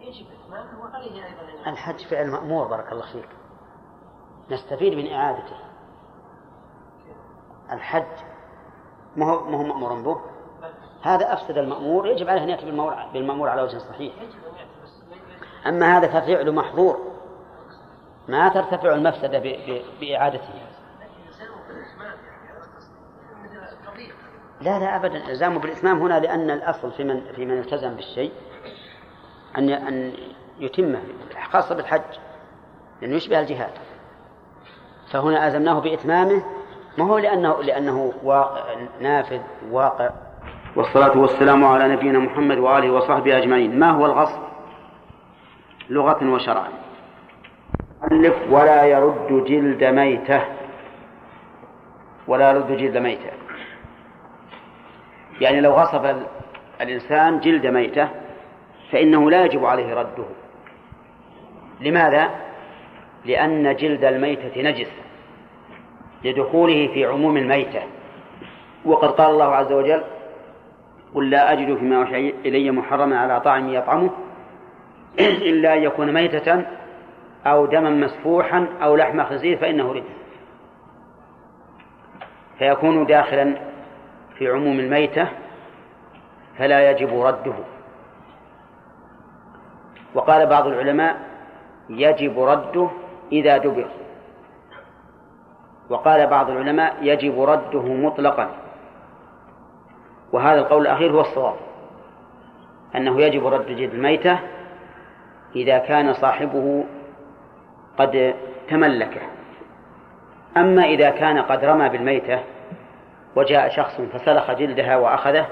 يجب 0.00 0.26
اتمامه 0.30 0.80
وعليه 0.80 1.26
أيضا 1.26 1.42
الحج 1.70 2.04
فعل 2.04 2.30
مأمور 2.30 2.66
بارك 2.66 2.92
الله 2.92 3.06
فيك. 3.12 3.28
نستفيد 4.50 4.94
من 4.94 5.12
إعادته. 5.12 5.56
الحج 7.72 8.24
ما 9.16 9.30
هو 9.30 9.44
ما 9.44 9.58
هو 9.58 9.62
مأمور 9.62 10.02
به. 10.02 10.20
هذا 11.02 11.32
أفسد 11.32 11.58
المأمور 11.58 12.06
يجب 12.06 12.28
عليه 12.28 12.42
أن 12.42 12.48
يأتي 12.48 12.64
بالمأمور, 12.64 12.94
بالمأمور 13.12 13.48
على 13.48 13.62
وجه 13.62 13.78
صحيح. 13.78 14.14
أما 15.66 15.98
هذا 15.98 16.06
ففعل 16.08 16.52
محظور. 16.52 17.10
ما 18.28 18.48
ترتفع 18.48 18.94
المفسدة 18.94 19.38
بإعادته. 20.00 20.54
لا 24.60 24.78
لا 24.78 24.96
أبدا. 24.96 25.16
الإلزام 25.16 25.58
بالإتمام 25.58 26.02
هنا 26.02 26.20
لأن 26.20 26.50
الأصل 26.50 26.92
في 26.92 27.04
من 27.04 27.32
في 27.32 27.44
من 27.44 27.58
التزم 27.58 27.94
بالشيء 27.94 28.32
أن 29.58 29.70
أن 29.70 30.12
يتمه 30.60 31.00
خاصة 31.50 31.74
بالحج 31.74 32.00
لأنه 33.02 33.16
يشبه 33.16 33.40
الجهاد. 33.40 33.72
فهنا 35.12 35.46
ألزمناه 35.46 35.80
بإتمامه 35.80 36.42
ما 36.98 37.04
هو 37.04 37.18
لأنه 37.18 37.62
لأنه 37.62 38.12
واقع 38.22 38.62
نافذ 39.00 39.40
واقع. 39.70 40.10
والصلاة 40.76 41.18
والسلام 41.18 41.64
على 41.64 41.88
نبينا 41.88 42.18
محمد 42.18 42.58
وآله 42.58 42.90
وصحبه 42.90 43.38
أجمعين. 43.38 43.78
ما 43.78 43.90
هو 43.90 44.06
الغصب؟ 44.06 44.40
لغة 45.90 46.30
وشرعا 46.30 46.68
ألف 48.12 48.36
ولا 48.50 48.84
يرد 48.84 49.44
جلد 49.44 49.84
ميتة. 49.84 50.42
ولا 52.28 52.50
يرد 52.50 52.72
جلد 52.72 52.96
ميتة. 52.96 53.30
يعني 55.40 55.60
لو 55.60 55.72
غصب 55.72 56.16
الإنسان 56.80 57.40
جلد 57.40 57.66
ميتة 57.66 58.08
فإنه 58.92 59.30
لا 59.30 59.44
يجب 59.44 59.64
عليه 59.64 59.94
رده. 59.94 60.24
لماذا؟ 61.80 62.30
لأن 63.24 63.76
جلد 63.76 64.04
الميتة 64.04 64.62
نجس 64.62 64.90
لدخوله 66.24 66.88
في 66.94 67.04
عموم 67.04 67.36
الميتة. 67.36 67.82
وقد 68.84 69.08
قال 69.08 69.30
الله 69.30 69.54
عز 69.54 69.72
وجل 69.72 70.02
قل 71.14 71.30
لا 71.30 71.52
أجد 71.52 71.76
فيما 71.76 71.96
أوحي 71.96 72.34
إلي 72.44 72.70
محرما 72.70 73.18
على 73.18 73.40
طاعم 73.40 73.68
يطعمه 73.68 74.10
إلا 75.50 75.74
أن 75.76 75.82
يكون 75.82 76.12
ميتة 76.12 76.64
أو 77.46 77.66
دما 77.66 77.90
مسفوحا 77.90 78.66
أو 78.82 78.96
لحم 78.96 79.24
خنزير 79.24 79.56
فإنه 79.56 79.92
رد 79.92 80.04
فيكون 82.58 83.06
داخلا 83.06 83.56
في 84.38 84.48
عموم 84.48 84.80
الميتة 84.80 85.28
فلا 86.58 86.90
يجب 86.90 87.20
رده. 87.20 87.54
وقال 90.14 90.46
بعض 90.46 90.66
العلماء 90.66 91.29
يجب 91.90 92.40
رده 92.40 92.88
إذا 93.32 93.56
دبر. 93.56 93.88
وقال 95.90 96.26
بعض 96.26 96.50
العلماء 96.50 96.96
يجب 97.02 97.42
رده 97.42 97.82
مطلقا. 97.82 98.50
وهذا 100.32 100.60
القول 100.60 100.82
الأخير 100.82 101.12
هو 101.12 101.20
الصواب. 101.20 101.56
أنه 102.96 103.20
يجب 103.20 103.46
رد 103.46 103.66
جلد 103.66 103.94
الميتة 103.94 104.38
إذا 105.56 105.78
كان 105.78 106.12
صاحبه 106.12 106.84
قد 107.98 108.34
تملكه. 108.68 109.20
أما 110.56 110.84
إذا 110.84 111.10
كان 111.10 111.38
قد 111.38 111.64
رمى 111.64 111.88
بالميتة 111.88 112.40
وجاء 113.36 113.68
شخص 113.68 114.00
فسلخ 114.00 114.50
جلدها 114.50 114.96
وأخذه 114.96 115.46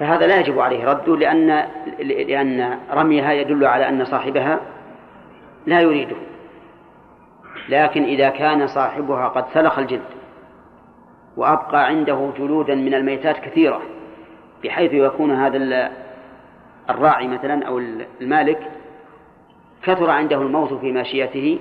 فهذا 0.00 0.26
لا 0.26 0.40
يجب 0.40 0.58
عليه 0.58 0.84
رده 0.84 1.16
لأن 1.16 1.66
لأن 1.98 2.78
رميها 2.92 3.32
يدل 3.32 3.64
على 3.64 3.88
أن 3.88 4.04
صاحبها 4.04 4.60
لا 5.66 5.80
يريده. 5.80 6.16
لكن 7.68 8.04
إذا 8.04 8.28
كان 8.28 8.66
صاحبها 8.66 9.28
قد 9.28 9.44
سلخ 9.54 9.78
الجلد 9.78 10.20
وأبقى 11.36 11.86
عنده 11.86 12.30
جلودا 12.38 12.74
من 12.74 12.94
الميتات 12.94 13.36
كثيرة 13.36 13.80
بحيث 14.64 14.92
يكون 14.92 15.30
هذا 15.30 15.90
الراعي 16.90 17.28
مثلا 17.28 17.66
أو 17.66 17.78
المالك 18.20 18.70
كثر 19.82 20.10
عنده 20.10 20.36
الموت 20.36 20.72
في 20.72 20.92
ماشيته 20.92 21.58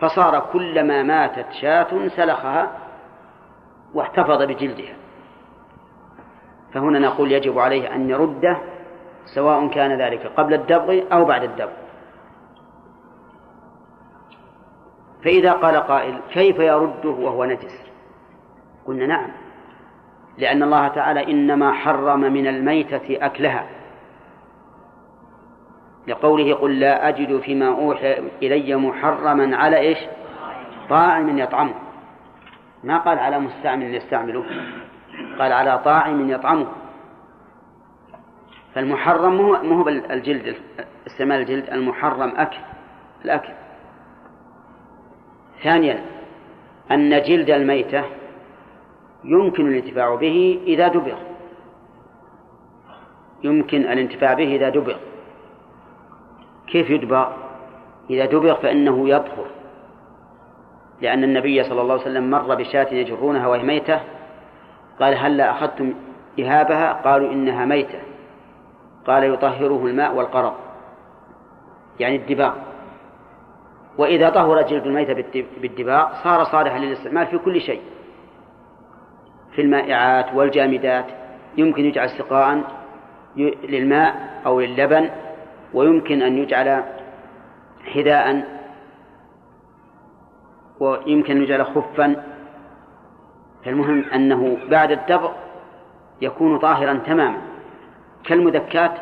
فصار 0.00 0.40
كلما 0.52 1.02
ماتت 1.02 1.46
شاة 1.60 2.08
سلخها 2.08 2.70
واحتفظ 3.94 4.42
بجلدها. 4.42 5.03
فهنا 6.74 6.98
نقول 6.98 7.32
يجب 7.32 7.58
عليه 7.58 7.94
أن 7.94 8.10
يرده 8.10 8.58
سواء 9.34 9.68
كان 9.68 10.00
ذلك 10.00 10.26
قبل 10.36 10.54
الدبغ 10.54 11.00
أو 11.12 11.24
بعد 11.24 11.42
الدبغ. 11.42 11.72
فإذا 15.24 15.52
قال 15.52 15.76
قائل 15.76 16.20
كيف 16.30 16.58
يرده 16.58 17.10
وهو 17.10 17.44
نجس؟ 17.44 17.90
قلنا 18.86 19.06
نعم 19.06 19.30
لأن 20.38 20.62
الله 20.62 20.88
تعالى 20.88 21.30
إنما 21.30 21.72
حرم 21.72 22.20
من 22.20 22.46
الميتة 22.46 23.26
أكلها. 23.26 23.66
لقوله 26.06 26.54
قل 26.54 26.80
لا 26.80 27.08
أجد 27.08 27.40
فيما 27.40 27.68
أوحي 27.68 28.18
إلي 28.42 28.76
محرما 28.76 29.56
على 29.56 29.76
إيش؟ 29.78 29.98
طاعم 30.88 31.38
يطعمه. 31.38 31.74
ما 32.84 32.98
قال 32.98 33.18
على 33.18 33.38
مستعمل 33.38 33.94
يستعمله. 33.94 34.44
قال 35.42 35.52
على 35.52 35.78
طاعم 35.78 36.30
يطعمه. 36.30 36.66
فالمحرم 38.74 39.36
مو 39.36 39.54
هو 39.54 39.88
الجلد 39.88 40.56
استعمال 41.06 41.40
الجلد 41.40 41.70
المحرم 41.70 42.32
أكل 42.36 42.58
الأكل. 43.24 43.52
ثانيا 45.62 46.04
أن 46.90 47.22
جلد 47.22 47.50
الميتة 47.50 48.04
يمكن 49.24 49.68
الانتفاع 49.68 50.14
به 50.14 50.60
إذا 50.66 50.88
دبغ. 50.88 51.18
يمكن 53.44 53.80
الانتفاع 53.80 54.34
به 54.34 54.56
إذا 54.56 54.68
دبغ. 54.68 54.96
كيف 56.66 56.90
يدبغ؟ 56.90 57.28
إذا 58.10 58.24
دبغ 58.24 58.54
فإنه 58.54 59.08
يطهر. 59.08 59.46
لأن 61.00 61.24
النبي 61.24 61.62
صلى 61.62 61.80
الله 61.80 61.92
عليه 61.92 62.02
وسلم 62.02 62.30
مر 62.30 62.54
بشاة 62.54 62.94
يجرونها 62.94 63.46
وهي 63.46 63.62
ميتة 63.62 64.00
قال 65.00 65.14
هل 65.14 65.40
أخذتم 65.40 65.94
إهابها؟ 66.40 66.92
قالوا 66.92 67.32
إنها 67.32 67.64
ميتة. 67.64 67.98
قال 69.06 69.24
يطهره 69.24 69.86
الماء 69.86 70.14
والقرض 70.14 70.54
يعني 72.00 72.16
الدباغ. 72.16 72.54
وإذا 73.98 74.30
طهر 74.30 74.62
جلد 74.62 74.86
الميتة 74.86 75.44
بالدباغ 75.60 76.08
صار 76.24 76.44
صالحا 76.44 76.78
للاستعمال 76.78 77.26
في 77.26 77.38
كل 77.38 77.60
شيء. 77.60 77.82
في 79.54 79.62
المائعات 79.62 80.34
والجامدات. 80.34 81.06
يمكن 81.56 81.84
يجعل 81.84 82.10
سقاء 82.10 82.60
للماء 83.36 84.40
أو 84.46 84.60
للبن 84.60 85.10
ويمكن 85.74 86.22
أن 86.22 86.38
يجعل 86.38 86.84
حذاء. 87.94 88.44
ويمكن 90.80 91.36
أن 91.36 91.42
يجعل 91.42 91.66
خفا. 91.66 92.33
فالمهم 93.64 94.04
أنه 94.14 94.56
بعد 94.68 94.90
الدبغ 94.90 95.32
يكون 96.20 96.58
طاهرا 96.58 96.94
تماما 96.94 97.38
كالمذكات 98.24 98.92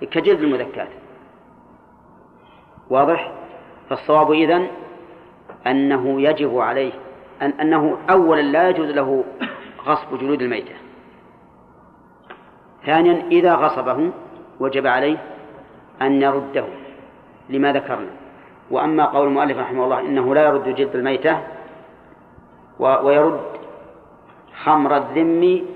كجلد 0.00 0.40
المذكات 0.40 0.88
واضح؟ 2.90 3.32
فالصواب 3.90 4.32
إذن 4.32 4.66
أنه 5.66 6.20
يجب 6.22 6.58
عليه 6.58 6.92
أن 7.42 7.50
أنه 7.50 7.98
أولا 8.10 8.40
لا 8.40 8.68
يجوز 8.68 8.90
له 8.90 9.24
غصب 9.86 10.18
جلود 10.18 10.42
الميتة. 10.42 10.74
ثانيا 12.86 13.22
إذا 13.30 13.54
غصبه 13.54 14.10
وجب 14.60 14.86
عليه 14.86 15.18
أن 16.02 16.22
يرده 16.22 16.64
لما 17.48 17.72
ذكرنا. 17.72 18.10
وأما 18.70 19.04
قول 19.04 19.28
المؤلف 19.28 19.58
رحمه 19.58 19.84
الله 19.84 20.00
إنه 20.00 20.34
لا 20.34 20.42
يرد 20.42 20.74
جلد 20.74 20.96
الميتة 20.96 21.38
ويرد 22.78 23.40
خمر 24.64 24.96
الذم 24.96 25.66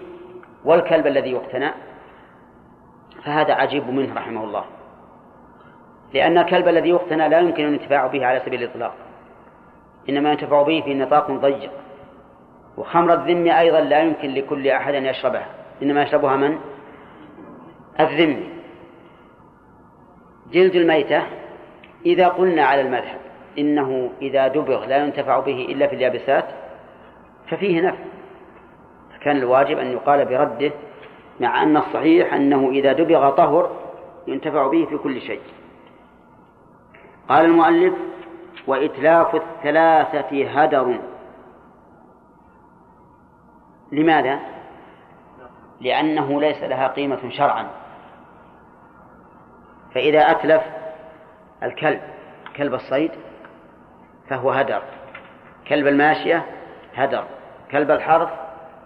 والكلب 0.64 1.06
الذي 1.06 1.32
يقتنى 1.32 1.70
فهذا 3.24 3.54
عجيب 3.54 3.88
منه 3.90 4.14
رحمه 4.14 4.44
الله. 4.44 4.64
لأن 6.14 6.38
الكلب 6.38 6.68
الذي 6.68 6.88
يقتنى 6.88 7.28
لا 7.28 7.38
يمكن 7.38 7.64
الانتفاع 7.64 8.06
به 8.06 8.26
على 8.26 8.40
سبيل 8.46 8.62
الإطلاق 8.62 8.94
إنما 10.08 10.30
ينتفع 10.30 10.62
به 10.62 10.82
في 10.84 10.94
نطاق 10.94 11.30
ضيق. 11.30 11.70
وخمر 12.76 13.14
الذم 13.14 13.46
أيضا 13.46 13.80
لا 13.80 14.00
يمكن 14.00 14.34
لكل 14.34 14.68
أحد 14.68 14.94
أن 14.94 15.06
يشربها 15.06 15.46
إنما 15.82 16.02
يشربها 16.02 16.36
من؟ 16.36 16.58
الذم. 18.00 18.48
جلد 20.52 20.74
الميتة 20.74 21.22
إذا 22.06 22.28
قلنا 22.28 22.64
على 22.64 22.80
المذهب 22.80 23.18
إنه 23.58 24.10
إذا 24.22 24.48
دبغ 24.48 24.86
لا 24.86 24.96
ينتفع 24.96 25.40
به 25.40 25.66
إلا 25.68 25.86
في 25.86 25.94
اليابسات 25.94 26.44
ففيه 27.48 27.80
نفع. 27.80 28.11
كان 29.22 29.36
الواجب 29.36 29.78
أن 29.78 29.92
يقال 29.92 30.24
برده 30.24 30.72
مع 31.40 31.62
أن 31.62 31.76
الصحيح 31.76 32.34
أنه 32.34 32.70
إذا 32.70 32.92
دبغ 32.92 33.30
طهر 33.30 33.70
ينتفع 34.26 34.66
به 34.66 34.86
في 34.86 34.98
كل 34.98 35.20
شيء. 35.20 35.40
قال 37.28 37.44
المؤلف 37.44 37.94
وإتلاف 38.66 39.34
الثلاثة 39.34 40.50
هدر. 40.50 40.98
لماذا؟ 43.92 44.38
لأنه 45.80 46.40
ليس 46.40 46.62
لها 46.62 46.88
قيمة 46.88 47.30
شرعا. 47.30 47.66
فإذا 49.94 50.30
أتلف 50.30 50.62
الكلب 51.62 52.00
كلب 52.56 52.74
الصيد 52.74 53.10
فهو 54.28 54.50
هدر 54.50 54.82
كلب 55.68 55.86
الماشية 55.86 56.46
هدر 56.94 57.24
كلب 57.70 57.90
الحرث 57.90 58.28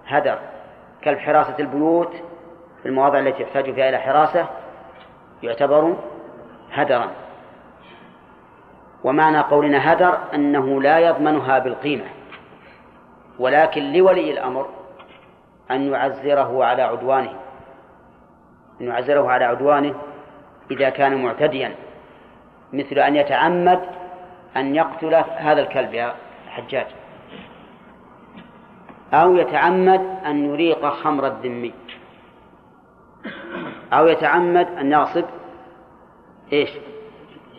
هدر 0.07 0.39
كلب 1.05 1.19
حراسة 1.19 1.55
البيوت 1.59 2.13
في 2.83 2.89
المواضع 2.89 3.19
التي 3.19 3.43
يحتاج 3.43 3.75
فيها 3.75 3.89
إلى 3.89 3.99
حراسة 3.99 4.47
يعتبر 5.43 5.97
هدرا. 6.73 7.11
ومعنى 9.05 9.39
قولنا 9.39 9.93
هدر 9.93 10.19
أنه 10.35 10.83
لا 10.83 10.99
يضمنها 10.99 11.59
بالقيمة 11.59 12.05
ولكن 13.39 13.93
لولي 13.93 14.31
الأمر 14.31 14.69
أن 15.71 15.93
يعزره 15.93 16.65
على 16.65 16.83
عدوانه 16.83 17.33
أن 18.81 18.87
يعزره 18.87 19.31
على 19.31 19.45
عدوانه 19.45 19.95
إذا 20.71 20.91
كان 20.91 21.23
معتديا 21.23 21.75
مثل 22.73 22.99
أن 22.99 23.17
يتعمد 23.17 23.81
أن 24.57 24.75
يقتل 24.75 25.15
هذا 25.15 25.61
الكلب 25.61 25.95
يا 25.95 26.15
حجاج. 26.49 26.87
أو 29.15 29.37
يتعمد 29.37 30.01
أن 30.27 30.45
يريق 30.45 30.89
خمر 30.89 31.27
الذمي 31.27 31.75
أو 33.93 34.07
يتعمد 34.07 34.67
أن 34.67 34.93
يغصب 34.93 35.25
إيش؟ 36.53 36.71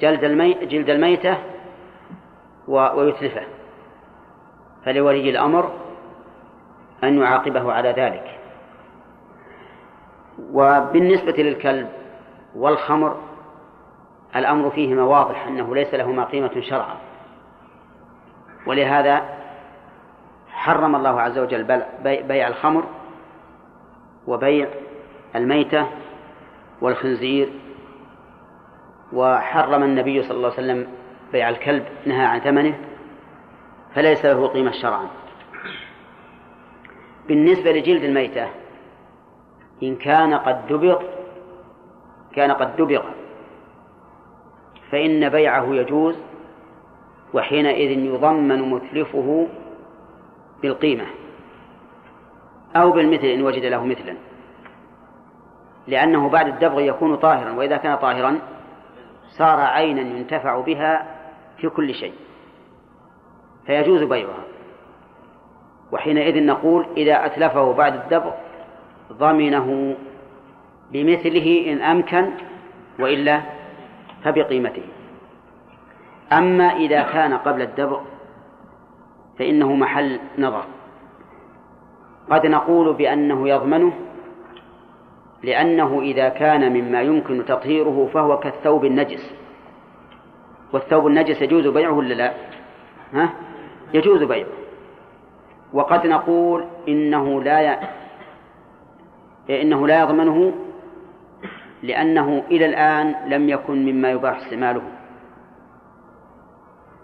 جلد 0.01 0.23
المي... 0.23 0.53
جلد 0.53 0.89
الميتة 0.89 1.37
و... 2.67 2.73
ويتلفه. 2.73 3.43
فلولي 4.85 5.29
الأمر 5.29 5.71
أن 7.03 7.21
يعاقبه 7.21 7.71
على 7.73 7.91
ذلك. 7.91 8.39
وبالنسبة 10.51 11.43
للكلب 11.43 11.89
والخمر 12.55 13.17
الأمر 14.35 14.69
فيهما 14.69 15.03
واضح 15.03 15.47
أنه 15.47 15.75
ليس 15.75 15.93
لهما 15.93 16.25
قيمة 16.25 16.61
شرعا. 16.61 16.95
ولهذا 18.65 19.36
حرم 20.57 20.95
الله 20.95 21.21
عز 21.21 21.37
وجل 21.37 21.81
بيع 22.03 22.47
الخمر 22.47 22.83
وبيع 24.27 24.67
الميتة 25.35 25.87
والخنزير 26.81 27.49
وحرم 29.13 29.83
النبي 29.83 30.23
صلى 30.23 30.37
الله 30.37 30.51
عليه 30.51 30.57
وسلم 30.57 30.87
بيع 31.31 31.49
الكلب 31.49 31.85
نهى 32.05 32.25
عن 32.25 32.39
ثمنه 32.39 32.77
فليس 33.95 34.25
له 34.25 34.47
قيمة 34.47 34.71
شرعا. 34.71 35.07
بالنسبة 37.27 37.71
لجلد 37.71 38.03
الميتة 38.03 38.47
إن 39.83 39.95
كان 39.95 40.33
قد 40.33 40.67
دبغ 40.67 41.01
كان 42.33 42.51
قد 42.51 42.75
دبغ 42.75 43.03
فإن 44.91 45.29
بيعه 45.29 45.75
يجوز 45.75 46.15
وحينئذ 47.33 47.91
يضمن 47.91 48.61
متلفه 48.61 49.47
بالقيمة 50.61 51.05
أو 52.75 52.91
بالمثل 52.91 53.25
إن 53.25 53.41
وجد 53.41 53.65
له 53.65 53.85
مثلا. 53.85 54.15
لأنه 55.87 56.29
بعد 56.29 56.47
الدبغ 56.47 56.81
يكون 56.81 57.15
طاهرا 57.15 57.51
وإذا 57.51 57.77
كان 57.77 57.95
طاهرا 57.95 58.39
صار 59.29 59.59
عينا 59.59 60.01
ينتفع 60.01 60.59
بها 60.59 61.05
في 61.57 61.69
كل 61.69 61.93
شيء. 61.93 62.13
فيجوز 63.65 64.03
بيعها. 64.03 64.43
وحينئذ 65.91 66.45
نقول 66.45 66.85
إذا 66.97 67.25
أتلفه 67.25 67.73
بعد 67.73 67.93
الدبغ 67.93 68.31
ضمنه 69.13 69.95
بمثله 70.91 71.73
إن 71.73 71.81
أمكن 71.81 72.29
وإلا 72.99 73.41
فبقيمته. 74.23 74.83
أما 76.31 76.63
إذا 76.63 77.01
كان 77.01 77.33
قبل 77.33 77.61
الدبغ 77.61 78.01
فإنه 79.39 79.75
محل 79.75 80.19
نظر. 80.37 80.63
قد 82.29 82.45
نقول 82.45 82.93
بأنه 82.93 83.49
يضمنه 83.49 83.93
لأنه 85.43 86.01
إذا 86.01 86.29
كان 86.29 86.73
مما 86.73 87.01
يمكن 87.01 87.45
تطهيره 87.45 88.09
فهو 88.13 88.39
كالثوب 88.39 88.85
النجس. 88.85 89.33
والثوب 90.73 91.07
النجس 91.07 91.41
يجوز 91.41 91.67
بيعه 91.67 91.91
ولا 91.91 92.13
لا؟ 92.13 92.33
ها؟ 93.13 93.29
يجوز 93.93 94.23
بيعه. 94.23 94.47
وقد 95.73 96.07
نقول 96.07 96.65
إنه 96.87 97.43
لا 97.43 97.61
ي... 97.61 97.77
إنه 99.61 99.87
لا 99.87 100.01
يضمنه 100.01 100.53
لأنه 101.83 102.43
إلى 102.51 102.65
الآن 102.65 103.15
لم 103.27 103.49
يكن 103.49 103.85
مما 103.85 104.11
يباح 104.11 104.37
استعماله. 104.37 104.81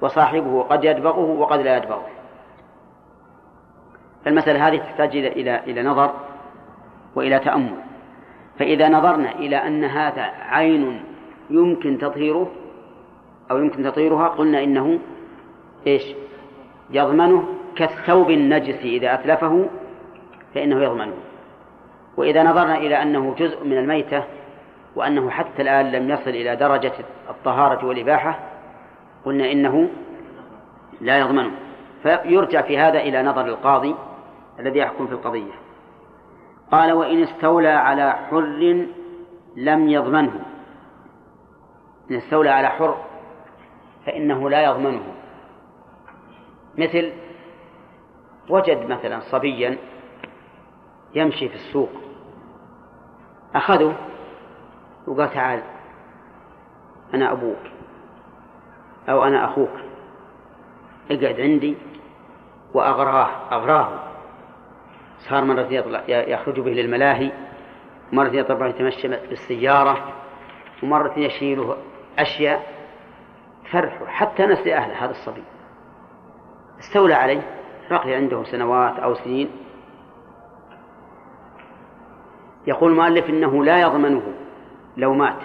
وصاحبه 0.01 0.61
قد 0.61 0.83
يدبغه 0.83 1.39
وقد 1.39 1.59
لا 1.59 1.77
يدبغه. 1.77 2.05
فالمسألة 4.25 4.67
هذه 4.67 4.77
تحتاج 4.77 5.15
إلى 5.15 5.27
إلى 5.27 5.59
إلى 5.67 5.83
نظر 5.83 6.13
وإلى 7.15 7.39
تأمل. 7.39 7.75
فإذا 8.59 8.89
نظرنا 8.89 9.31
إلى 9.31 9.55
أن 9.55 9.83
هذا 9.83 10.21
عين 10.49 11.03
يمكن 11.49 11.97
تطهيره 11.97 12.51
أو 13.51 13.57
يمكن 13.57 13.83
تطهيرها 13.83 14.27
قلنا 14.27 14.63
إنه 14.63 14.99
إيش؟ 15.87 16.03
يضمنه 16.89 17.43
كالثوب 17.75 18.29
النجس 18.29 18.75
إذا 18.75 19.13
أتلفه 19.13 19.69
فإنه 20.55 20.83
يضمنه. 20.83 21.13
وإذا 22.17 22.43
نظرنا 22.43 22.77
إلى 22.77 23.01
أنه 23.01 23.35
جزء 23.37 23.63
من 23.63 23.77
الميتة 23.77 24.23
وأنه 24.95 25.29
حتى 25.29 25.61
الآن 25.61 25.91
لم 25.91 26.09
يصل 26.09 26.29
إلى 26.29 26.55
درجة 26.55 26.93
الطهارة 27.29 27.85
والإباحة 27.85 28.39
قلنا 29.25 29.51
إنه 29.51 29.89
لا 31.01 31.19
يضمنه. 31.19 31.51
فيرجع 32.03 32.61
في 32.61 32.77
هذا 32.77 32.99
إلى 32.99 33.23
نظر 33.23 33.45
القاضي 33.45 33.95
الذي 34.59 34.79
يحكم 34.79 35.07
في 35.07 35.13
القضية. 35.13 35.53
قال 36.71 36.91
وإن 36.91 37.23
استولى 37.23 37.67
على 37.67 38.11
حر 38.11 38.85
لم 39.55 39.89
يضمنه. 39.89 40.45
إن 42.11 42.15
استولى 42.15 42.49
على 42.49 42.67
حر 42.67 42.97
فإنه 44.05 44.49
لا 44.49 44.63
يضمنه. 44.63 45.13
مثل 46.77 47.11
وجد 48.49 48.89
مثلا 48.89 49.19
صبيا 49.19 49.77
يمشي 51.15 51.49
في 51.49 51.55
السوق. 51.55 51.89
أخذه 53.55 53.95
وقال 55.07 55.33
تعال 55.33 55.63
أنا 57.13 57.31
أبوك 57.31 57.59
أو 59.09 59.23
أنا 59.23 59.45
أخوك. 59.45 59.69
اقعد 61.11 61.39
عندي 61.39 61.77
وأغراه 62.73 63.29
أغراه. 63.51 64.12
صار 65.29 65.43
مرة 65.43 65.67
يطلع 65.71 66.03
يخرج 66.07 66.59
به 66.59 66.71
للملاهي 66.71 67.31
مرة 68.11 68.29
يطلع 68.29 68.67
يتمشى 68.67 69.07
بالسيارة 69.07 70.13
ومرة 70.83 71.19
يشيله 71.19 71.77
أشياء 72.19 72.73
فرحه 73.71 74.05
حتى 74.05 74.45
نسي 74.45 74.75
أهله 74.75 75.05
هذا 75.05 75.11
الصبي. 75.11 75.43
استولى 76.79 77.13
عليه 77.13 77.41
بقي 77.89 78.13
عنده 78.13 78.43
سنوات 78.43 78.99
أو 78.99 79.13
سنين. 79.13 79.51
يقول 82.67 82.91
المؤلف 82.91 83.29
إنه 83.29 83.63
لا 83.63 83.81
يضمنه 83.81 84.33
لو 84.97 85.13
مات. 85.13 85.39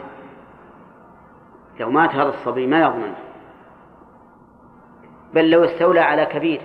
لو 1.80 1.90
مات 1.90 2.10
هذا 2.10 2.28
الصبي 2.28 2.66
ما 2.66 2.80
يضمنه. 2.80 3.16
بل 5.34 5.50
لو 5.50 5.64
استولى 5.64 6.00
على 6.00 6.26
كبير. 6.26 6.60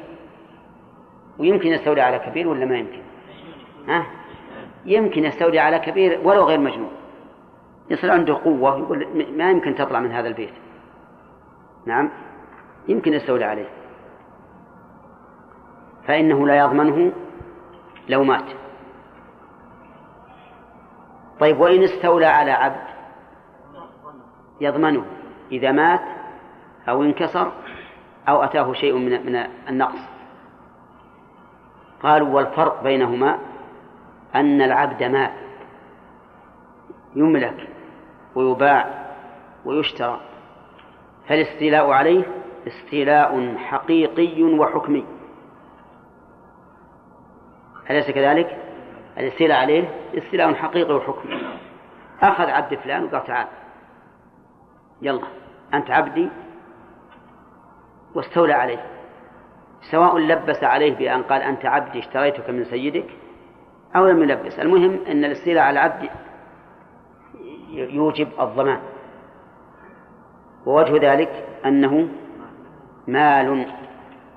ويمكن 1.40 1.70
يستولي 1.70 2.02
على 2.02 2.20
كبير 2.20 2.48
ولا 2.48 2.66
ما 2.66 2.78
يمكن؟ 2.78 3.02
ها؟ 3.88 4.06
يمكن 4.86 5.26
يستولي 5.26 5.60
على 5.60 5.80
كبير 5.80 6.20
ولو 6.24 6.44
غير 6.44 6.60
مجنون. 6.60 6.92
يصير 7.90 8.12
عنده 8.12 8.34
قوة 8.34 8.80
يقول 8.80 9.08
ما 9.38 9.52
يمكن 9.52 9.76
تطلع 9.76 10.00
من 10.00 10.12
هذا 10.12 10.28
البيت. 10.28 10.54
نعم؟ 11.86 12.10
يمكن 12.88 13.14
يستولي 13.14 13.46
عليه. 13.46 13.68
فإنه 16.08 16.48
لا 16.48 16.58
يضمنه 16.58 17.12
لو 18.10 18.24
مات. 18.24 18.46
طيب 21.40 21.60
وإن 21.60 21.84
استولى 21.84 22.26
على 22.26 22.52
عبد 22.52 22.88
يضمنه 24.62 25.06
إذا 25.52 25.72
مات 25.72 26.02
أو 26.90 27.04
انكسر 27.04 27.52
أو 28.30 28.44
أتاه 28.44 28.74
شيء 28.74 28.98
من 28.98 29.26
من 29.26 29.48
النقص. 29.70 30.13
قالوا 32.04 32.30
والفرق 32.30 32.84
بينهما 32.84 33.40
أن 34.36 34.62
العبد 34.62 35.04
مال 35.04 35.32
يملك 37.16 37.70
ويباع 38.36 39.06
ويشترى. 39.66 40.20
فالاستيلاء 41.28 41.90
عليه 41.90 42.24
استيلاء 42.68 43.58
حقيقي 43.58 44.44
وحكمي. 44.44 45.06
أليس 47.90 48.12
كذلك؟ 48.12 48.58
الاستيلاء 49.18 49.60
عليه 49.60 49.90
استيلاء 50.18 50.54
حقيقي 50.54 50.94
وحكمي. 50.94 51.42
أخذ 52.22 52.50
عبد 52.50 52.76
فلان 52.76 53.04
وقال 53.04 53.24
تعال 53.24 53.48
يلا 55.02 55.28
أنت 55.74 55.92
عبدي 55.92 56.30
واستولى 58.16 58.54
عليه. 58.54 58.93
سواء 59.92 60.18
لبس 60.18 60.64
عليه 60.64 60.96
بأن 60.96 61.24
قال 61.24 61.42
أنت 61.42 61.66
عبدي 61.66 62.00
اشتريتك 62.00 62.50
من 62.50 62.64
سيدك 62.64 63.08
أو 63.96 64.08
لم 64.08 64.24
يلبس. 64.24 64.60
المهم 64.60 65.00
أن 65.08 65.26
الاستيلاء 65.26 65.64
على 65.64 65.80
العبد 65.80 66.10
يوجب 67.72 68.28
الضمان. 68.40 68.80
ووجه 70.66 71.14
ذلك 71.14 71.48
أنه 71.66 72.08
مال 73.08 73.68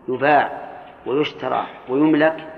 يباع 0.08 0.50
ويشترى 1.06 1.66
ويملك 1.88 2.52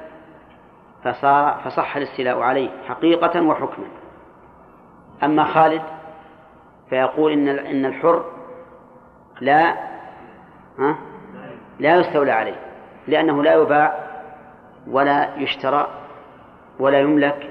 فصار 1.05 1.61
فصح 1.65 1.97
الاستيلاء 1.97 2.39
عليه 2.39 2.71
حقيقة 2.89 3.43
وحكما. 3.43 3.87
أما 5.23 5.45
خالد 5.45 5.83
فيقول 6.91 7.33
إن 7.33 7.49
إن 7.49 7.87
الحر 7.87 8.25
لا 9.41 9.75
ها؟ 10.79 10.99
لا 11.79 11.97
يستولى 11.97 12.33
عليه. 12.33 12.68
لأنه 13.09 13.43
لا 13.43 13.55
يباع 13.55 13.95
ولا 14.91 15.37
يشترى 15.37 15.87
ولا 16.79 17.01
يملك 17.01 17.51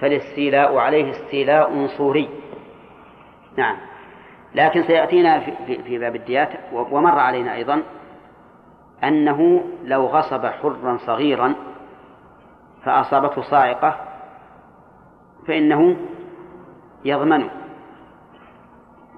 فالاستيلاء 0.00 0.76
عليه 0.76 1.10
استيلاء 1.10 1.86
صوري. 1.86 2.28
نعم. 3.56 3.76
لكن 4.54 4.82
سيأتينا 4.82 5.40
في, 5.66 5.98
باب 5.98 6.16
الديات 6.16 6.48
ومر 6.72 7.18
علينا 7.18 7.54
أيضا 7.54 7.82
أنه 9.04 9.64
لو 9.84 10.06
غصب 10.06 10.46
حرا 10.46 10.98
صغيرا 11.06 11.54
فأصابته 12.84 13.42
صاعقة 13.42 13.96
فإنه 15.48 15.96
يضمنه 17.04 17.50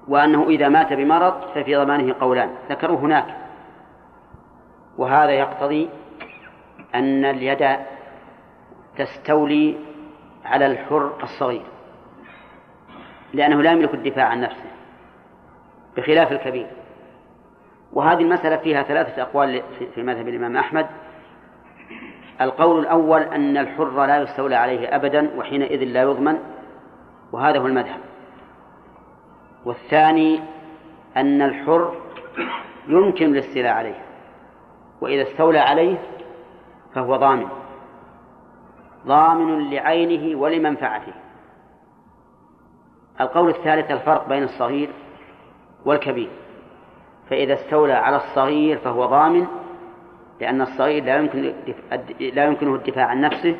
وأنه 0.07 0.47
إذا 0.49 0.69
مات 0.69 0.93
بمرض 0.93 1.41
ففي 1.55 1.75
ضمانه 1.75 2.15
قولان. 2.19 2.49
ذكروه 2.69 2.99
هناك 2.99 3.42
وهذا 4.97 5.31
يقتضي 5.31 5.89
أن 6.95 7.25
اليد 7.25 7.77
تستولي 8.97 9.75
على 10.45 10.65
الحر 10.65 11.23
الصغير 11.23 11.65
لأنه 13.33 13.61
لا 13.61 13.71
يملك 13.71 13.93
الدفاع 13.93 14.25
عن 14.25 14.41
نفسه 14.41 14.71
بخلاف 15.97 16.31
الكبير. 16.31 16.67
وهذه 17.93 18.21
المسألة 18.21 18.57
فيها 18.57 18.83
ثلاثة 18.83 19.21
أقوال 19.21 19.63
في 19.95 20.03
مذهب 20.03 20.27
الإمام 20.27 20.57
أحمد. 20.57 20.87
القول 22.41 22.79
الأول 22.79 23.21
أن 23.21 23.57
الحر 23.57 24.05
لا 24.05 24.17
يستولى 24.17 24.55
عليه 24.55 24.95
أبدا 24.95 25.31
وحينئذ 25.37 25.83
لا 25.83 26.01
يضمن 26.01 26.39
وهذا 27.31 27.59
هو 27.59 27.67
المذهب. 27.67 27.99
والثاني 29.65 30.39
أن 31.17 31.41
الحر 31.41 31.95
يمكن 32.87 33.25
الاستيلاء 33.25 33.73
عليه. 33.73 34.02
وإذا 35.03 35.21
استولى 35.21 35.59
عليه 35.59 35.97
فهو 36.95 37.15
ضامن. 37.15 37.47
ضامن 39.07 39.69
لعينه 39.69 40.39
ولمنفعته. 40.39 41.13
القول 43.21 43.49
الثالث 43.49 43.91
الفرق 43.91 44.27
بين 44.27 44.43
الصغير 44.43 44.89
والكبير. 45.85 46.29
فإذا 47.29 47.53
استولى 47.53 47.93
على 47.93 48.15
الصغير 48.15 48.77
فهو 48.77 49.05
ضامن 49.05 49.47
لأن 50.41 50.61
الصغير 50.61 51.03
لا 51.03 51.17
يمكن 51.17 51.53
لا 52.19 52.45
يمكنه 52.45 52.75
الدفاع 52.75 53.05
عن 53.05 53.21
نفسه 53.21 53.55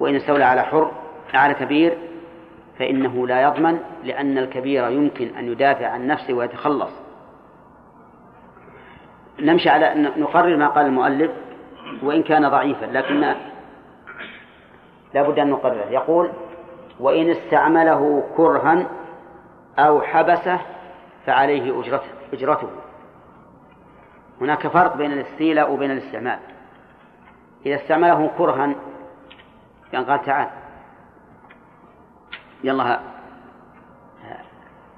وإن 0.00 0.14
استولى 0.14 0.44
على 0.44 0.62
حر 0.62 0.90
على 1.34 1.54
كبير 1.54 1.98
فإنه 2.78 3.26
لا 3.26 3.42
يضمن 3.42 3.80
لأن 4.04 4.38
الكبير 4.38 4.90
يمكن 4.90 5.36
أن 5.36 5.52
يدافع 5.52 5.86
عن 5.86 6.06
نفسه 6.06 6.34
ويتخلص. 6.34 7.05
نمشي 9.40 9.68
على 9.68 9.94
نقرر 10.16 10.56
ما 10.56 10.68
قال 10.68 10.86
المؤلف 10.86 11.30
وإن 12.02 12.22
كان 12.22 12.48
ضعيفا 12.48 12.84
لكن 12.84 13.20
لا 15.14 15.22
بد 15.22 15.38
أن 15.38 15.50
نقرره. 15.50 15.90
يقول 15.90 16.30
وإن 17.00 17.30
استعمله 17.30 18.28
كرها 18.36 18.86
أو 19.78 20.02
حبسه 20.02 20.60
فعليه 21.26 21.80
أجرته, 21.80 22.08
أجرته. 22.32 22.70
هناك 24.40 24.66
فرق 24.66 24.96
بين 24.96 25.12
الاستيلاء 25.12 25.72
وبين 25.72 25.90
الاستعمال. 25.90 26.38
إذا 27.66 27.74
استعمله 27.74 28.30
كرها 28.38 28.74
كان 29.92 30.04
قال 30.04 30.22
تعال 30.22 30.48
يلا 32.64 33.00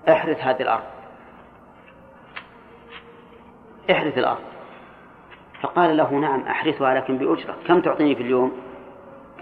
احرث 0.08 0.40
هذه 0.40 0.62
الأرض. 0.62 0.97
احرث 3.90 4.18
الأرض. 4.18 4.38
فقال 5.60 5.96
له 5.96 6.12
نعم 6.12 6.40
أحرثها 6.40 6.94
لكن 6.94 7.18
بأجرة. 7.18 7.56
كم 7.66 7.80
تعطيني 7.80 8.14
في 8.14 8.22
اليوم؟ 8.22 8.52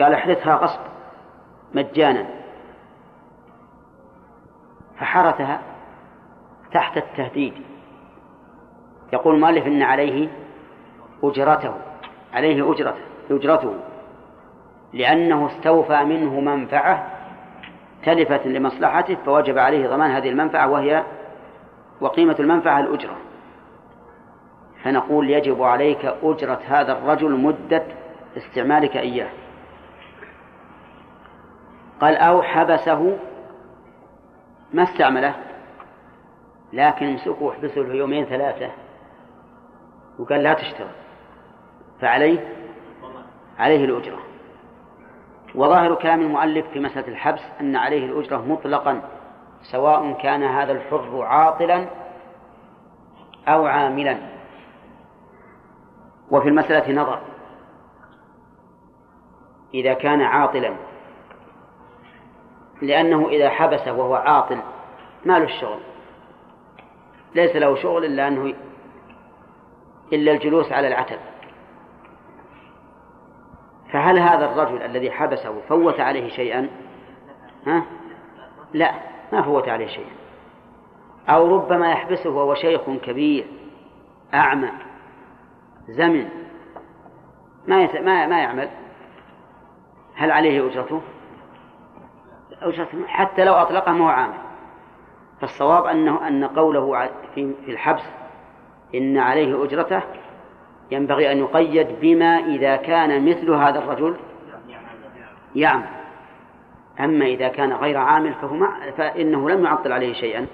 قال 0.01 0.15
احرثها 0.15 0.55
غصب 0.55 0.81
مجانا. 1.75 2.27
فحرثها 4.99 5.61
تحت 6.73 6.97
التهديد. 6.97 7.55
يقول 9.13 9.35
المؤلف 9.35 9.67
إن 9.67 9.83
عليه 9.83 10.29
أجرته 11.23 11.75
عليه 12.35 12.73
أجرته 12.73 13.03
أجرته. 13.31 13.75
لأنه 14.93 15.47
استوفى 15.47 16.05
منه 16.05 16.41
منفعة 16.41 17.07
تلفت 18.05 18.47
لمصلحته 18.47 19.17
فوجب 19.27 19.59
عليه 19.59 19.89
ضمان 19.89 20.11
هذه 20.11 20.29
المنفعة 20.29 20.71
وهي 20.71 21.05
وقيمة 22.01 22.37
المنفعة 22.41 22.81
الأجرة. 22.81 23.17
فنقول 24.87 25.31
يجب 25.31 25.63
عليك 25.63 26.05
أجرة 26.23 26.61
هذا 26.67 26.93
الرجل 26.93 27.31
مدة 27.31 27.83
استعمالك 28.37 28.97
إياه. 28.97 29.29
قال 32.01 32.17
أو 32.17 32.43
حبسه 32.43 33.19
ما 34.73 34.83
استعمله؟ 34.83 35.35
لكن 36.73 37.07
امسكه 37.07 37.43
واحبسه 37.43 37.81
له 37.81 37.95
يومين 37.95 38.25
ثلاثة. 38.25 38.71
وقال 40.19 40.43
لا 40.43 40.55
تشتغل 40.55 40.89
فعليه؟ 42.01 42.55
عليه 43.59 43.85
الأجرة. 43.85 44.19
وظاهر 45.55 45.95
كلام 45.95 46.21
المؤلف 46.21 46.67
في 46.73 46.81
مسألة 46.81 47.09
الحبس 47.09 47.43
أن 47.61 47.77
عليه 47.77 48.07
الأجرة 48.07 48.37
مطلقا 48.37 49.03
سواء 49.63 50.13
كان 50.13 50.43
هذا 50.43 50.73
الحر 50.73 51.23
عاطلا 51.23 51.87
أو 53.49 53.67
عاملا. 53.67 54.36
وفي 56.31 56.49
المسألة 56.49 57.03
نظر. 57.03 57.21
إذا 59.75 59.95
كان 59.95 60.23
عاطلا. 60.23 60.77
لأنه 62.83 63.29
إذا 63.29 63.51
حبسه 63.51 63.93
وهو 63.93 64.15
عاطل 64.15 64.59
ما 65.25 65.39
له 65.39 65.45
الشغل. 65.45 65.79
ليس 67.35 67.57
له 67.57 67.75
شغل 67.75 68.05
إلا 68.05 68.29
أنه 68.29 68.55
إلا 70.13 70.33
الجلوس 70.33 70.73
على 70.73 70.89
العتب. 70.89 71.19
فهل 73.93 74.19
هذا 74.19 74.45
الرجل 74.45 74.83
الذي 74.83 75.11
حبسه 75.11 75.61
فوت 75.69 76.01
عليه 76.01 76.29
شيئا؟ 76.29 76.69
ها؟ 77.67 77.83
لا 78.73 78.95
ما 79.33 79.43
فوت 79.43 79.69
عليه 79.69 79.87
شيئا. 79.87 80.11
أو 81.29 81.57
ربما 81.57 81.93
يحبسه 81.93 82.31
وهو 82.31 82.55
شيخ 82.55 82.81
كبير 83.03 83.47
أعمى. 84.35 84.86
زمن 85.89 86.29
ما 87.67 88.01
ما 88.01 88.27
ما 88.27 88.39
يعمل. 88.39 88.69
هل 90.15 90.31
عليه 90.31 90.67
أجرته؟ 90.67 91.01
أجرته. 92.63 93.07
حتى 93.07 93.45
لو 93.45 93.55
أطلقه 93.55 93.93
ما 93.93 94.05
هو 94.05 94.09
عامل. 94.09 94.39
فالصواب 95.41 95.87
أنه 95.87 96.29
أن 96.29 96.45
قوله 96.45 97.11
في 97.35 97.55
الحبس 97.69 98.03
إن 98.95 99.19
عليه 99.19 99.65
أجرته 99.65 100.03
ينبغي 100.91 101.33
أن 101.33 101.39
يقيد 101.39 102.01
بما 102.01 102.39
إذا 102.39 102.77
كان 102.77 103.29
مثل 103.29 103.51
هذا 103.51 103.79
الرجل 103.79 104.17
يعمل. 105.55 105.89
أما 107.01 107.27
إذا 107.27 107.49
كان 107.49 107.73
غير 107.73 107.97
عامل 107.97 108.35
فهو 108.35 108.69
فإنه 108.97 109.51
لم 109.51 109.65
يعطل 109.65 109.93
عليه 109.93 110.13
شيئا. 110.13 110.47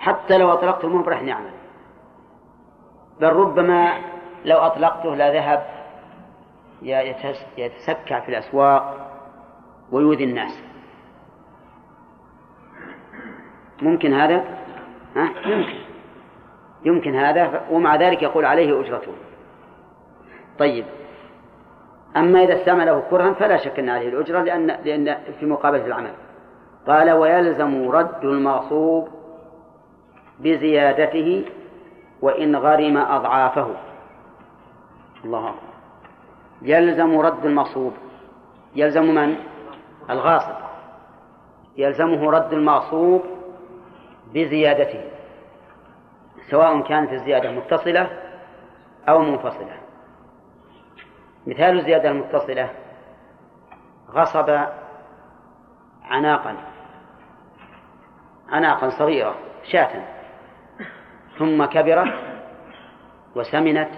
حتى 0.00 0.38
لو 0.38 0.52
أطلقته 0.52 0.88
مو 0.88 1.02
برح 1.02 1.22
يعمل 1.22 1.50
بل 3.20 3.32
ربما 3.32 3.92
لو 4.44 4.58
أطلقته 4.58 5.14
لذهب 5.14 5.66
يتسكع 7.56 8.20
في 8.20 8.28
الأسواق 8.28 9.10
ويؤذي 9.92 10.24
الناس. 10.24 10.62
ممكن 13.82 14.12
هذا؟ 14.12 14.44
ها؟ 15.16 15.30
يمكن. 15.46 15.78
يمكن 16.84 17.14
هذا 17.14 17.60
ومع 17.70 17.96
ذلك 17.96 18.22
يقول 18.22 18.44
عليه 18.44 18.80
أجرته. 18.80 19.12
طيب. 20.58 20.84
أما 22.16 22.42
إذا 22.42 22.60
استعمله 22.60 23.02
كرها 23.10 23.32
فلا 23.32 23.56
شك 23.56 23.78
أن 23.78 23.88
عليه 23.88 24.08
الأجرة 24.08 24.42
لأن 24.42 24.66
لأن 24.84 25.16
في 25.40 25.46
مقابلة 25.46 25.86
العمل. 25.86 26.12
قال 26.86 27.10
ويلزم 27.10 27.90
رد 27.90 28.24
المغصوب 28.24 29.08
بزيادته 30.40 31.44
وإن 32.22 32.56
غرم 32.56 32.96
أضعافه. 32.96 33.89
الله. 35.24 35.48
أكبر 35.48 35.60
يلزم 36.62 37.20
رد 37.20 37.46
المغصوب. 37.46 37.92
يلزم 38.74 39.14
من؟ 39.14 39.36
الغاصب. 40.10 40.54
يلزمه 41.76 42.30
رد 42.30 42.52
المغصوب 42.52 43.22
بزيادته 44.34 45.04
سواء 46.50 46.80
كانت 46.80 47.12
الزيادة 47.12 47.50
متصلة 47.50 48.10
أو 49.08 49.18
منفصلة. 49.22 49.76
مثال 51.46 51.78
الزيادة 51.78 52.10
المتصلة 52.10 52.70
غصب 54.10 54.60
عناقا 56.04 56.56
عناقا 58.48 58.88
صغيرة 58.88 59.34
شاة 59.64 60.04
ثم 61.38 61.64
كبرت 61.64 62.14
وسمنت 63.34 63.90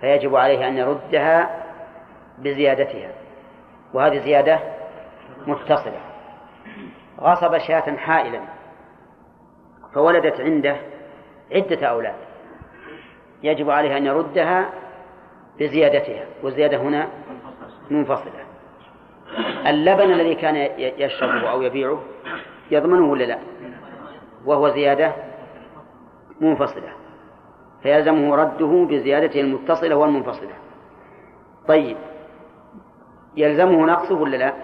فيجب 0.00 0.36
عليه 0.36 0.68
أن 0.68 0.76
يردها 0.76 1.64
بزيادتها 2.38 3.10
وهذه 3.94 4.18
زيادة 4.18 4.58
متصلة. 5.46 6.00
غصب 7.20 7.58
شاة 7.58 7.96
حائلا 7.96 8.40
فولدت 9.94 10.40
عنده 10.40 10.76
عدة 11.52 11.86
أولاد. 11.86 12.14
يجب 13.42 13.70
عليه 13.70 13.96
أن 13.96 14.06
يردها 14.06 14.70
بزيادتها 15.60 16.24
والزيادة 16.42 16.76
هنا 16.76 17.08
منفصلة. 17.90 18.44
اللبن 19.66 20.12
الذي 20.12 20.34
كان 20.34 20.56
يشربه 20.78 21.50
أو 21.50 21.62
يبيعه 21.62 22.02
يضمنه 22.70 23.10
ولا 23.10 23.24
لا؟ 23.24 23.38
وهو 24.44 24.68
زيادة 24.68 25.12
منفصلة. 26.40 26.97
فيلزمه 27.82 28.36
رده 28.36 28.86
بزيادته 28.90 29.40
المتصلة 29.40 29.96
والمنفصلة. 29.96 30.54
طيب. 31.68 31.96
يلزمه 33.36 33.86
نقصه 33.86 34.14
ولا 34.14 34.36
لا؟ 34.36 34.54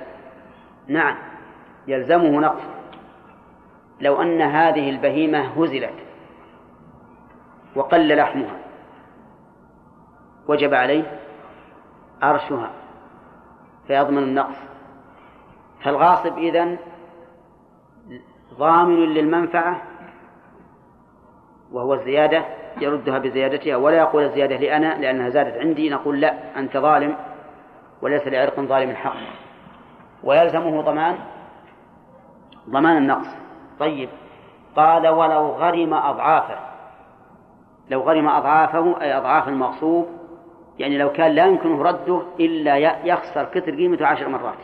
نعم. 0.89 1.17
يلزمه 1.87 2.41
نقصه. 2.41 2.75
لو 4.01 4.23
أن 4.23 4.43
هذه 4.43 4.91
البهيمة 4.91 5.39
هزلت 5.39 5.95
وقل 7.77 8.17
لحمها 8.17 8.57
وجب 10.49 10.75
عليه 10.75 11.21
أرشها 12.23 12.71
فيضمن 13.87 14.23
النقص. 14.23 14.57
فالغاصب 15.85 16.39
إذن 16.39 16.79
ضامن 18.55 18.97
للمنفعة 18.97 19.83
وهو 21.73 21.95
الزيادة 21.95 22.45
يردها 22.81 23.19
بزيادتها 23.19 23.77
ولا 23.77 23.97
يقول 23.97 24.23
الزيادة 24.23 24.57
لأنا 24.57 25.01
لأنها 25.01 25.29
زادت 25.29 25.59
عندي 25.59 25.91
نقول 25.91 26.21
لا 26.21 26.59
أنت 26.59 26.77
ظالم 26.77 27.17
وليس 28.03 28.27
لعرق 28.27 28.61
ظالم 28.61 28.97
حق. 28.97 29.17
ويلزمه 30.25 30.83
ضمان 30.83 31.19
ضمان 32.71 32.97
النقص. 32.97 33.29
طيب 33.81 34.09
قال 34.77 35.09
ولو 35.09 35.47
غرم 35.47 35.95
أضعافه. 35.95 36.59
لو 37.91 38.01
غرم 38.01 38.29
أضعافه 38.29 39.01
أي 39.01 39.17
أضعاف 39.17 39.49
المغصوب 39.49 40.07
يعني 40.79 40.99
لو 40.99 41.13
كان 41.13 41.33
لا 41.33 41.47
يمكنه 41.47 41.83
رده 41.83 42.23
إلا 42.41 42.77
يخسر 43.07 43.45
كثر 43.45 43.71
قيمته 43.71 44.07
عشر 44.07 44.29
مرات. 44.29 44.59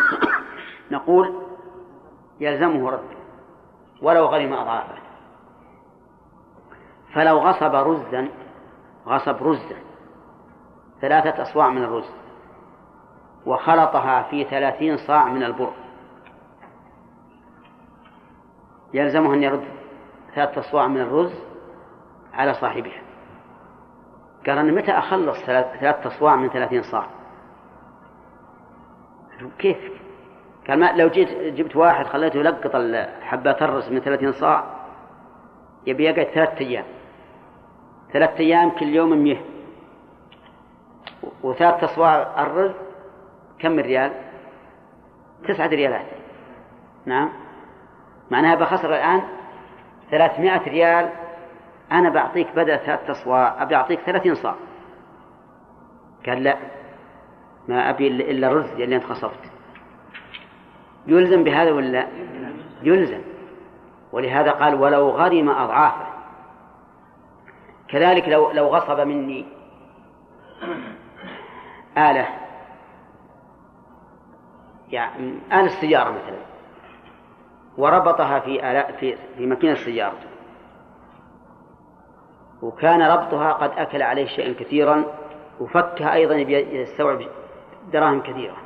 نقول 0.90 1.34
يلزمه 2.40 2.90
رده. 2.90 3.16
ولو 4.02 4.26
غرم 4.26 4.52
أضعافه. 4.52 5.01
فلو 7.14 7.38
غصب 7.38 7.74
رزا 7.74 8.28
غصب 9.06 9.42
رزا 9.42 9.76
ثلاثة 11.00 11.42
أصواع 11.42 11.70
من 11.70 11.84
الرز 11.84 12.10
وخلطها 13.46 14.22
في 14.22 14.44
ثلاثين 14.44 14.96
صاع 14.96 15.28
من 15.28 15.42
البر. 15.42 15.72
يلزمه 18.94 19.34
أن 19.34 19.42
يرد 19.42 19.64
ثلاثة 20.34 20.60
أصواع 20.60 20.86
من 20.86 21.00
الرز 21.00 21.32
على 22.34 22.54
صاحبها. 22.54 23.02
قال 24.46 24.58
أنا 24.58 24.72
متى 24.72 24.92
أخلص 24.92 25.38
ثلاثة 25.44 26.08
أصواع 26.08 26.36
من 26.36 26.48
ثلاثين 26.48 26.82
صاع؟ 26.82 27.06
كيف؟ 29.58 29.78
قال 30.68 30.78
ما 30.80 30.92
لو 30.92 31.08
جيت 31.08 31.28
جبت 31.54 31.76
واحد 31.76 32.06
خليته 32.06 32.36
يلقط 32.36 32.76
حبات 33.22 33.62
الرز 33.62 33.92
من 33.92 34.00
ثلاثين 34.00 34.32
صاع 34.32 34.64
يبي 35.86 36.04
يقعد 36.04 36.26
ثلاثة 36.26 36.60
أيام. 36.60 36.84
ثلاثة 38.12 38.38
أيام 38.40 38.70
كل 38.70 38.86
يوم 38.86 39.22
مية. 39.22 39.40
وثلاثة 41.42 41.84
أصواع 41.84 42.42
الرز 42.42 42.72
كم 43.58 43.78
ريال؟ 43.78 44.12
تسعة 45.48 45.66
ريالات. 45.66 46.06
نعم. 47.06 47.28
معناها 48.30 48.54
بخسر 48.54 48.94
الآن 48.94 49.22
ثلاثمائة 50.10 50.68
ريال. 50.68 51.08
أنا 51.92 52.10
بعطيك 52.10 52.46
بدل 52.56 52.78
ثلاثة 52.78 53.12
أصواع 53.12 53.62
أبي 53.62 53.76
أعطيك 53.76 54.00
ثلاثين 54.00 54.34
صاع. 54.34 54.54
قال 56.26 56.42
لا 56.42 56.56
ما 57.68 57.90
أبي 57.90 58.08
إلا 58.08 58.48
الرز 58.48 58.70
اللي 58.70 58.96
أنت 58.96 59.04
خصفت 59.04 59.52
يلزم 61.06 61.44
بهذا 61.44 61.72
ولا 61.72 62.06
يلزم. 62.82 63.20
ولهذا 64.12 64.50
قال 64.50 64.74
ولو 64.74 65.08
غرم 65.10 65.48
أضعافه. 65.48 66.11
كذلك 67.92 68.28
لو 68.28 68.50
لو 68.50 68.66
غصب 68.66 69.00
مني. 69.00 69.46
آلة. 71.98 72.28
يعني 74.90 75.38
آلة 75.52 75.64
السيارة 75.64 76.10
مثلا. 76.10 76.38
وربطها 77.78 78.40
في 78.40 78.70
آلاء 78.70 78.92
في 78.92 79.16
في 79.36 79.46
ماكينة 79.46 79.74
سيارته 79.74 80.28
وكان 82.62 83.02
ربطها 83.02 83.52
قد 83.52 83.70
أكل 83.76 84.02
عليه 84.02 84.26
شيئا 84.26 84.52
كثيرا 84.52 85.04
وفكها 85.60 86.14
أيضا 86.14 86.34
يستوعب 86.34 87.22
دراهم 87.92 88.20
كثيرة. 88.20 88.56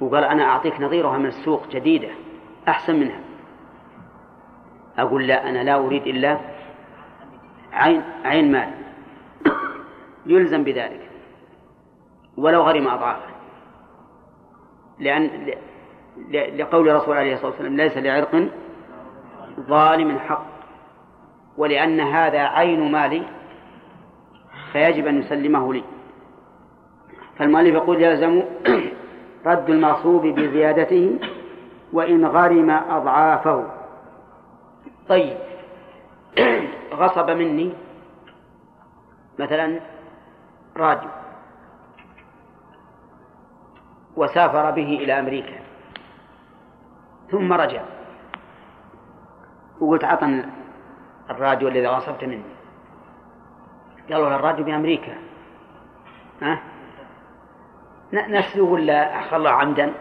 وقال 0.00 0.24
أنا 0.24 0.44
أعطيك 0.44 0.80
نظيرها 0.80 1.18
من 1.18 1.26
السوق 1.26 1.68
جديدة 1.68 2.10
أحسن 2.68 3.00
منها. 3.00 3.20
أقول 4.98 5.26
لا 5.26 5.48
أنا 5.48 5.58
لا 5.58 5.74
أريد 5.74 6.06
إلا 6.06 6.55
عين 7.76 8.02
عين 8.24 8.52
مال. 8.52 8.70
يلزم 10.26 10.64
بذلك. 10.64 11.10
ولو 12.36 12.62
غرم 12.62 12.88
أضعافه. 12.88 13.36
لأن 14.98 15.30
لقول 16.32 16.88
الرسول 16.88 17.16
عليه 17.16 17.34
الصلاة 17.34 17.50
والسلام 17.50 17.76
ليس 17.76 17.96
لعرق 17.96 18.48
ظالم 19.60 20.18
حق. 20.18 20.46
ولأن 21.56 22.00
هذا 22.00 22.40
عين 22.40 22.92
مالي 22.92 23.22
فيجب 24.72 25.06
أن 25.06 25.18
يسلمه 25.18 25.74
لي. 25.74 25.82
فالمؤلف 27.38 27.74
يقول 27.74 28.02
يلزم 28.02 28.42
رد 29.46 29.70
المغصوب 29.70 30.26
بزيادته 30.26 31.18
وإن 31.92 32.26
غرم 32.26 32.70
أضعافه. 32.70 33.66
طيب. 35.08 35.45
غصب 37.00 37.30
مني. 37.30 37.72
مثلا 39.38 39.80
راديو. 40.76 41.10
وسافر 44.16 44.70
به 44.70 44.98
إلى 45.02 45.18
أمريكا. 45.18 45.58
ثم 47.30 47.52
رجع. 47.52 47.82
وقلت 49.80 50.04
عطني 50.04 50.44
الراديو 51.30 51.68
الذي 51.68 51.86
غصبت 51.86 52.24
مني. 52.24 52.56
قالوا 54.10 54.36
الراديو 54.36 54.64
بأمريكا. 54.64 55.14
ها؟ 56.42 56.58
نفسه 58.12 58.62
ولا 58.62 59.18
أخلى 59.18 59.48
عمدا؟ 59.48 59.92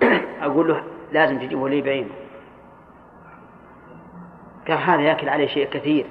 أقول 0.46 0.68
له 0.68 0.84
لازم 1.12 1.38
تجيبه 1.38 1.68
لي 1.68 1.80
بعينه. 1.80 2.23
قال 4.68 4.78
هذا 4.78 5.00
يأكل 5.00 5.28
عليه 5.28 5.46
شيء 5.46 5.68
كثير. 5.68 6.06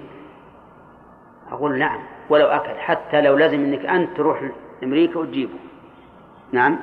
أقول 1.51 1.80
نعم 1.80 1.99
ولو 2.30 2.47
أكل 2.47 2.80
حتى 2.80 3.21
لو 3.21 3.38
لازم 3.38 3.59
أنك 3.59 3.85
أنت 3.85 4.17
تروح 4.17 4.41
أمريكا 4.84 5.19
وتجيبه. 5.19 5.59
نعم. 6.51 6.80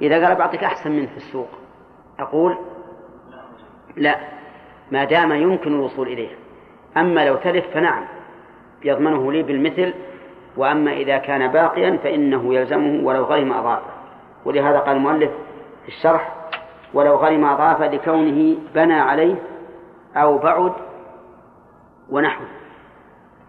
إذا 0.00 0.26
قال 0.26 0.36
بعطيك 0.36 0.64
أحسن 0.64 0.92
منه 0.92 1.06
في 1.06 1.16
السوق 1.16 1.48
أقول 2.18 2.56
لا 3.96 4.16
ما 4.92 5.04
دام 5.04 5.32
يمكن 5.32 5.74
الوصول 5.74 6.08
إليه. 6.08 6.30
أما 6.96 7.26
لو 7.26 7.36
تلف 7.36 7.66
فنعم 7.74 8.04
يضمنه 8.84 9.32
لي 9.32 9.42
بالمثل 9.42 9.94
وأما 10.56 10.92
إذا 10.92 11.18
كان 11.18 11.52
باقيا 11.52 11.98
فإنه 12.04 12.54
يلزمه 12.54 13.06
ولو 13.06 13.24
غرم 13.24 13.52
أضافه. 13.52 13.92
ولهذا 14.44 14.78
قال 14.78 14.96
المؤلف 14.96 15.30
في 15.82 15.88
الشرح 15.88 16.34
ولو 16.94 17.16
غرم 17.16 17.44
أضافة 17.44 17.86
لكونه 17.86 18.56
بنى 18.74 19.00
عليه 19.00 19.34
أو 20.16 20.38
بعد 20.38 20.72
ونحوه. 22.12 22.46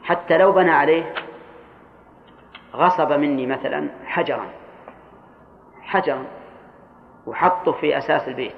حتى 0.03 0.37
لو 0.37 0.51
بنى 0.51 0.71
عليه 0.71 1.13
غصب 2.75 3.11
مني 3.11 3.47
مثلا 3.47 3.89
حجرا 4.05 4.45
حجرا 5.81 6.25
وحطه 7.27 7.71
في 7.71 7.97
أساس 7.97 8.27
البيت. 8.27 8.55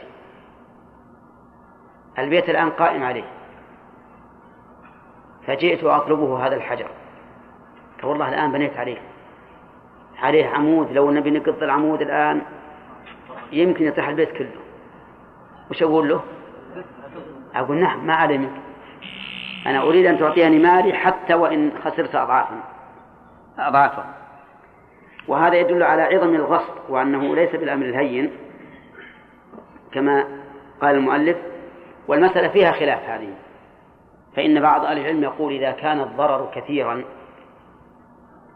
البيت 2.19 2.49
الآن 2.49 2.69
قائم 2.69 3.03
عليه. 3.03 3.25
فجئت 5.47 5.83
أطلبه 5.83 6.47
هذا 6.47 6.55
الحجر. 6.55 6.89
والله 8.03 8.29
الآن 8.29 8.51
بنيت 8.51 8.77
عليه. 8.77 8.97
عليه 10.17 10.47
عمود 10.47 10.91
لو 10.91 11.11
نبي 11.11 11.31
نقض 11.31 11.63
العمود 11.63 12.01
الآن 12.01 12.41
يمكن 13.51 13.85
يطيح 13.85 14.07
البيت 14.07 14.31
كله. 14.31 14.61
وش 15.71 15.83
أقول 15.83 16.09
له؟ 16.09 16.23
أقول 17.55 17.77
نعم 17.77 18.07
ما 18.07 18.13
علي 18.13 18.37
منك. 18.37 18.64
أنا 19.65 19.81
أريد 19.81 20.05
أن 20.05 20.19
تعطيني 20.19 20.59
مالي 20.59 20.93
حتى 20.93 21.33
وإن 21.33 21.71
خسرت 21.83 22.15
أضعافا. 22.15 22.63
أضعافا. 23.59 24.05
وهذا 25.27 25.55
يدل 25.55 25.83
على 25.83 26.01
عظم 26.01 26.35
الغصب 26.35 26.73
وأنه 26.89 27.35
ليس 27.35 27.55
بالأمر 27.55 27.85
الهين 27.85 28.31
كما 29.91 30.27
قال 30.81 30.95
المؤلف. 30.95 31.37
والمسألة 32.07 32.47
فيها 32.47 32.71
خلاف 32.71 33.09
هذه. 33.09 33.33
فإن 34.35 34.61
بعض 34.61 34.85
أهل 34.85 34.97
العلم 34.97 35.23
يقول 35.23 35.53
إذا 35.53 35.71
كان 35.71 36.01
الضرر 36.01 36.51
كثيرا 36.55 37.03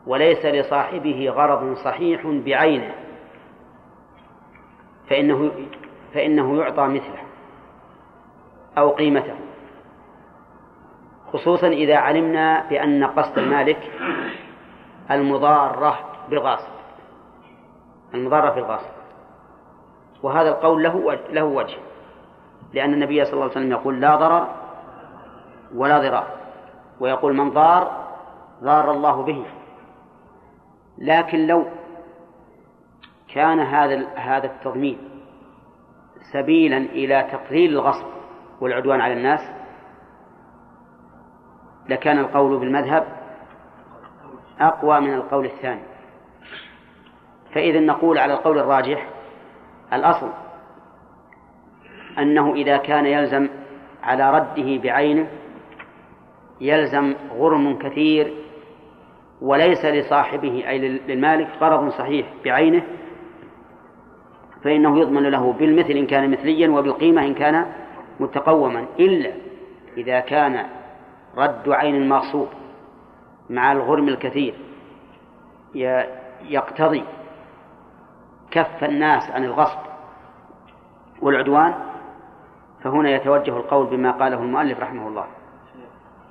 وليس 0.08 0.46
لصاحبه 0.46 1.30
غرض 1.30 1.76
صحيح 1.78 2.28
بعينه 2.28 2.92
فإنه 5.10 5.52
فإنه 6.14 6.62
يعطى 6.62 6.88
مثله 6.88 7.24
أو 8.78 8.90
قيمته. 8.90 9.39
خصوصا 11.34 11.68
إذا 11.68 11.96
علمنا 11.96 12.70
بأن 12.70 13.04
قصد 13.04 13.38
المالك 13.38 13.92
المضارة 15.12 16.00
بالغاصب. 16.30 16.72
المضارة 18.14 18.52
في 18.52 18.60
الغاصب 18.60 18.90
وهذا 20.24 20.50
القول 20.50 20.84
له 20.84 21.14
له 21.30 21.44
وجه. 21.44 21.78
لأن 22.74 22.94
النبي 22.94 23.26
صلى 23.26 23.34
الله 23.34 23.44
عليه 23.44 23.52
وسلم 23.52 23.72
يقول 23.72 24.02
لا 24.02 24.16
ضرر 24.16 24.48
ولا 25.76 26.00
ضرار. 26.00 26.28
ويقول 27.00 27.34
من 27.34 27.50
ضار 27.50 28.08
ضار 28.64 28.92
الله 28.92 29.24
به. 29.24 29.46
لكن 30.98 31.48
لو 31.48 31.66
كان 33.34 33.60
هذا 33.60 34.08
هذا 34.16 34.46
التضمين 34.46 34.98
سبيلا 36.34 36.78
إلى 36.78 37.28
تقليل 37.32 37.74
الغصب 37.74 38.06
والعدوان 38.62 39.02
على 39.02 39.14
الناس 39.14 39.59
لكان 41.90 42.20
القول 42.20 42.60
بالمذهب 42.60 43.04
أقوى 44.60 45.00
من 45.00 45.14
القول 45.14 45.46
الثاني. 45.46 45.82
فإذا 47.54 47.80
نقول 47.80 48.18
على 48.18 48.34
القول 48.34 48.60
الراجح 48.60 49.08
الأصل 49.94 50.30
أنه 52.20 52.54
إذا 52.54 52.78
كان 52.78 53.06
يلزم 53.06 53.50
على 54.04 54.32
رده 54.32 54.78
بعينه 54.84 55.28
يلزم 56.62 57.16
غرم 57.38 57.78
كثير 57.78 58.34
وليس 59.42 59.86
لصاحبه 59.86 60.64
أي 60.68 60.78
للمالك 61.08 61.48
غرض 61.62 61.90
صحيح 61.90 62.28
بعينه 62.46 62.84
فإنه 64.64 65.00
يضمن 65.00 65.24
له 65.24 65.54
بالمثل 65.54 65.92
إن 65.92 66.08
كان 66.08 66.32
مثليا 66.32 66.70
وبالقيمة 66.70 67.26
إن 67.26 67.34
كان 67.34 67.66
متقوما. 68.20 68.86
إلا 69.00 69.32
إذا 69.98 70.20
كان 70.20 70.66
رد 71.38 71.70
عين 71.70 71.96
المغصوب 71.96 72.48
مع 73.50 73.72
الغرم 73.72 74.08
الكثير. 74.08 74.54
يقتضي 76.44 77.04
كف 78.52 78.84
الناس 78.84 79.32
عن 79.32 79.44
الغصب 79.44 79.80
والعدوان. 81.22 81.74
فهنا 82.84 83.10
يتوجه 83.10 83.58
القول 83.58 83.88
بما 83.88 84.12
قاله 84.12 84.42
المؤلف 84.42 84.80
رحمه 84.80 85.08
الله. 85.08 85.26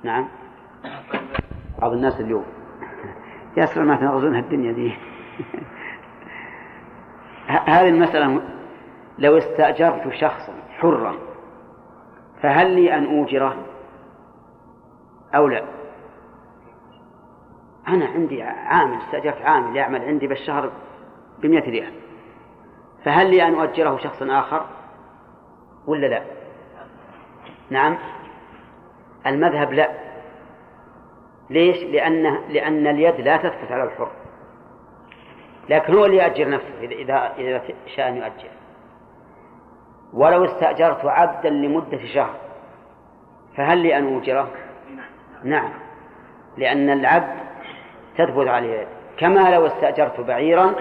نعم. 0.03 0.27
بعض 1.81 1.91
الناس 1.91 2.19
اليوم. 2.19 2.45
يا 3.57 3.83
ما 3.83 3.95
تنغزونها 3.95 4.39
الدنيا 4.39 4.71
دي. 4.71 4.93
هذه 7.47 7.89
المسألة 7.89 8.41
لو 9.19 9.37
استأجرت 9.37 10.13
شخصا 10.13 10.53
حرا 10.77 11.15
فهل 12.41 12.75
لي 12.75 12.97
أن 12.97 13.05
أوجره؟ 13.05 13.55
أو 15.35 15.47
لا؟ 15.47 15.63
أنا 17.87 18.05
عندي 18.05 18.43
عامل 18.43 18.97
استأجرت 18.97 19.41
عامل 19.41 19.75
يعمل 19.75 20.01
عندي 20.01 20.27
بالشهر 20.27 20.71
بمئة 21.39 21.69
ريال. 21.69 21.93
فهل 23.05 23.29
لي 23.29 23.47
أن 23.47 23.59
أؤجره 23.59 23.97
شخص 23.97 24.21
آخر 24.21 24.65
ولا 25.87 26.07
لا؟ 26.07 26.21
نعم. 27.69 27.97
المذهب 29.27 29.73
لا. 29.73 29.89
ليش؟ 31.49 31.83
لأن 31.83 32.23
لأن 32.49 32.87
اليد 32.87 33.21
لا 33.21 33.37
تثبت 33.37 33.71
على 33.71 33.83
الحر. 33.83 34.11
لكن 35.69 35.93
هو 35.93 36.05
اللي 36.05 36.17
يأجر 36.17 36.49
نفسه 36.49 36.79
إذا 36.81 37.33
إذا 37.37 37.61
شاء 37.95 38.09
أن 38.09 38.17
يؤجر. 38.17 38.49
ولو 40.13 40.45
استأجرت 40.45 41.05
عبدا 41.05 41.49
لمدة 41.49 42.05
شهر 42.13 42.35
فهل 43.57 43.77
لي 43.77 43.97
أن 43.97 44.13
أوجره؟ 44.13 44.49
نعم. 45.43 45.69
لأن 46.57 46.89
العبد 46.89 47.39
تثبت 48.17 48.47
عليه. 48.47 48.87
كما 49.17 49.55
لو 49.55 49.67
استأجرت 49.67 50.19
بعيرا 50.19 50.75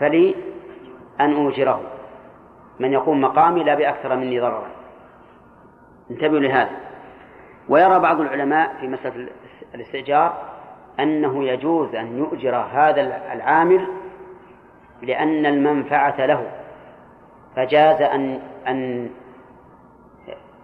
فلي 0.00 0.34
أن 1.20 1.34
أوجره. 1.34 1.80
من 2.80 2.92
يقوم 2.92 3.20
مقامي 3.20 3.64
لا 3.64 3.74
بأكثر 3.74 4.16
مني 4.16 4.40
ضررا. 4.40 4.66
انتبهوا 6.10 6.40
لهذا. 6.40 6.70
ويرى 7.68 7.98
بعض 7.98 8.20
العلماء 8.20 8.76
في 8.80 8.88
مسألة 8.88 9.28
الاستئجار 9.74 10.42
أنه 11.00 11.44
يجوز 11.44 11.94
أن 11.94 12.18
يؤجر 12.18 12.56
هذا 12.56 13.00
العامل 13.32 13.86
لأن 15.02 15.46
المنفعة 15.46 16.26
له. 16.26 16.46
فجاز 17.56 18.02
أن 18.02 18.40
أن 18.68 19.10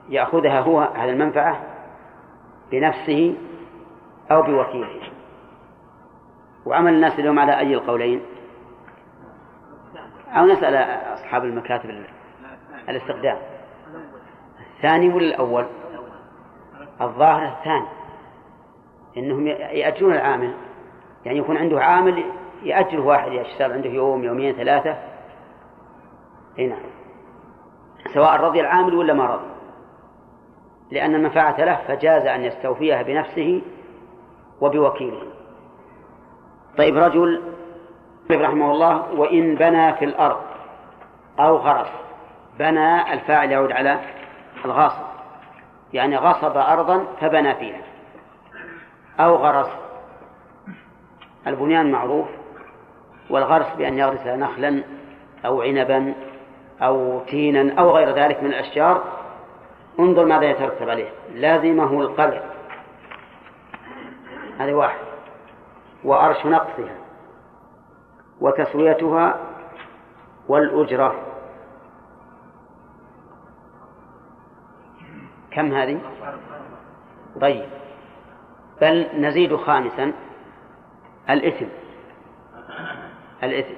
يأخذها 0.08 0.60
هو 0.60 0.78
على 0.78 1.12
المنفعة 1.12 1.71
بنفسه 2.72 3.34
أو 4.30 4.42
بوكيله. 4.42 4.88
وعمل 6.66 6.94
الناس 6.94 7.18
اليوم 7.18 7.38
على 7.38 7.58
أي 7.58 7.74
القولين؟ 7.74 8.20
أو 10.28 10.46
نسأل 10.46 10.74
أصحاب 11.14 11.44
المكاتب 11.44 12.04
الاستخدام. 12.88 13.36
الثاني 14.76 15.08
ولا 15.08 15.26
الأول؟ 15.26 15.66
الظاهر 17.00 17.48
الثاني. 17.58 17.86
إنهم 19.16 19.46
يأجرون 19.46 20.12
العامل. 20.12 20.54
يعني 21.24 21.38
يكون 21.38 21.56
عنده 21.56 21.80
عامل 21.80 22.24
يأجر 22.62 23.00
واحد 23.00 23.32
يشتغل 23.32 23.72
عنده 23.72 23.90
يوم 23.90 24.24
يومين 24.24 24.54
ثلاثة. 24.54 24.98
أي 26.58 26.66
نعم. 26.66 26.82
سواء 28.14 28.40
رضي 28.40 28.60
العامل 28.60 28.94
ولا 28.94 29.12
ما 29.12 29.26
رضي. 29.26 29.51
لأن 30.92 31.14
المنفعة 31.14 31.64
له 31.64 31.78
فجاز 31.88 32.26
أن 32.26 32.44
يستوفيها 32.44 33.02
بنفسه 33.02 33.62
وبوكيله. 34.60 35.22
طيب 36.78 36.96
رجل 36.96 37.42
رحمه 38.30 38.72
الله 38.72 39.12
وإن 39.12 39.54
بنى 39.54 39.92
في 39.94 40.04
الأرض 40.04 40.40
أو 41.40 41.56
غرس 41.56 41.88
بنى 42.58 43.12
الفاعل 43.12 43.50
يعود 43.50 43.72
على 43.72 44.00
الغاصب 44.64 45.04
يعني 45.92 46.16
غصب 46.16 46.56
أرضا 46.56 47.04
فبنى 47.20 47.54
فيها 47.54 47.80
أو 49.20 49.36
غرس. 49.36 49.70
البنيان 51.46 51.92
معروف 51.92 52.28
والغرس 53.30 53.66
بأن 53.78 53.98
يغرس 53.98 54.26
نخلا 54.26 54.82
أو 55.44 55.62
عنبا 55.62 56.14
أو 56.82 57.20
تينا 57.20 57.80
أو 57.80 57.90
غير 57.90 58.10
ذلك 58.10 58.42
من 58.42 58.48
الأشجار 58.48 59.21
انظر 60.00 60.24
ماذا 60.24 60.44
يترتب 60.44 60.88
عليه. 60.88 61.08
لازمه 61.34 62.00
القلع 62.00 62.42
هذه 64.58 64.72
واحد. 64.72 64.98
وأرش 66.04 66.46
نقصها. 66.46 66.96
وتسويتها 68.40 69.40
والأجرة. 70.48 71.14
كم 75.50 75.72
هذه؟ 75.72 76.00
طيب. 77.40 77.68
بل 78.80 79.08
نزيد 79.14 79.56
خامسا. 79.56 80.12
الإثم. 81.30 81.66
الإثم. 83.42 83.74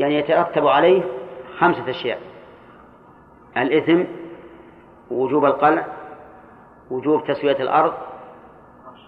يعني 0.00 0.14
يترتب 0.14 0.66
عليه 0.66 1.02
خمسة 1.58 1.90
أشياء. 1.90 2.20
الإثم 3.56 4.04
وجوب 5.14 5.44
القلع 5.44 5.86
وجوب 6.90 7.24
تسوية 7.24 7.56
الأرض 7.56 7.94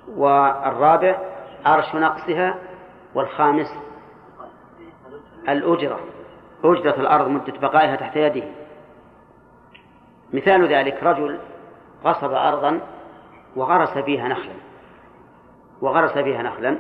والرابع 0.09 1.19
عرش 1.66 1.95
نقصها 1.95 2.59
والخامس 3.15 3.66
الأجرة 5.49 6.01
أجرة 6.65 7.01
الأرض 7.01 7.28
مدة 7.28 7.53
بقائها 7.61 7.97
تحت 7.97 8.16
يده. 8.16 8.45
مثال 10.33 10.69
ذلك 10.69 11.03
رجل 11.03 11.39
غصب 12.05 12.33
أرضا 12.33 12.81
وغرس 13.57 13.99
فيها 13.99 14.28
نخلا 14.28 14.55
وغرس 15.81 16.19
فيها 16.19 16.43
نخلا 16.43 16.78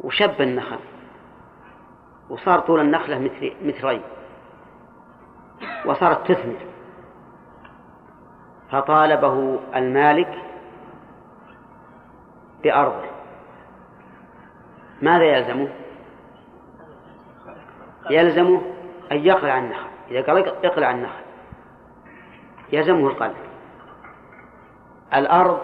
وشب 0.00 0.40
النخل 0.40 0.78
وصار 2.30 2.60
طول 2.60 2.80
النخلة 2.80 3.18
مثل 3.18 3.52
مترين 3.62 4.02
وصارت 5.86 6.32
تثمر. 6.32 6.69
فطالبه 8.70 9.60
المالك 9.76 10.38
بأرضه 12.62 13.10
ماذا 15.02 15.24
يلزمه؟ 15.24 15.68
يلزمه 18.10 18.62
أن 19.12 19.16
يقلع 19.16 19.58
النخل. 19.58 19.90
إذا 20.10 20.22
قال 20.22 20.66
اقلع 20.66 20.90
النخل 20.90 21.22
يلزمه 22.72 23.08
القلع. 23.08 23.36
الأرض 25.14 25.60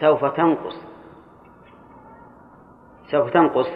سوف 0.00 0.24
تنقص 0.24 0.76
سوف 3.10 3.30
تنقص 3.30 3.68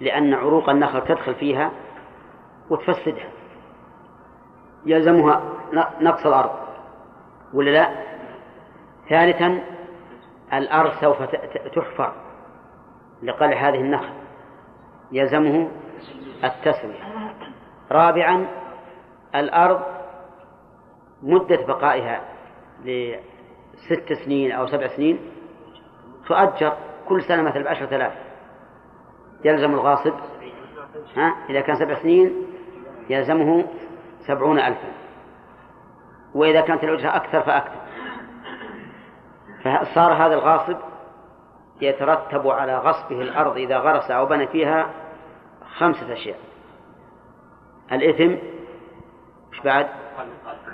لأن 0.00 0.34
عروق 0.34 0.68
النخل 0.68 1.04
تدخل 1.04 1.34
فيها 1.34 1.70
وتفسدها. 2.70 3.30
يلزمها 4.86 5.42
نقص 6.00 6.26
الأرض. 6.26 6.61
ولا 7.52 7.70
لا؟ 7.70 7.88
ثالثا 9.08 9.62
الأرض 10.52 10.92
سوف 11.00 11.22
تحفر. 11.74 12.12
لقلع 13.22 13.68
هذه 13.68 13.80
النخل. 13.80 14.12
يلزمه 15.12 15.68
التسوية. 16.44 17.04
رابعا 17.92 18.46
الأرض 19.34 19.82
مدة 21.22 21.66
بقائها 21.66 22.20
لست 22.84 24.12
سنين 24.24 24.52
أو 24.52 24.66
سبع 24.66 24.86
سنين 24.86 25.18
تؤجر 26.28 26.76
كل 27.08 27.22
سنة 27.22 27.42
مثل 27.42 27.62
بعشرة 27.62 27.96
آلاف. 27.96 28.12
يلزم 29.44 29.70
الغاصب 29.74 30.14
ها 31.16 31.34
إذا 31.50 31.60
كان 31.60 31.76
سبع 31.76 31.94
سنين 32.02 32.46
يلزمه 33.10 33.64
سبعون 34.26 34.58
ألفا. 34.58 35.01
وإذا 36.34 36.60
كانت 36.60 36.84
الأجرة 36.84 37.16
أكثر 37.16 37.40
فأكثر. 37.40 37.82
فصار 39.64 40.12
هذا 40.12 40.34
الغاصب 40.34 40.76
يترتب 41.80 42.48
على 42.48 42.78
غصبه 42.78 43.20
الأرض 43.20 43.56
إذا 43.56 43.78
غرس 43.78 44.10
أو 44.10 44.26
بنى 44.26 44.46
فيها 44.46 44.90
خمسة 45.78 46.12
أشياء. 46.12 46.38
الإثم 47.92 48.36
مش 49.52 49.60
بعد؟ 49.64 49.88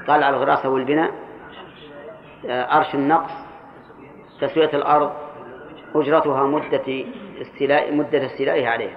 قال 0.09 0.23
الغراسة 0.23 0.69
والبناء. 0.69 1.13
أرش 2.45 2.95
النقص 2.95 3.33
تسوية 4.41 4.71
الأرض 4.75 5.13
أجرتها 5.95 6.43
مدة 6.43 7.05
استيلاء 7.41 7.95
مدة 7.95 8.27
استيلائها 8.27 8.71
عليها. 8.71 8.97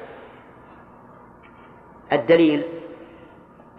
الدليل 2.13 2.63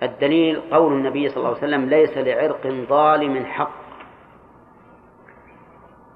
الدليل 0.03 0.61
قول 0.71 0.93
النبي 0.93 1.29
صلى 1.29 1.37
الله 1.37 1.49
عليه 1.49 1.59
وسلم 1.59 1.89
ليس 1.89 2.19
لعرق 2.19 2.67
ظالم 2.67 3.45
حق. 3.45 3.71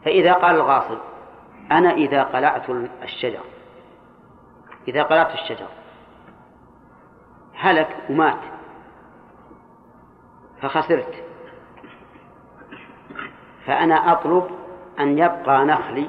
فإذا 0.05 0.33
قال 0.33 0.55
الغاصب 0.55 0.99
أنا 1.73 1.93
إذا 1.93 2.23
قلعت 2.23 2.71
الشجر 3.03 3.41
إذا 4.89 5.03
قلعت 5.03 5.35
الشجر 5.35 5.67
هلك 7.55 7.97
ومات 8.11 8.39
فخسرت. 10.63 11.25
فأنا 13.67 14.13
أطلب 14.13 14.51
أن 15.01 15.19
يبقى 15.19 15.65
نخلي 15.65 16.09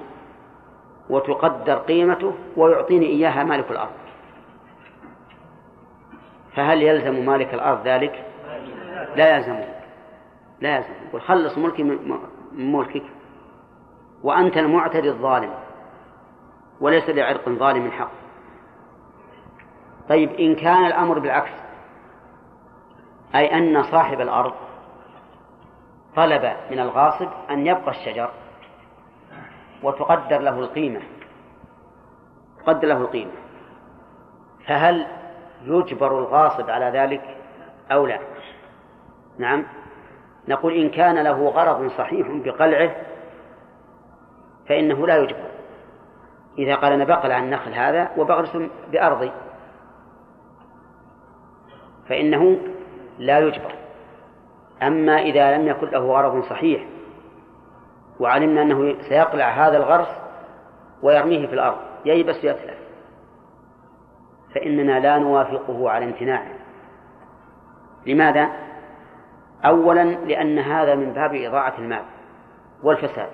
وتقدر 1.09 1.75
قيمته 1.77 2.33
ويعطيني 2.57 3.05
إياها 3.05 3.43
مالك 3.43 3.71
الأرض. 3.71 3.96
فهل 6.57 6.81
يلزم 6.81 7.25
مالك 7.25 7.53
الأرض 7.53 7.87
ذلك؟ 7.87 8.25
لا 9.15 9.35
يلزمه 9.35 9.67
لا 10.59 10.75
يلزم. 10.75 10.93
يقول 11.07 11.21
خلص 11.21 11.57
ملكي 11.57 11.83
من 11.83 12.19
ملكك. 12.51 13.03
وأنت 14.23 14.57
المعتدي 14.57 15.09
الظالم. 15.09 15.53
وليس 16.81 17.09
لعرق 17.09 17.49
ظالم 17.49 17.91
حق 17.91 18.11
طيب 20.09 20.31
إن 20.31 20.55
كان 20.55 20.85
الأمر 20.85 21.19
بالعكس 21.19 21.51
أي 23.35 23.57
أن 23.57 23.83
صاحب 23.83 24.21
الأرض 24.21 24.53
طلب 26.15 26.53
من 26.71 26.79
الغاصب 26.79 27.27
أن 27.49 27.67
يبقى 27.67 27.91
الشجر 27.91 28.29
وتقدر 29.83 30.37
له 30.37 30.59
القيمة. 30.59 31.01
تقدر 32.59 32.87
له 32.87 32.97
القيمة. 32.97 33.31
فهل 34.67 35.16
يجبر 35.63 36.19
الغاصب 36.19 36.69
على 36.69 36.99
ذلك 36.99 37.37
أو 37.91 38.05
لا؟ 38.05 38.19
نعم. 39.37 39.65
نقول 40.47 40.73
إن 40.73 40.89
كان 40.89 41.23
له 41.23 41.49
غرض 41.49 41.91
صحيح 41.91 42.27
بقلعه 42.31 42.95
فإنه 44.69 45.07
لا 45.07 45.17
يجبر. 45.17 45.47
إذا 46.57 46.75
قال 46.75 46.93
أنا 46.93 47.03
بقلع 47.03 47.39
النخل 47.39 47.73
هذا 47.73 48.11
وبغرس 48.17 48.57
بأرضي 48.91 49.31
فإنه 52.09 52.57
لا 53.19 53.39
يجبر. 53.39 53.71
أما 54.83 55.21
إذا 55.21 55.57
لم 55.57 55.67
يكن 55.67 55.87
له 55.87 55.99
غرض 55.99 56.43
صحيح 56.43 56.85
وعلمنا 58.19 58.61
أنه 58.61 58.95
سيقلع 59.09 59.49
هذا 59.49 59.77
الغرس 59.77 60.07
ويرميه 61.01 61.47
في 61.47 61.53
الأرض 61.53 61.77
ييبس 62.05 62.35
ويتلف 62.35 62.86
فإننا 64.57 64.99
لا 64.99 65.17
نوافقه 65.17 65.89
على 65.89 66.05
امتناعه 66.05 66.47
لماذا؟ 68.05 68.49
أولا 69.65 70.03
لأن 70.03 70.59
هذا 70.59 70.95
من 70.95 71.13
باب 71.13 71.35
إضاعة 71.35 71.73
المال 71.77 72.03
والفساد. 72.83 73.29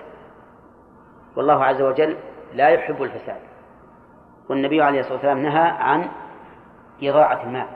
والله 1.36 1.64
عز 1.64 1.82
وجل 1.82 2.16
لا 2.54 2.68
يحب 2.68 3.02
الفساد. 3.02 3.40
والنبي 4.48 4.82
عليه 4.82 5.00
الصلاة 5.00 5.14
والسلام 5.14 5.38
نهى 5.38 5.68
عن 5.78 6.08
إضاعة 7.02 7.42
المال. 7.42 7.66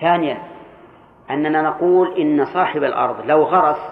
ثانيا 0.00 0.38
أننا 1.30 1.62
نقول 1.62 2.16
إن 2.18 2.44
صاحب 2.44 2.84
الأرض 2.84 3.26
لو 3.26 3.42
غرس 3.42 3.90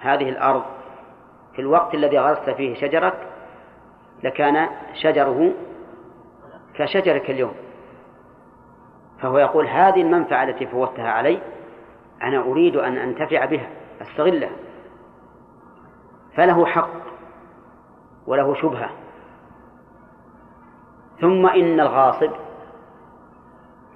هذه 0.00 0.28
الأرض 0.28 0.62
في 1.52 1.58
الوقت 1.58 1.94
الذي 1.94 2.18
غرست 2.18 2.50
فيه 2.50 2.74
شجرك 2.74 3.14
لكان 4.22 4.68
شجره 4.94 5.52
كشجرك 6.78 7.30
اليوم 7.30 7.54
فهو 9.20 9.38
يقول 9.38 9.66
هذه 9.66 10.02
المنفعة 10.02 10.44
التي 10.44 10.66
فوتها 10.66 11.10
علي 11.10 11.38
أنا 12.22 12.38
أريد 12.38 12.76
أن 12.76 12.96
أنتفع 12.96 13.44
بها 13.44 13.70
أستغلها 14.02 14.50
فله 16.34 16.66
حق 16.66 16.90
وله 18.26 18.54
شبهة 18.54 18.90
ثم 21.20 21.46
إن 21.46 21.80
الغاصب 21.80 22.30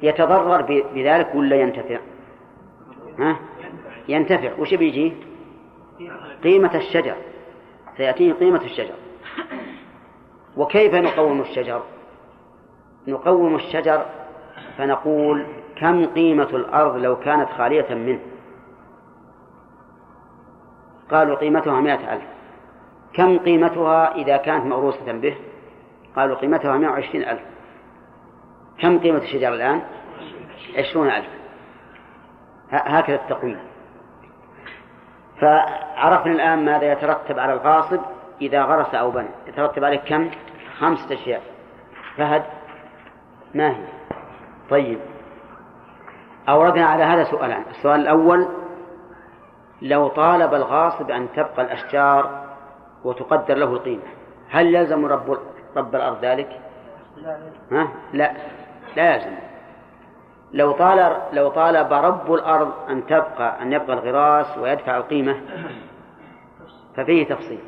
يتضرر 0.02 0.62
بذلك 0.94 1.34
ولا 1.34 1.56
ينتفع؟ 1.56 1.98
ها؟ 3.18 3.36
ينتفع 4.08 4.52
وش 4.58 4.74
بيجي؟ 4.74 5.12
قيمة 6.42 6.76
الشجر 6.76 7.16
سيأتيه 7.96 8.32
قيمة 8.32 8.64
الشجر 8.64 8.94
وكيف 10.56 10.94
نقوم 10.94 11.40
الشجر؟ 11.40 11.82
نقوم 13.08 13.54
الشجر 13.54 14.06
فنقول 14.78 15.46
كم 15.76 16.06
قيمة 16.06 16.48
الأرض 16.50 16.96
لو 16.96 17.16
كانت 17.16 17.48
خالية 17.50 17.94
منه؟ 17.94 18.20
قالوا 21.10 21.36
قيمتها 21.36 21.80
مائة 21.80 22.14
ألف. 22.14 22.24
كم 23.14 23.38
قيمتها 23.38 24.14
إذا 24.14 24.36
كانت 24.36 24.66
موروثة 24.66 25.12
به؟ 25.12 25.36
قالوا 26.16 26.36
قيمتها 26.36 26.78
مائة 26.78 26.90
وعشرين 26.90 27.28
ألف. 27.28 27.40
كم 28.80 28.98
قيمة 28.98 29.18
الشجر 29.18 29.54
الآن؟ 29.54 29.82
عشرون 30.78 31.10
ألف. 31.10 31.28
هكذا 32.70 33.16
التقويم. 33.16 33.58
فعرفنا 35.40 36.32
الآن 36.32 36.64
ماذا 36.64 36.92
يترتب 36.92 37.38
على 37.38 37.52
الغاصب 37.52 38.00
إذا 38.40 38.62
غرس 38.62 38.94
أو 38.94 39.10
بنى. 39.10 39.28
يترتب 39.46 39.84
عليه 39.84 39.98
كم؟ 39.98 40.30
خمسة 40.78 41.14
أشياء. 41.14 41.42
فهد؟ 42.16 42.42
ما 43.54 43.70
هي؟ 43.70 43.84
طيب. 44.70 44.98
أوردنا 46.48 46.86
على 46.86 47.04
هذا 47.04 47.24
سؤالان. 47.24 47.62
السؤال 47.70 48.00
الأول 48.00 48.48
لو 49.82 50.08
طالب 50.08 50.54
الغاصب 50.54 51.10
أن 51.10 51.28
تبقى 51.32 51.62
الأشجار 51.62 52.44
وتقدر 53.04 53.54
له 53.54 53.72
القيمة 53.72 54.02
هل 54.50 54.74
يلزم 54.74 55.06
رب 55.06 55.38
رب 55.76 55.96
الأرض 55.96 56.24
ذلك؟ 56.24 56.60
ها؟ 57.72 57.88
لا. 58.12 58.32
لا 58.96 59.14
يلزم. 59.14 59.36
لو 60.52 60.72
طال 60.72 61.16
لو 61.32 61.48
طالب 61.48 61.92
رب 61.92 62.34
الأرض 62.34 62.72
أن 62.90 63.06
تبقى 63.06 63.62
أن 63.62 63.72
يبقى 63.72 63.92
الغراس 63.92 64.58
ويدفع 64.58 64.96
القيمة 64.96 65.36
ففيه 66.96 67.28
تفصيل. 67.28 67.60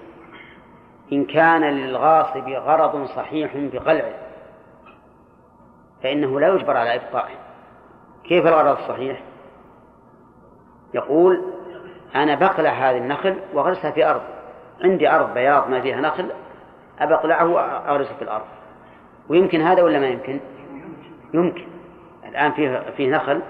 إن 1.13 1.25
كان 1.25 1.61
للغاصب 1.65 2.49
غرض 2.49 3.07
صحيح 3.07 3.53
بقلعه 3.57 4.24
فإنه 6.05 6.41
لا 6.41 6.49
يجبر 6.49 6.77
على 6.77 6.95
إبقائه 6.95 7.35
كيف 8.25 8.47
الغرض 8.47 8.79
الصحيح؟ 8.79 9.23
يقول 10.95 11.45
أنا 12.15 12.35
بقلع 12.35 12.71
هذه 12.71 12.97
النخل 12.97 13.37
وأغرسها 13.55 13.91
في 13.91 14.11
أرض. 14.11 14.23
عندي 14.81 15.11
أرض 15.11 15.35
بياض 15.35 15.69
ما 15.71 15.81
فيها 15.81 16.01
نخل 16.01 16.31
أبقلعه 16.99 17.47
وأغرسه 17.47 18.15
في 18.15 18.23
الأرض. 18.23 18.45
ويمكن 19.29 19.61
هذا 19.61 19.83
ولا 19.83 19.99
ما 19.99 20.07
يمكن؟ 20.07 20.41
يمكن. 21.35 21.67
الآن 22.29 22.53
فيه 22.53 22.81
فيه 22.97 23.11
نخل 23.11 23.43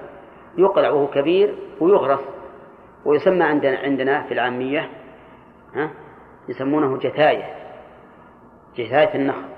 يقلع 0.59 0.91
وهو 0.91 1.07
كبير 1.07 1.55
ويغرس 1.81 2.21
ويسمى 3.05 3.45
عندنا 3.45 3.79
عندنا 3.79 4.23
في 4.23 4.35
العامية 4.35 4.89
ها 5.75 5.91
يسمونه 6.49 6.99
جثاية 6.99 7.55
جثاية 8.77 9.15
النخل. 9.15 9.54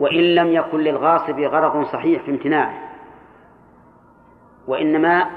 وإن 0.00 0.34
لم 0.34 0.52
يكن 0.52 0.78
للغاصب 0.78 1.40
غرض 1.40 1.84
صحيح 1.84 2.22
في 2.22 2.30
امتناعه 2.30 2.74
وإنما 4.66 5.30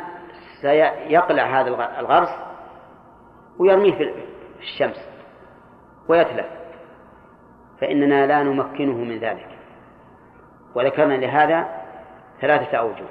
سيقلع 0.62 1.62
هذا 1.62 1.70
الغرس 2.00 2.30
ويرميه 3.60 3.94
في 3.94 4.14
الشمس 4.60 5.10
ويتلف. 6.08 6.46
فإننا 7.82 8.28
لا 8.28 8.44
نمكنه 8.44 8.98
من 8.98 9.20
ذلك. 9.20 9.48
وذكرنا 10.76 11.14
لهذا 11.14 11.68
ثلاثة 12.42 12.78
أوجه. 12.78 13.06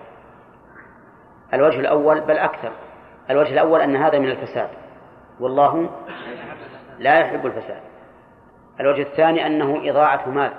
الوجه 1.55 1.81
الأول 1.81 2.21
بل 2.21 2.39
أكثر. 2.39 2.73
الوجه 3.31 3.53
الأول 3.53 3.81
أن 3.81 3.97
هذا 3.97 4.19
من 4.19 4.31
الفساد. 4.31 4.69
والله 5.41 5.91
لا 6.99 7.19
يحب 7.21 7.47
الفساد. 7.47 7.83
الوجه 8.81 9.03
الثاني 9.03 9.47
أنه 9.47 9.91
إضاعة 9.91 10.29
مال. 10.29 10.53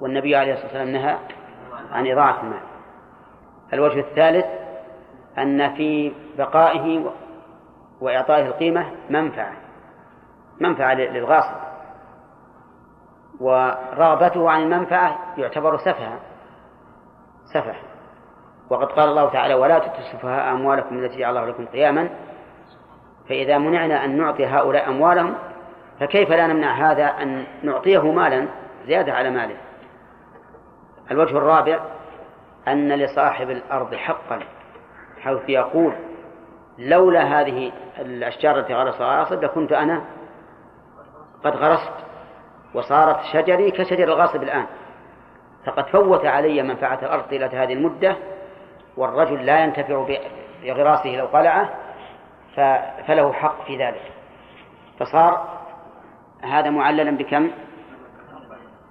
والنبي 0.00 0.36
عليه 0.36 0.52
الصلاة 0.52 0.66
والسلام 0.66 0.88
نهى 0.88 1.16
عن 1.92 2.06
إضاعة 2.06 2.40
المال. 2.40 2.60
الوجه 3.72 4.00
الثالث 4.00 4.46
أن 5.38 5.74
في 5.74 6.12
بقائه 6.38 7.10
وإعطائه 8.00 8.46
القيمة 8.46 8.86
منفعة 9.10 9.52
منفعة 10.60 10.94
للغاصب. 10.94 11.56
ورغبته 13.40 14.50
عن 14.50 14.62
المنفعة 14.62 15.18
يعتبر 15.38 15.76
سفها 15.76 16.18
سفه. 17.54 17.74
وقد 18.70 18.86
قال 18.86 19.08
الله 19.08 19.30
تعالى 19.30 19.54
ولا 19.54 19.78
تؤتوا 19.78 19.98
السفهاء 19.98 20.52
أموالكم 20.52 20.98
التي 20.98 21.18
جعل 21.18 21.36
الله 21.36 21.50
لكم 21.50 21.66
قياما. 21.66 22.08
فإذا 23.28 23.58
منعنا 23.58 24.04
أن 24.04 24.16
نعطي 24.16 24.46
هؤلاء 24.46 24.88
أموالهم 24.88 25.34
فكيف 26.00 26.30
لا 26.30 26.46
نمنع 26.46 26.90
هذا 26.90 27.06
أن 27.06 27.46
نعطيه 27.62 28.12
مالا 28.12 28.48
زيادة 28.86 29.12
على 29.12 29.30
ماله؟ 29.30 29.56
الوجه 31.10 31.38
الرابع 31.38 31.80
أن 32.68 32.92
لصاحب 32.92 33.50
الأرض 33.50 33.94
حقا 33.94 34.40
حيث 35.20 35.48
يقول 35.48 35.92
لولا 36.78 37.40
هذه 37.40 37.72
الأشجار 37.98 38.58
التي 38.58 38.74
غرسها 38.74 39.20
غاصب 39.20 39.44
لكنت 39.44 39.72
أنا 39.72 40.04
قد 41.44 41.56
غرست 41.56 41.92
وصارت 42.74 43.18
شجري 43.32 43.70
كشجر 43.70 44.04
الغاصب 44.04 44.42
الآن. 44.42 44.66
فقد 45.66 45.86
فوت 45.86 46.26
علي 46.26 46.62
منفعة 46.62 46.98
الأرض 47.02 47.22
طيلة 47.22 47.62
هذه 47.62 47.72
المدة 47.72 48.16
والرجل 48.96 49.46
لا 49.46 49.64
ينتفع 49.64 50.06
بغراسه 50.62 51.10
لو 51.16 51.26
قلعه 51.26 51.70
فله 53.06 53.32
حق 53.32 53.64
في 53.64 53.76
ذلك. 53.76 54.12
فصار 54.98 55.58
هذا 56.42 56.70
معللا 56.70 57.10
بكم؟ 57.10 57.50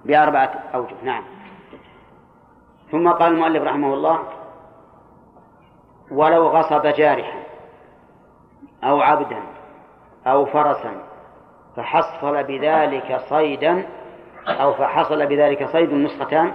بأربعة 0.04 0.54
أوجه. 0.74 0.94
نعم. 1.02 1.24
ثم 2.90 3.08
قال 3.08 3.32
المؤلف 3.32 3.62
رحمه 3.62 3.94
الله 3.94 4.18
ولو 6.10 6.48
غصب 6.48 6.86
جارحا 6.86 7.42
أو 8.84 9.00
عبدا 9.00 9.42
أو 10.26 10.46
فرسا 10.46 11.02
فحصل 11.76 12.44
بذلك 12.44 13.20
صيدا 13.28 13.86
أو 14.48 14.72
فحصل 14.72 15.26
بذلك 15.26 15.68
صيد 15.68 15.90
النسختان 15.90 16.52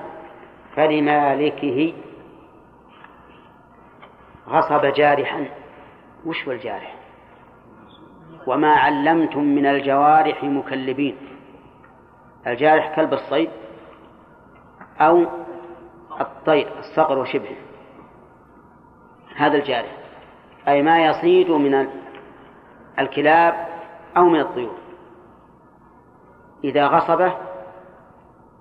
فلمالكه 0.76 1.93
غصب 4.49 4.85
جارحا. 4.85 5.45
وش 6.26 6.47
هو 6.47 6.51
الجارح؟ 6.51 6.95
وما 8.47 8.73
علمتم 8.73 9.43
من 9.43 9.65
الجوارح 9.65 10.43
مكلبين. 10.43 11.18
الجارح 12.47 12.95
كلب 12.95 13.14
الصيد 13.14 13.49
أو 15.01 15.26
الطير 16.22 16.80
الصقر 16.80 17.19
وشبهه. 17.19 17.56
هذا 19.35 19.57
الجارح. 19.57 19.98
أي 20.68 20.81
ما 20.81 21.06
يصيد 21.06 21.49
من 21.49 21.88
الكلاب 22.99 23.68
أو 24.18 24.23
من 24.23 24.40
الطيور. 24.40 24.77
إذا 26.64 26.88
غصبه 26.88 27.34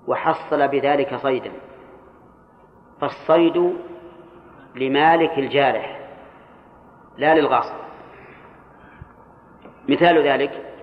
وحصل 0.07 0.67
بذلك 0.67 1.15
صيدا. 1.15 1.51
فالصيد 3.01 3.77
لمالك 4.75 5.39
الجارح 5.39 5.99
لا 7.17 7.35
للغاصب. 7.35 7.75
مثال 9.89 10.27
ذلك 10.27 10.73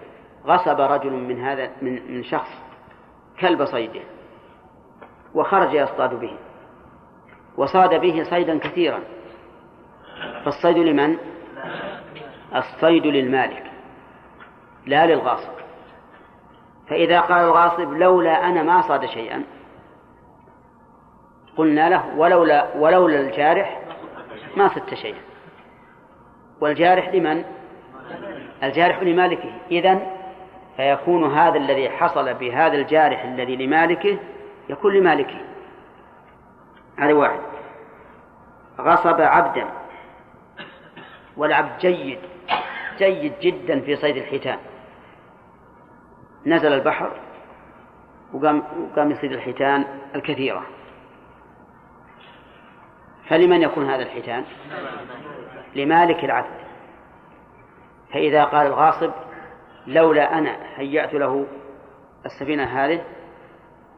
غصب 0.47 0.81
رجل 0.81 1.13
من 1.13 1.41
هذا 1.41 1.71
من 1.83 2.15
من 2.15 2.25
شخص 2.25 2.51
كلب 3.41 3.65
صيده 3.65 4.01
وخرج 5.35 5.75
يصطاد 5.75 6.15
به. 6.15 6.37
وصاد 7.56 8.01
به 8.01 8.22
صيدا 8.22 8.59
كثيرا. 8.59 9.01
فالصيد 10.44 10.78
لمن؟ 10.78 11.16
الصيد 12.56 13.06
للمالك 13.06 13.62
لا 14.86 15.06
للغاصب. 15.06 15.52
فإذا 16.89 17.20
قال 17.20 17.44
الغاصب 17.44 17.93
لولا 17.93 18.48
أنا 18.48 18.62
ما 18.62 18.82
صاد 18.82 19.06
شيئا 19.06 19.44
قلنا 21.56 21.89
له 21.89 22.16
ولولا 22.16 22.77
ولولا 22.77 23.20
الجارح 23.20 23.81
ما 24.56 24.68
صدت 24.68 24.94
شيئا. 24.94 25.20
والجارح 26.60 27.09
لمن؟ 27.14 27.44
الجارح 28.62 29.02
لمالكه. 29.02 29.52
إذن 29.70 30.06
فيكون 30.77 31.32
هذا 31.32 31.59
الذي 31.59 31.90
حصل 31.90 32.35
بهذا 32.35 32.74
الجارح 32.74 33.24
الذي 33.24 33.56
لمالكه 33.56 34.18
يكون 34.68 34.94
لمالكه. 34.94 35.49
هذا 37.01 37.12
واحد. 37.12 37.40
غصب 38.81 39.20
عبدا. 39.20 39.66
والعبد 41.36 41.78
جيد. 41.78 42.18
جيد 42.98 43.32
جدا 43.40 43.81
في 43.81 43.97
صيد 43.97 44.16
الحيتان. 44.16 44.59
نزل 46.47 46.72
البحر 46.72 47.12
وقام 48.32 48.62
وقام 48.93 49.10
يصيد 49.10 49.32
الحيتان 49.32 49.85
الكثيرة. 50.14 50.66
فلمن 53.28 53.62
يكون 53.62 53.90
هذا 53.90 54.02
الحيتان؟ 54.02 54.44
لمالك 55.74 56.24
العبد. 56.24 56.60
فإذا 58.12 58.44
قال 58.44 58.66
الغاصب 58.66 59.10
لولا 59.86 60.39
أنا 60.39 60.56
هيأت 60.77 61.14
له 61.14 61.47
السفينة 62.27 62.64
هذه 62.64 63.05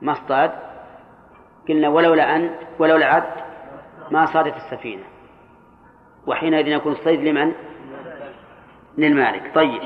ما 0.03 0.13
اصطاد. 0.13 0.72
قلنا 1.69 1.89
ولولا 1.89 2.37
أنت 2.37 2.55
ولولا 2.79 3.07
عبد 3.07 3.43
ما 4.11 4.27
صادت 4.27 4.57
السفينة. 4.57 5.05
وحينئذ 6.27 6.67
يكون 6.67 6.93
الصيد 6.93 7.21
لمن؟ 7.21 7.53
للمالك. 8.99 9.55
طيب. 9.55 9.83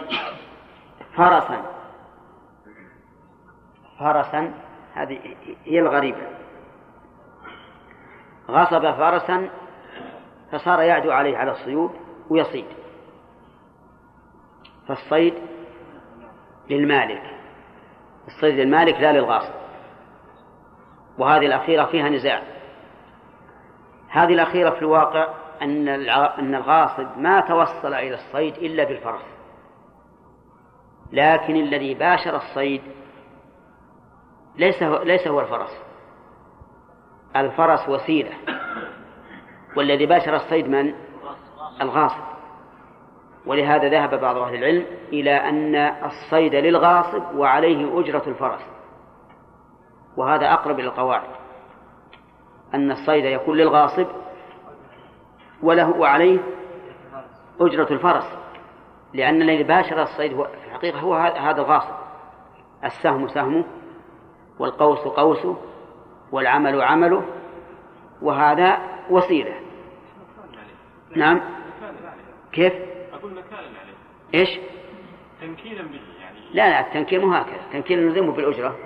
فرسا. 1.17 1.63
فرسا. 3.99 4.55
هذه 4.95 5.19
هي 5.65 5.81
الغريبة. 5.81 6.27
غصب 8.51 8.91
فرسا 8.91 9.51
فصار 10.53 10.81
يعدو 10.81 11.11
عليه 11.11 11.37
على 11.37 11.51
الصيود 11.51 11.91
ويصيد. 12.31 12.67
فالصيد 14.89 15.35
للمالك. 16.71 17.23
الصيد 18.27 18.55
للمالك 18.55 19.01
لا 19.01 19.13
للغاصب. 19.13 19.66
وهذه 21.19 21.47
الأخيرة 21.47 21.85
فيها 21.85 22.09
نزاع. 22.09 22.43
هذه 24.09 24.33
الأخيرة 24.33 24.71
في 24.71 24.79
الواقع 24.79 25.29
أن 25.63 25.89
أن 26.39 26.55
الغاصب 26.55 27.19
ما 27.19 27.41
توصل 27.41 27.95
إلى 27.95 28.15
الصيد 28.15 28.55
إلا 28.57 28.85
بالفرس. 28.85 29.25
لكن 31.13 31.57
الذي 31.57 31.95
باشر 31.95 32.37
الصيد 32.37 32.83
ليس 34.57 34.83
هو 34.83 35.03
ليس 35.03 35.29
هو 35.29 35.41
الفرس. 35.41 35.83
الفرس 37.37 37.89
وسيلة. 37.89 38.33
والذي 39.77 40.07
باشر 40.07 40.37
الصيد 40.37 40.69
من؟ 40.69 40.95
الغاصب. 41.83 42.27
ولهذا 43.47 43.89
ذهب 43.89 44.21
بعض 44.21 44.37
أهل 44.37 44.55
العلم 44.55 44.87
إلى 45.13 45.35
أن 45.35 45.77
الصيد 46.05 46.55
للغاصب 46.55 47.35
وعليه 47.35 48.01
أجرة 48.01 48.23
الفرس. 48.27 48.76
وهذا 50.17 50.53
أقرب 50.53 50.81
إلى 50.81 50.89
القواعد. 50.89 51.29
أن 52.75 52.91
الصيد 52.91 53.25
يكون 53.25 53.57
للغاصب 53.57 54.07
وله 55.63 55.91
وعليه 55.91 56.39
أجرة 57.61 57.89
الفرس 57.91 58.25
لأن 59.15 59.43
الذي 59.43 59.63
باشر 59.63 60.03
الصيد 60.03 60.33
هو 60.33 60.45
في 60.45 60.67
الحقيقة 60.67 61.01
هو 61.01 61.15
هذا 61.15 61.61
الغاصب. 61.61 61.95
السهم 62.85 63.29
سهمه 63.29 63.65
والقوس 64.59 64.99
قوسه 64.99 65.57
والعمل 66.33 66.83
عمله 66.83 67.23
وهذا 68.23 68.79
وسيلة. 69.11 69.55
نعم. 71.17 71.41
كيف؟ 72.53 72.73
أقول 73.13 73.31
نكالا 73.31 73.59
عليه 73.59 73.95
إيش؟ 74.35 74.59
تنكيلا 75.41 75.83
به 75.83 76.01
يعني. 76.21 76.39
لا 76.53 76.71
لا 76.71 76.81
التنكيل 76.81 77.21
مو 77.21 77.33
هكذا. 77.35 77.61
التنكيل 77.67 78.07
نلزمه 78.07 78.33
بالأجرة. 78.33 78.77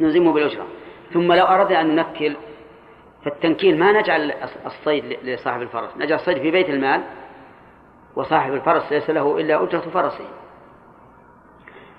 نلزمه 0.00 0.32
بالأجرة 0.32 0.66
ثم 1.12 1.32
لو 1.32 1.44
أردنا 1.44 1.80
أن 1.80 1.96
ننكل 1.96 2.36
فالتنكيل 3.24 3.78
ما 3.78 3.92
نجعل 3.92 4.34
الصيد 4.66 5.04
لصاحب 5.22 5.62
الفرس 5.62 5.96
نجعل 5.96 6.18
الصيد 6.18 6.38
في 6.38 6.50
بيت 6.50 6.70
المال 6.70 7.02
وصاحب 8.16 8.54
الفرس 8.54 8.92
ليس 8.92 9.10
له 9.10 9.40
إلا 9.40 9.62
أجرة 9.62 9.80
فرسه. 9.80 10.24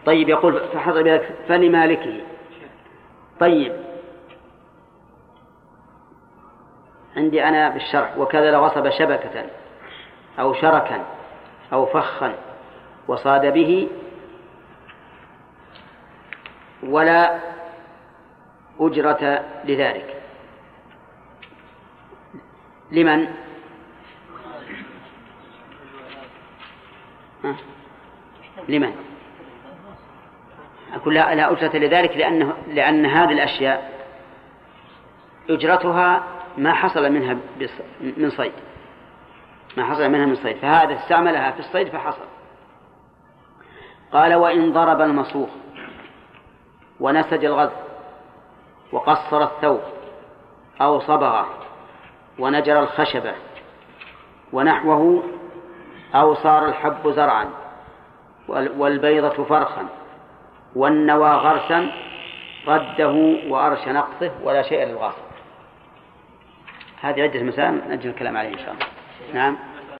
طيب 0.06 0.30
يقول 0.30 0.60
فحضر 0.74 1.03
بذلك 1.03 1.36
فلمالكه. 1.48 2.22
طيب. 3.40 3.74
عندي 7.18 7.44
أنا 7.44 7.70
بالشرح 7.70 8.18
وكذا 8.18 8.52
لو 8.52 8.65
غصب 8.65 8.90
شبكة 8.90 9.45
أو 10.40 10.53
شركا 10.53 11.06
أو 11.74 11.86
فخا 11.86 12.34
وصاد 13.07 13.53
به 13.53 13.90
ولا 16.84 17.53
أجرة 18.80 19.45
لذلك. 19.66 20.24
لمن؟ 22.91 23.28
لمن؟ 28.70 28.95
أقول 30.94 31.14
لا, 31.14 31.52
أجرة 31.52 31.78
لذلك 31.78 32.18
لأنه 32.18 32.54
لأن 32.68 33.06
هذه 33.06 33.32
الأشياء 33.32 33.94
أجرتها 35.50 36.24
ما 36.58 36.74
حصل 36.74 37.12
منها 37.12 37.38
من 38.02 38.30
صيد. 38.30 38.54
ما 39.78 39.86
حصل 39.86 40.10
منها 40.10 40.26
من 40.26 40.36
صيد. 40.36 40.58
فهذا 40.58 40.95
استعملها 40.95 41.52
في 41.52 41.60
الصيد 41.60 41.88
فحصل. 41.88 42.26
قال 44.12 44.34
وإن 44.34 44.74
ضرب 44.74 45.02
المصوخ 45.02 45.50
ونسج 47.00 47.45
الغذ 47.45 47.83
وقصر 48.94 49.44
الثوب 49.44 49.82
أو 50.82 50.99
صبغه 50.99 51.48
ونجر 52.40 52.80
الخشبة 52.80 53.34
ونحوه 54.53 55.24
أو 56.15 56.34
صار 56.36 56.65
الحب 56.65 57.10
زرعا 57.11 57.49
والبيضة 58.48 59.44
فرخا 59.44 59.86
والنوى 60.76 61.30
غرسا 61.30 61.91
رده 62.68 63.38
وأرش 63.48 63.88
نقصه 63.88 64.32
ولا 64.44 64.61
شيء 64.61 64.86
للغاصب. 64.86 65.24
هذه 67.02 67.22
عدة 67.22 67.44
مسائل 67.44 67.82
نجل 67.90 68.10
الكلام 68.10 68.38
عليه 68.38 68.53
إن 68.53 68.60
شاء 68.60 68.74
الله. 68.74 68.86
نعم. 69.34 69.57